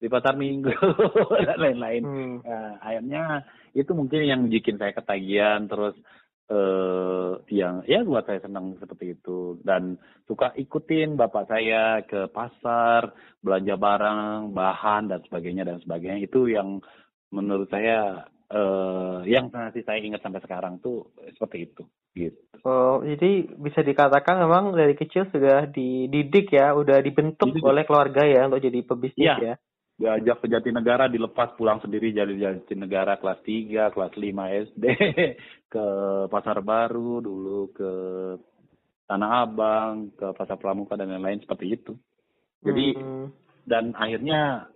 di 0.00 0.12
pasar 0.12 0.36
minggu 0.36 0.68
dan 1.48 1.58
lain-lain. 1.60 2.02
Hmm. 2.04 2.36
Nah, 2.44 2.76
akhirnya 2.84 3.24
itu 3.72 3.90
mungkin 3.96 4.20
yang 4.24 4.42
bikin 4.52 4.76
saya 4.76 4.92
ketagihan 4.92 5.64
terus 5.64 5.96
eh 6.44 7.32
yang 7.56 7.88
ya 7.88 8.04
buat 8.04 8.28
saya 8.28 8.44
senang 8.44 8.76
seperti 8.76 9.16
itu 9.16 9.56
dan 9.64 9.96
suka 10.28 10.52
ikutin 10.52 11.16
bapak 11.16 11.48
saya 11.48 12.04
ke 12.04 12.28
pasar 12.28 13.16
belanja 13.40 13.80
barang 13.80 14.52
bahan 14.52 15.08
dan 15.08 15.24
sebagainya 15.24 15.64
dan 15.64 15.80
sebagainya 15.80 16.20
itu 16.20 16.52
yang 16.52 16.84
menurut 17.32 17.72
saya 17.72 18.28
uh, 18.52 19.24
yang 19.24 19.48
masih 19.48 19.86
saya 19.86 20.02
ingat 20.02 20.20
sampai 20.20 20.42
sekarang 20.44 20.82
tuh 20.82 21.08
seperti 21.32 21.70
itu 21.70 21.82
gitu. 22.14 22.40
Oh, 22.64 23.02
jadi 23.02 23.50
bisa 23.58 23.82
dikatakan 23.84 24.40
memang 24.40 24.72
dari 24.72 24.94
kecil 24.96 25.28
sudah 25.28 25.68
dididik 25.68 26.54
ya, 26.54 26.72
udah 26.72 27.02
dibentuk 27.02 27.52
dididik. 27.52 27.66
oleh 27.66 27.82
keluarga 27.84 28.22
ya 28.24 28.46
untuk 28.48 28.62
jadi 28.62 28.80
pebisnis 28.84 29.26
ya. 29.26 29.36
ya. 29.40 29.56
Diajak 29.94 30.42
ke 30.42 30.46
Jatinegara 30.50 31.06
dilepas 31.06 31.54
pulang 31.54 31.78
sendiri 31.78 32.10
jadi 32.10 32.34
Jatinegara 32.34 33.14
kelas 33.22 33.38
3, 33.46 33.94
kelas 33.94 34.12
5 34.18 34.66
SD, 34.74 34.84
ke 35.74 35.86
Pasar 36.26 36.58
Baru 36.66 37.22
dulu 37.22 37.70
ke 37.70 37.90
Tanah 39.06 39.46
Abang, 39.46 40.10
ke 40.18 40.34
Pasar 40.34 40.58
Pramuka 40.58 40.98
dan 40.98 41.14
lain-lain 41.14 41.38
seperti 41.46 41.78
itu. 41.78 41.92
Jadi 42.64 42.96
hmm. 42.96 43.26
dan 43.70 43.94
akhirnya 43.94 44.66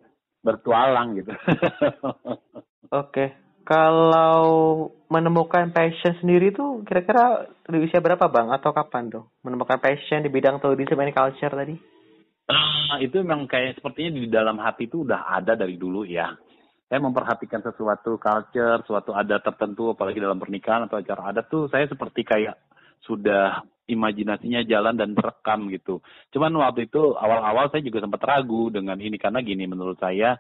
bertualang 0.45 1.19
gitu. 1.19 1.35
Oke. 2.95 3.11
Okay. 3.11 3.29
Kalau 3.69 4.89
menemukan 5.13 5.69
passion 5.77 6.17
sendiri 6.25 6.57
tuh 6.57 6.89
kira-kira 6.89 7.53
di 7.69 7.85
usia 7.85 8.01
berapa 8.01 8.25
bang 8.25 8.49
atau 8.49 8.73
kapan 8.73 9.13
tuh 9.13 9.29
menemukan 9.45 9.77
passion 9.77 10.25
di 10.25 10.33
bidang 10.33 10.57
tourism 10.57 10.97
and 11.05 11.13
culture 11.13 11.53
tadi? 11.53 11.77
Nah, 12.49 12.97
itu 13.05 13.21
memang 13.21 13.45
kayak 13.45 13.77
sepertinya 13.77 14.17
di 14.17 14.25
dalam 14.33 14.57
hati 14.57 14.89
itu 14.89 15.05
udah 15.05 15.37
ada 15.37 15.53
dari 15.53 15.77
dulu 15.77 16.09
ya. 16.09 16.33
Saya 16.89 17.05
memperhatikan 17.05 17.61
sesuatu 17.61 18.17
culture, 18.17 18.81
suatu 18.89 19.13
adat 19.13 19.45
tertentu, 19.45 19.93
apalagi 19.93 20.17
dalam 20.17 20.41
pernikahan 20.41 20.89
atau 20.89 20.97
acara 20.97 21.37
adat 21.37 21.53
tuh 21.53 21.69
saya 21.69 21.85
seperti 21.85 22.25
kayak 22.25 22.57
sudah 23.05 23.61
imajinasinya 23.89 24.65
jalan 24.65 24.97
dan 24.97 25.13
terekam 25.13 25.69
gitu. 25.69 26.01
Cuman 26.33 26.57
waktu 26.61 26.89
itu 26.89 27.17
awal-awal 27.17 27.69
saya 27.69 27.85
juga 27.85 28.05
sempat 28.05 28.21
ragu 28.25 28.73
dengan 28.73 28.97
ini 28.97 29.21
karena 29.21 29.45
gini 29.45 29.65
menurut 29.65 30.01
saya 30.01 30.37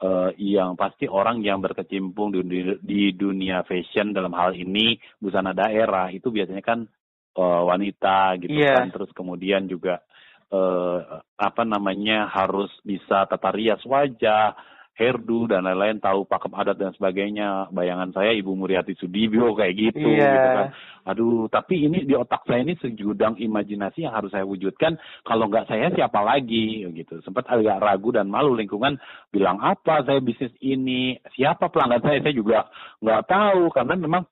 uh, 0.00 0.30
yang 0.36 0.74
pasti 0.74 1.06
orang 1.06 1.44
yang 1.44 1.60
berkecimpung 1.60 2.32
di, 2.32 2.40
di, 2.44 2.60
di 2.80 3.02
dunia 3.12 3.62
fashion 3.64 4.16
dalam 4.16 4.32
hal 4.32 4.56
ini 4.56 4.96
busana 5.20 5.52
daerah 5.52 6.08
itu 6.10 6.32
biasanya 6.32 6.64
kan 6.64 6.88
uh, 7.36 7.62
wanita 7.68 8.40
gitu 8.40 8.56
yeah. 8.56 8.80
kan 8.80 8.90
terus 8.90 9.12
kemudian 9.12 9.68
juga 9.68 10.02
uh, 10.50 11.22
apa 11.36 11.62
namanya 11.62 12.26
harus 12.28 12.70
bisa 12.82 13.28
tata 13.28 13.50
rias 13.52 13.82
wajah 13.86 14.56
hairdo 14.98 15.48
dan 15.48 15.64
lain-lain 15.64 15.96
tahu 16.02 16.28
pakem 16.28 16.52
adat 16.52 16.76
dan 16.76 16.92
sebagainya. 16.92 17.72
Bayangan 17.72 18.12
saya 18.12 18.36
ibu 18.36 18.52
Muriati 18.52 18.92
Sudibyo 18.98 19.56
kayak 19.56 19.74
gitu 19.78 20.08
yeah. 20.12 20.32
gitu 20.34 20.48
kan. 20.52 20.68
Aduh 21.08 21.48
tapi 21.48 21.88
ini 21.88 22.04
di 22.04 22.12
otak 22.12 22.44
saya 22.44 22.60
ini 22.60 22.76
sejudang 22.76 23.40
imajinasi 23.40 24.04
yang 24.04 24.12
harus 24.12 24.28
saya 24.34 24.44
wujudkan. 24.44 25.00
Kalau 25.24 25.48
nggak 25.48 25.72
saya 25.72 25.88
siapa 25.94 26.20
lagi? 26.20 26.84
Gitu. 26.84 27.24
Sempat 27.24 27.48
agak 27.48 27.80
ragu 27.80 28.12
dan 28.12 28.28
malu 28.28 28.52
lingkungan 28.52 29.00
bilang 29.32 29.56
apa 29.64 30.04
saya 30.04 30.20
bisnis 30.20 30.52
ini? 30.60 31.16
Siapa 31.32 31.72
pelanggan 31.72 32.04
saya? 32.04 32.18
Saya 32.20 32.34
juga 32.36 32.68
nggak 33.00 33.22
tahu 33.24 33.72
karena 33.72 33.94
memang 33.96 34.24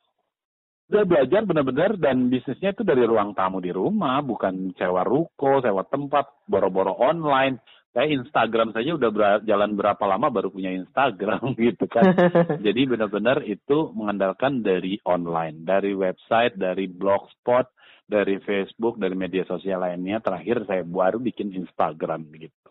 saya 0.88 1.04
belajar 1.04 1.44
benar-benar 1.44 2.00
dan 2.00 2.32
bisnisnya 2.32 2.72
itu 2.72 2.80
dari 2.80 3.04
ruang 3.04 3.36
tamu 3.36 3.60
di 3.60 3.68
rumah, 3.68 4.24
bukan 4.24 4.72
sewa 4.72 5.04
ruko, 5.04 5.60
sewa 5.60 5.84
tempat, 5.84 6.48
boro-boro 6.48 6.96
online 6.96 7.60
saya 7.92 8.12
Instagram 8.12 8.76
saja 8.76 8.94
udah 8.94 9.10
ber 9.10 9.24
jalan 9.48 9.74
berapa 9.74 10.04
lama 10.04 10.28
baru 10.28 10.52
punya 10.52 10.70
Instagram 10.70 11.52
gitu 11.58 11.88
kan. 11.88 12.12
Jadi 12.66 12.80
benar-benar 12.84 13.42
itu 13.48 13.90
mengandalkan 13.96 14.60
dari 14.60 15.00
online, 15.08 15.64
dari 15.64 15.96
website, 15.96 16.54
dari 16.60 16.86
blogspot, 16.86 17.72
dari 18.04 18.40
Facebook, 18.44 19.00
dari 19.00 19.16
media 19.16 19.44
sosial 19.48 19.82
lainnya. 19.82 20.20
Terakhir 20.20 20.68
saya 20.68 20.84
baru 20.84 21.20
bikin 21.20 21.52
Instagram 21.56 22.28
gitu. 22.36 22.70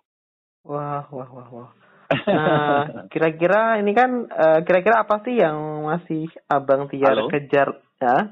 Wah, 0.68 1.08
wah, 1.10 1.30
wah, 1.32 1.50
wah. 1.50 1.70
Nah, 2.08 2.84
kira-kira 3.12 3.84
ini 3.84 3.92
kan 3.92 4.32
eh, 4.32 4.60
kira-kira 4.64 5.04
apa 5.04 5.20
sih 5.28 5.36
yang 5.36 5.88
masih 5.88 6.32
Abang 6.48 6.88
Tiar 6.88 7.16
Halo? 7.16 7.28
kejar 7.28 7.84
ya? 8.00 8.32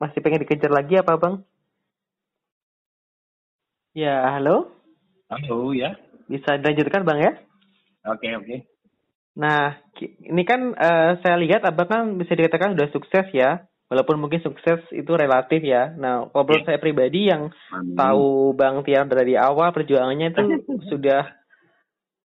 Masih 0.00 0.18
pengen 0.24 0.48
dikejar 0.48 0.72
lagi 0.72 0.96
apa, 0.96 1.18
Bang? 1.20 1.44
Ya, 3.92 4.22
halo? 4.38 4.79
Halo 5.30 5.70
ya. 5.70 5.94
Bisa 6.26 6.58
dilanjutkan 6.58 7.06
Bang 7.06 7.22
ya? 7.22 7.38
Oke 8.02 8.26
okay, 8.26 8.30
oke. 8.34 8.46
Okay. 8.50 8.58
Nah, 9.38 9.78
ini 10.26 10.42
kan 10.42 10.74
uh, 10.74 11.22
saya 11.22 11.38
lihat 11.38 11.62
Abang 11.62 11.86
kan 11.86 12.02
bisa 12.18 12.34
dikatakan 12.34 12.74
sudah 12.74 12.90
sukses 12.90 13.26
ya. 13.30 13.62
Walaupun 13.86 14.18
mungkin 14.18 14.42
sukses 14.42 14.82
itu 14.90 15.10
relatif 15.14 15.62
ya. 15.62 15.94
Nah, 15.94 16.26
kalau 16.34 16.50
yeah. 16.50 16.66
saya 16.66 16.78
pribadi 16.82 17.30
yang 17.30 17.54
Amin. 17.70 17.94
tahu 17.94 18.54
Bang 18.58 18.82
Tiar 18.82 19.06
dari 19.06 19.38
awal 19.38 19.70
perjuangannya 19.70 20.34
itu 20.34 20.42
sudah 20.90 21.30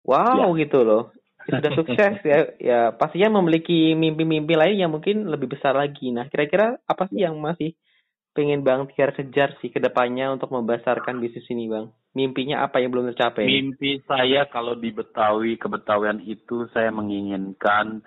wow 0.01 0.49
yeah. 0.49 0.65
gitu 0.65 0.81
loh. 0.81 1.13
Sudah 1.45 1.71
sukses 1.77 2.25
ya. 2.25 2.39
Ya, 2.57 2.81
pastinya 2.89 3.37
memiliki 3.37 3.93
mimpi-mimpi 3.93 4.57
lain 4.57 4.81
yang 4.81 4.89
mungkin 4.89 5.29
lebih 5.29 5.53
besar 5.53 5.77
lagi. 5.77 6.09
Nah, 6.09 6.25
kira-kira 6.25 6.81
apa 6.89 7.05
sih 7.13 7.21
yang 7.21 7.37
masih 7.37 7.77
pengen 8.35 8.67
Bang 8.67 8.91
Tiar 8.91 9.15
kejar 9.15 9.55
sih 9.63 9.71
ke 9.71 9.79
depannya 9.79 10.35
untuk 10.35 10.51
membesarkan 10.51 11.23
bisnis 11.23 11.47
ini, 11.47 11.71
Bang? 11.71 11.95
mimpinya 12.15 12.63
apa 12.63 12.79
yang 12.79 12.95
belum 12.95 13.11
tercapai? 13.11 13.43
Mimpi 13.43 13.99
saya 14.07 14.47
kalau 14.47 14.73
di 14.79 14.89
Betawi 14.95 15.59
kebetawian 15.59 16.23
itu 16.23 16.65
saya 16.71 16.89
menginginkan 16.89 17.99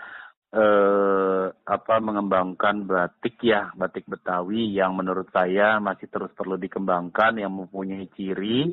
eh, 0.50 1.46
apa 1.52 1.94
mengembangkan 2.00 2.88
batik 2.88 3.36
ya 3.44 3.68
batik 3.76 4.08
Betawi 4.08 4.72
yang 4.72 4.96
menurut 4.96 5.28
saya 5.28 5.76
masih 5.78 6.08
terus 6.08 6.32
perlu 6.32 6.56
dikembangkan 6.56 7.36
yang 7.36 7.52
mempunyai 7.52 8.08
ciri 8.16 8.72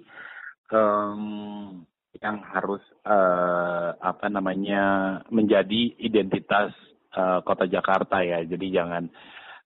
um, 0.71 1.83
yang 2.15 2.39
harus 2.47 2.79
uh, 3.03 3.91
apa 3.99 4.31
namanya 4.31 5.19
menjadi 5.27 5.99
identitas 5.99 6.71
uh, 7.11 7.43
kota 7.43 7.67
Jakarta 7.67 8.23
ya 8.23 8.39
jadi 8.47 8.71
jangan 8.71 9.11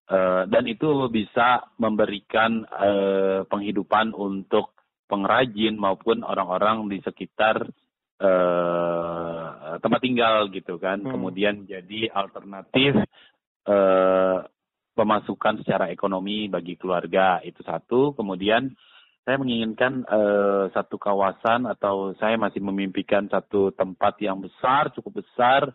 uh, 0.10 0.44
dan 0.50 0.64
itu 0.66 0.90
bisa 1.14 1.70
memberikan 1.78 2.66
uh, 2.68 3.46
penghidupan 3.46 4.12
untuk 4.18 4.74
pengrajin 5.10 5.78
maupun 5.78 6.22
orang-orang 6.22 6.86
di 6.90 7.02
sekitar 7.02 7.66
uh, 8.22 9.78
tempat 9.82 10.02
tinggal 10.02 10.50
gitu 10.54 10.78
kan. 10.78 11.02
Hmm. 11.02 11.18
Kemudian 11.18 11.66
jadi 11.66 12.14
alternatif 12.14 12.98
uh, 13.66 14.46
pemasukan 14.94 15.64
secara 15.64 15.90
ekonomi 15.90 16.52
bagi 16.52 16.76
keluarga 16.76 17.40
itu 17.42 17.64
satu. 17.64 18.14
Kemudian 18.14 18.70
saya 19.24 19.38
menginginkan 19.38 20.06
uh, 20.10 20.74
satu 20.74 20.98
kawasan 20.98 21.70
atau 21.70 22.18
saya 22.18 22.36
masih 22.36 22.60
memimpikan 22.66 23.30
satu 23.30 23.70
tempat 23.74 24.18
yang 24.20 24.42
besar, 24.42 24.90
cukup 24.94 25.22
besar 25.22 25.70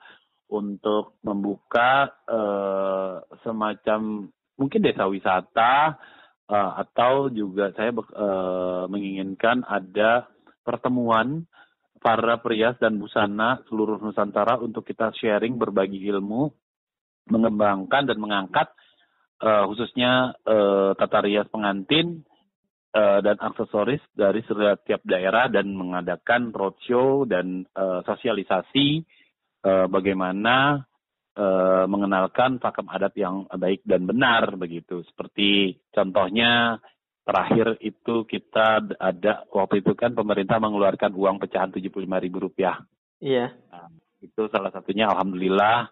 untuk 0.55 1.19
membuka 1.27 2.15
uh, 2.31 3.19
semacam 3.43 4.31
mungkin 4.55 4.81
desa 4.87 5.11
wisata 5.11 5.99
uh, 6.47 6.71
atau 6.79 7.27
juga 7.35 7.75
saya 7.75 7.91
uh, 7.91 8.87
menginginkan 8.87 9.67
ada 9.67 10.31
pertemuan 10.63 11.51
para 11.99 12.39
perias 12.39 12.79
dan 12.79 13.01
busana 13.01 13.65
seluruh 13.67 13.99
Nusantara 13.99 14.61
untuk 14.61 14.85
kita 14.85 15.11
sharing 15.17 15.57
berbagi 15.57 16.05
ilmu, 16.13 16.53
mengembangkan 17.33 18.07
dan 18.07 18.19
mengangkat 18.21 18.69
uh, 19.43 19.65
khususnya 19.67 20.37
uh, 20.47 20.95
tata 20.95 21.19
rias 21.25 21.49
pengantin 21.51 22.23
dan 22.95 23.35
aksesoris 23.43 23.99
dari 24.15 24.39
setiap 24.47 25.03
daerah 25.03 25.51
dan 25.51 25.67
mengadakan 25.75 26.55
roadshow 26.55 27.27
dan 27.27 27.67
uh, 27.75 28.07
sosialisasi 28.07 29.03
uh, 29.65 29.87
bagaimana 29.89 30.85
uh, 31.35 31.85
mengenalkan 31.89 32.63
pakem 32.63 32.87
adat 32.93 33.17
yang 33.17 33.49
baik 33.49 33.83
dan 33.89 34.05
benar 34.05 34.55
begitu. 34.61 35.03
Seperti 35.09 35.81
contohnya 35.91 36.79
terakhir 37.25 37.81
itu 37.81 38.29
kita 38.29 38.85
ada 39.01 39.49
waktu 39.49 39.81
itu 39.81 39.97
kan 39.97 40.13
pemerintah 40.13 40.61
mengeluarkan 40.61 41.17
uang 41.17 41.41
pecahan 41.41 41.73
tujuh 41.73 41.89
puluh 41.89 42.05
lima 42.05 42.21
ribu 42.21 42.45
rupiah. 42.45 42.85
Iya. 43.19 43.57
Nah, 43.73 43.89
itu 44.21 44.45
salah 44.53 44.69
satunya 44.69 45.09
alhamdulillah 45.09 45.89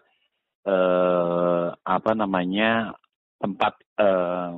eh, 0.65 1.67
apa 1.73 2.11
namanya 2.13 2.93
tempat 3.41 3.73
eh, 3.97 4.53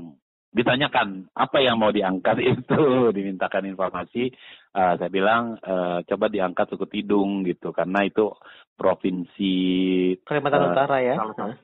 ditanyakan 0.55 1.31
apa 1.31 1.57
yang 1.63 1.79
mau 1.79 1.91
diangkat 1.91 2.43
itu 2.59 3.11
dimintakan 3.15 3.71
informasi 3.71 4.35
uh, 4.75 4.93
saya 4.99 5.07
bilang 5.07 5.55
uh, 5.63 6.03
coba 6.03 6.27
diangkat 6.27 6.75
suku 6.75 6.85
Tidung 6.91 7.47
gitu 7.47 7.71
karena 7.71 8.03
itu 8.03 8.35
provinsi 8.75 9.55
Kalimantan 10.27 10.67
uh, 10.67 10.69
Utara 10.75 10.97
ya 10.99 11.15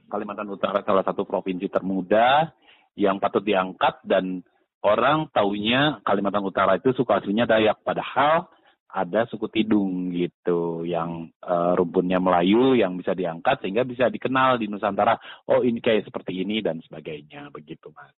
Kalimantan 0.07 0.47
Utara 0.47 0.79
salah 0.87 1.03
satu 1.03 1.27
provinsi 1.27 1.67
termuda 1.67 2.55
yang 2.95 3.19
patut 3.19 3.43
diangkat 3.43 3.99
dan 4.07 4.39
orang 4.79 5.27
taunya 5.35 5.99
Kalimantan 6.07 6.47
Utara 6.47 6.79
itu 6.79 6.95
suku 6.95 7.11
aslinya 7.11 7.43
Dayak 7.43 7.83
padahal 7.83 8.47
ada 8.91 9.27
suku 9.27 9.51
Tidung 9.51 10.15
gitu 10.15 10.87
yang 10.87 11.35
uh, 11.43 11.75
rumpunnya 11.75 12.23
Melayu 12.23 12.79
yang 12.79 12.95
bisa 12.95 13.11
diangkat 13.11 13.59
sehingga 13.59 13.83
bisa 13.83 14.07
dikenal 14.07 14.55
di 14.55 14.71
Nusantara 14.71 15.19
oh 15.51 15.59
ini 15.59 15.83
kayak 15.83 16.07
seperti 16.07 16.47
ini 16.47 16.63
dan 16.63 16.79
sebagainya 16.79 17.51
begitu 17.51 17.91
mas 17.91 18.15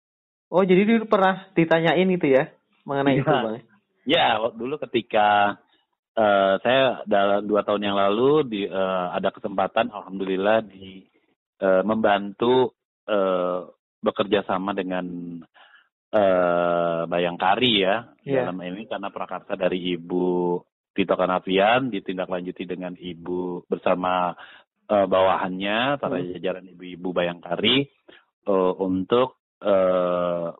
Oh, 0.53 0.69
jadi 0.69 0.85
dulu 0.85 1.09
pernah 1.09 1.49
ditanyain 1.57 2.05
itu 2.13 2.29
ya 2.29 2.53
mengenai 2.85 3.17
ya. 3.17 3.21
itu, 3.25 3.33
Bang? 3.33 3.57
Ya, 4.03 4.39
dulu 4.55 4.83
ketika 4.83 5.59
uh, 6.19 6.55
saya 6.61 7.07
dalam 7.07 7.47
dua 7.47 7.63
tahun 7.63 7.87
yang 7.87 7.97
lalu 7.97 8.31
di 8.49 8.63
uh, 8.67 9.15
ada 9.15 9.31
kesempatan, 9.31 9.95
alhamdulillah 9.95 10.67
di 10.67 11.07
uh, 11.63 11.87
membantu 11.87 12.75
uh, 13.07 13.71
bekerja 14.03 14.43
sama 14.43 14.75
dengan 14.75 15.07
uh, 16.13 17.03
Bayangkari 17.07 17.87
ya 17.87 18.11
yeah. 18.27 18.47
dalam 18.47 18.59
ini 18.67 18.91
karena 18.91 19.09
prakarsa 19.15 19.55
dari 19.55 19.95
Ibu 19.95 20.59
Tito 20.93 21.15
Kanavian 21.17 21.89
ditindaklanjuti 21.89 22.69
dengan 22.69 22.99
Ibu 22.99 23.71
bersama 23.71 24.35
uh, 24.91 25.07
bawahannya 25.09 25.97
para 26.03 26.21
hmm. 26.21 26.37
jajaran 26.37 26.67
ibu-ibu 26.69 27.15
Bayangkari 27.15 27.89
uh, 28.51 28.73
untuk 28.77 29.41
uh, 29.65 30.53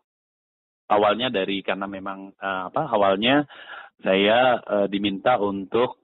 awalnya 0.93 1.33
dari 1.33 1.65
karena 1.65 1.89
memang 1.89 2.33
uh, 2.37 2.69
apa 2.69 2.87
awalnya 2.93 3.49
saya 4.03 4.59
uh, 4.61 4.87
diminta 4.91 5.39
untuk 5.39 5.97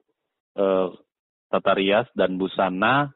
uh, 0.58 0.90
tata 1.50 1.74
rias 1.76 2.08
dan 2.14 2.38
busana 2.38 3.14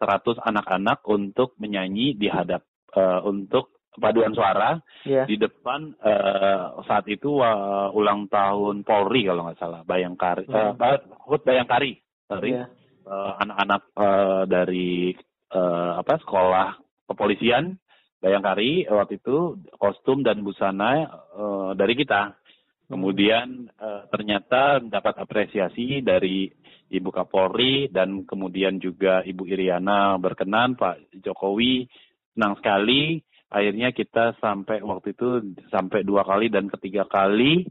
100 0.00 0.40
anak-anak 0.40 1.04
untuk 1.08 1.56
menyanyi 1.60 2.16
di 2.16 2.28
hadap 2.32 2.64
uh, 2.96 3.20
untuk 3.24 3.80
paduan 3.96 4.32
suara 4.32 4.78
yeah. 5.02 5.26
di 5.26 5.34
depan 5.36 5.92
uh, 5.98 6.80
saat 6.86 7.04
itu 7.10 7.42
uh, 7.42 7.90
ulang 7.92 8.30
tahun 8.30 8.86
Polri 8.86 9.26
kalau 9.26 9.50
nggak 9.50 9.58
salah 9.58 9.82
Bayangkari 9.82 10.46
yeah. 10.46 10.72
uh, 10.78 10.96
HUT 11.26 11.42
Bayangkari 11.42 12.00
sorry 12.30 12.54
yeah. 12.54 12.70
uh, 13.04 13.36
anak-anak 13.42 13.82
uh, 13.98 14.42
dari 14.46 15.12
uh, 15.52 15.98
apa 15.98 16.22
sekolah 16.22 16.78
kepolisian 17.10 17.76
Bayangkari 18.20 18.84
waktu 18.84 19.16
itu 19.16 19.56
kostum 19.80 20.20
dan 20.20 20.44
busana 20.44 21.08
uh, 21.32 21.72
dari 21.72 21.96
kita. 21.96 22.36
Kemudian 22.84 23.72
uh, 23.80 24.04
ternyata 24.12 24.76
dapat 24.84 25.16
apresiasi 25.24 26.04
dari 26.04 26.52
Ibu 26.90 27.08
Kapolri 27.14 27.88
dan 27.88 28.28
kemudian 28.28 28.76
juga 28.76 29.24
Ibu 29.24 29.46
Iriana 29.46 30.20
berkenan, 30.20 30.76
Pak 30.76 31.16
Jokowi 31.22 31.88
senang 32.36 32.60
sekali. 32.60 33.22
Akhirnya 33.50 33.90
kita 33.94 34.36
sampai 34.38 34.82
waktu 34.84 35.16
itu 35.16 35.56
sampai 35.72 36.04
dua 36.04 36.22
kali 36.22 36.52
dan 36.52 36.68
ketiga 36.68 37.08
kali 37.08 37.66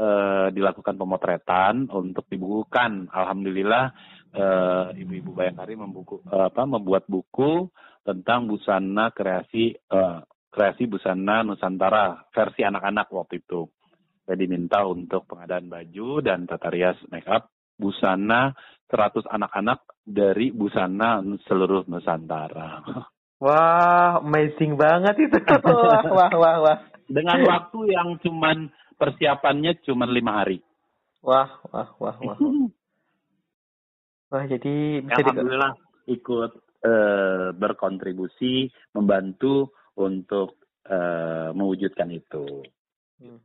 uh, 0.00 0.48
dilakukan 0.52 0.96
pemotretan 0.96 1.88
untuk 1.92 2.26
dibukukan. 2.26 3.08
Alhamdulillah 3.12 3.92
uh, 4.36 4.86
Ibu-ibu 4.92 5.30
Bayangkari 5.36 5.76
membuku, 5.76 6.20
uh, 6.28 6.48
apa, 6.48 6.64
membuat 6.64 7.04
buku 7.08 7.68
tentang 8.06 8.46
busana 8.46 9.10
kreasi 9.10 9.74
uh, 9.90 10.22
kreasi 10.54 10.86
busana 10.86 11.42
Nusantara 11.42 12.30
versi 12.30 12.62
anak-anak 12.62 13.10
waktu 13.10 13.42
itu. 13.42 13.66
Saya 14.22 14.38
diminta 14.38 14.86
untuk 14.86 15.26
pengadaan 15.26 15.66
baju 15.66 16.22
dan 16.22 16.46
tata 16.46 16.70
rias 16.70 16.98
make 17.10 17.26
up 17.26 17.50
busana 17.76 18.54
100 18.88 19.26
anak-anak 19.26 19.82
dari 20.06 20.54
busana 20.54 21.20
seluruh 21.50 21.84
Nusantara. 21.90 22.80
Wah, 23.36 24.24
amazing 24.24 24.80
banget 24.80 25.28
itu. 25.28 25.36
wah, 25.44 26.08
wah, 26.08 26.32
wah, 26.32 26.56
wah. 26.64 26.78
Dengan 27.04 27.44
waktu 27.44 27.92
yang 27.92 28.16
cuman 28.24 28.72
persiapannya 28.96 29.76
cuma 29.84 30.08
lima 30.08 30.40
hari. 30.40 30.64
Wah, 31.20 31.60
wah, 31.68 31.92
wah, 32.00 32.16
wah. 32.16 32.38
Wah, 34.32 34.44
jadi 34.52 35.04
bisa 35.04 35.20
Alhamdulillah 35.20 35.76
ikut 36.08 36.65
uh, 36.86 37.50
berkontribusi 37.50 38.70
membantu 38.94 39.74
untuk 39.98 40.62
uh, 40.86 41.50
mewujudkan 41.50 42.06
itu. 42.14 42.62
Hmm. 43.18 43.42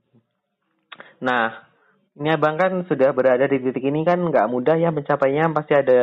Nah, 1.26 1.72
ini 2.12 2.28
abang 2.28 2.60
kan 2.60 2.84
sudah 2.92 3.16
berada 3.16 3.48
di 3.48 3.64
titik 3.64 3.88
ini 3.88 4.04
kan 4.04 4.20
nggak 4.20 4.52
mudah 4.52 4.76
ya 4.76 4.92
mencapainya 4.92 5.48
pasti 5.56 5.80
ada 5.80 6.02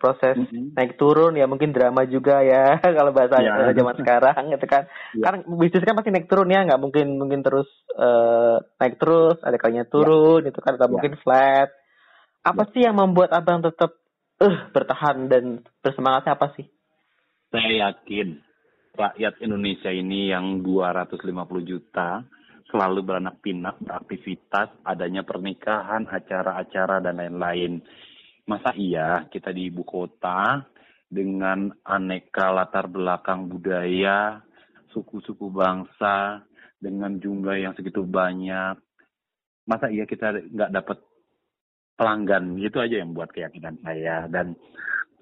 proses 0.00 0.32
mm 0.40 0.48
-hmm. 0.48 0.66
naik 0.72 0.96
turun 0.96 1.36
ya 1.36 1.44
mungkin 1.44 1.76
drama 1.76 2.08
juga 2.08 2.40
ya 2.40 2.80
kalau 2.96 3.12
bahasa 3.12 3.36
yeah. 3.44 3.68
zaman 3.76 3.96
sekarang 4.00 4.48
gitu 4.48 4.64
kan 4.64 4.88
yeah. 5.12 5.28
kan 5.28 5.34
bisnis 5.60 5.84
kan 5.84 5.92
pasti 5.92 6.08
naik 6.08 6.24
turun 6.24 6.48
ya 6.48 6.64
nggak 6.64 6.80
mungkin 6.80 7.20
mungkin 7.20 7.44
terus 7.44 7.68
uh, 8.00 8.64
naik 8.80 8.96
terus 8.96 9.36
ada 9.44 9.60
kalinya 9.60 9.84
ya. 9.84 9.92
turun 9.92 10.40
yeah. 10.40 10.50
itu 10.56 10.60
kan 10.64 10.72
atau 10.80 10.88
yeah. 10.88 10.92
mungkin 10.96 11.12
flat 11.20 11.68
apa 12.42 12.62
yeah. 12.64 12.70
sih 12.72 12.80
yang 12.88 12.96
membuat 12.96 13.30
abang 13.36 13.60
tetap 13.60 14.01
uh, 14.42 14.56
bertahan 14.74 15.30
dan 15.30 15.62
bersemangatnya 15.78 16.34
apa 16.34 16.50
sih 16.58 16.66
saya 17.54 17.90
yakin 17.90 18.42
rakyat 18.98 19.38
Indonesia 19.40 19.94
ini 19.94 20.34
yang 20.34 20.60
250 20.66 21.22
juta 21.64 22.26
selalu 22.72 23.04
beranak 23.04 23.44
pinak, 23.44 23.76
beraktivitas, 23.84 24.72
adanya 24.80 25.20
pernikahan, 25.28 26.08
acara-acara, 26.08 27.04
dan 27.04 27.20
lain-lain. 27.20 27.84
Masa 28.48 28.72
iya 28.72 29.28
kita 29.28 29.52
di 29.52 29.68
ibu 29.68 29.84
kota 29.84 30.64
dengan 31.04 31.68
aneka 31.84 32.48
latar 32.48 32.88
belakang 32.88 33.52
budaya, 33.52 34.40
suku-suku 34.96 35.52
bangsa, 35.52 36.40
dengan 36.80 37.20
jumlah 37.20 37.60
yang 37.60 37.76
segitu 37.76 38.02
banyak, 38.02 38.80
masa 39.68 39.86
iya 39.92 40.02
kita 40.08 40.34
nggak 40.50 40.72
dapat 40.74 40.98
pelanggan? 42.02 42.58
Itu 42.58 42.82
aja 42.82 42.98
yang 42.98 43.14
buat 43.14 43.30
keyakinan 43.30 43.78
saya. 43.86 44.26
Dan 44.26 44.58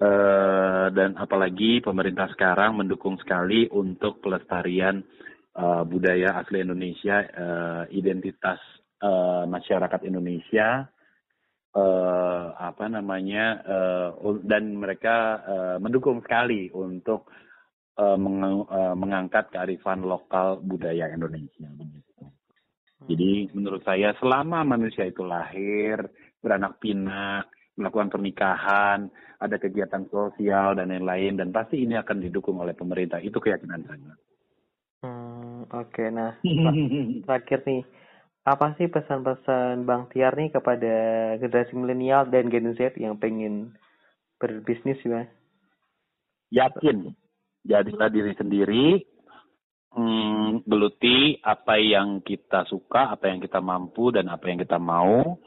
Uh, 0.00 0.88
dan 0.96 1.12
apalagi 1.20 1.84
pemerintah 1.84 2.24
sekarang 2.32 2.72
mendukung 2.72 3.20
sekali 3.20 3.68
untuk 3.68 4.24
pelestarian 4.24 5.04
uh, 5.60 5.84
budaya 5.84 6.40
asli 6.40 6.64
Indonesia, 6.64 7.20
uh, 7.20 7.84
identitas 7.92 8.56
uh, 9.04 9.44
masyarakat 9.44 10.00
Indonesia, 10.08 10.88
uh, 11.76 12.44
apa 12.56 12.88
namanya, 12.88 13.60
uh, 13.60 14.40
dan 14.40 14.72
mereka 14.72 15.16
uh, 15.44 15.76
mendukung 15.84 16.24
sekali 16.24 16.72
untuk 16.72 17.28
uh, 18.00 18.16
meng 18.16 18.64
uh, 18.72 18.96
mengangkat 18.96 19.52
kearifan 19.52 20.00
lokal 20.00 20.64
budaya 20.64 21.12
Indonesia. 21.12 21.68
Jadi 23.04 23.52
menurut 23.52 23.84
saya 23.84 24.16
selama 24.16 24.64
manusia 24.64 25.04
itu 25.04 25.28
lahir, 25.28 26.08
beranak 26.40 26.80
pinak, 26.80 27.52
melakukan 27.76 28.12
pernikahan, 28.12 29.08
ada 29.40 29.56
kegiatan 29.56 30.04
sosial 30.12 30.76
dan 30.76 30.92
lain-lain, 30.92 31.40
dan 31.40 31.48
pasti 31.48 31.80
ini 31.80 31.96
akan 31.96 32.20
didukung 32.20 32.60
oleh 32.60 32.76
pemerintah. 32.76 33.20
Itu 33.24 33.40
keyakinan 33.40 33.84
saya. 33.88 34.12
Hmm, 35.00 35.64
oke. 35.72 35.88
Okay. 35.88 36.08
Nah, 36.12 36.36
terakhir 37.24 37.64
nih, 37.64 37.82
apa 38.44 38.76
sih 38.76 38.92
pesan-pesan 38.92 39.88
Bang 39.88 40.12
Tiar 40.12 40.36
nih 40.36 40.52
kepada 40.52 40.94
generasi 41.40 41.72
milenial 41.72 42.28
dan 42.28 42.52
Gen 42.52 42.72
Z 42.76 43.00
yang 43.00 43.16
pengen 43.16 43.76
berbisnis 44.36 45.00
ya? 45.04 45.24
Yakin, 46.50 47.14
jadilah 47.64 48.10
diri 48.10 48.34
sendiri, 48.34 48.86
hmm, 49.94 50.66
geluti 50.66 51.38
apa 51.40 51.78
yang 51.78 52.20
kita 52.20 52.66
suka, 52.66 53.14
apa 53.14 53.30
yang 53.30 53.38
kita 53.38 53.62
mampu, 53.62 54.10
dan 54.10 54.26
apa 54.28 54.50
yang 54.50 54.58
kita 54.58 54.76
mau, 54.82 55.38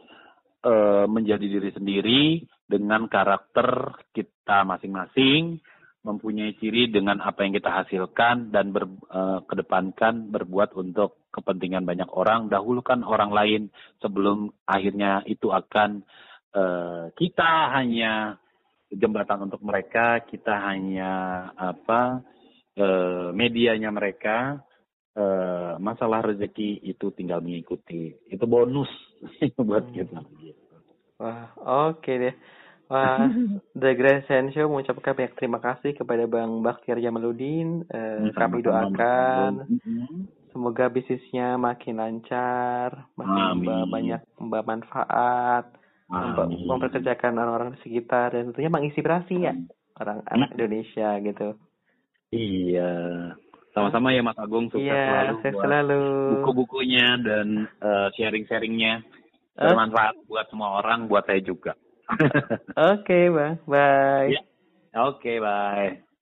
e, 0.64 0.74
menjadi 1.12 1.46
diri 1.46 1.70
sendiri 1.76 2.22
dengan 2.64 3.06
karakter 3.12 4.00
kita 4.16 4.64
masing-masing, 4.64 5.60
mempunyai 6.04 6.56
ciri 6.60 6.92
dengan 6.92 7.24
apa 7.24 7.48
yang 7.48 7.56
kita 7.56 7.72
hasilkan 7.72 8.52
dan 8.52 8.76
ber, 8.76 8.92
uh, 9.08 9.40
kedepankan 9.48 10.28
berbuat 10.36 10.76
untuk 10.76 11.32
kepentingan 11.32 11.88
banyak 11.88 12.12
orang, 12.12 12.52
dahulukan 12.52 13.08
orang 13.08 13.32
lain 13.32 13.62
sebelum 14.04 14.52
akhirnya 14.68 15.24
itu 15.24 15.48
akan 15.48 16.04
uh, 16.52 17.08
kita 17.16 17.72
hanya 17.72 18.36
jembatan 18.92 19.48
untuk 19.48 19.64
mereka, 19.64 20.22
kita 20.28 20.52
hanya 20.68 21.12
apa 21.56 22.20
uh, 22.76 23.32
medianya 23.32 23.90
mereka. 23.90 24.60
Uh, 25.14 25.78
masalah 25.78 26.26
rezeki 26.26 26.82
itu 26.82 27.14
tinggal 27.14 27.38
mengikuti, 27.38 28.18
itu 28.34 28.46
bonus 28.50 28.90
buat 29.62 29.86
hmm. 29.86 29.94
kita. 29.94 30.20
Wah, 31.22 31.54
oke 31.62 32.02
okay 32.02 32.16
deh. 32.18 32.36
Wah, 32.90 33.30
The 33.82 33.94
Grand 33.94 34.26
Sand 34.26 34.58
Show 34.58 34.74
mengucapkan 34.74 35.14
banyak 35.14 35.38
terima 35.38 35.62
kasih 35.62 35.94
kepada 35.94 36.26
Bang 36.26 36.66
Baktiar 36.66 36.98
Jamaludin. 36.98 37.86
Uh, 37.94 38.34
kami 38.34 38.66
doakan 38.66 39.70
semoga 40.54 40.86
bisnisnya 40.94 41.58
makin 41.58 41.98
lancar, 41.98 43.10
makin 43.18 43.66
Amin. 43.66 43.90
banyak 43.90 44.22
membawa 44.38 44.64
manfaat, 44.78 45.66
Amin. 46.14 46.70
memperkerjakan 46.70 47.38
orang-orang 47.42 47.70
di 47.74 47.80
sekitar 47.82 48.38
dan 48.38 48.54
tentunya 48.54 48.70
menginspirasi 48.70 49.36
ya 49.42 49.54
orang 49.98 50.22
anak 50.30 50.54
Indonesia 50.54 51.18
gitu. 51.22 51.58
Iya. 52.34 52.92
Sama-sama 53.74 54.14
ya 54.14 54.22
Mas 54.22 54.38
Agung, 54.38 54.70
sukses 54.70 54.86
iya, 54.86 55.34
selalu. 55.34 55.36
selalu. 55.58 56.02
Buku-bukunya 56.38 57.18
dan 57.26 57.66
uh, 57.82 58.08
sharing-sharingnya 58.14 59.02
bermanfaat 59.58 60.14
uh. 60.14 60.26
buat 60.30 60.46
semua 60.54 60.78
orang, 60.82 61.10
buat 61.10 61.26
saya 61.26 61.42
juga. 61.42 61.74
Oke, 62.14 62.54
okay, 62.78 63.24
Bang. 63.34 63.58
Bye. 63.66 64.38
Yeah. 64.38 64.46
Oke, 64.94 65.18
okay, 65.18 65.38
bye. 65.42 66.13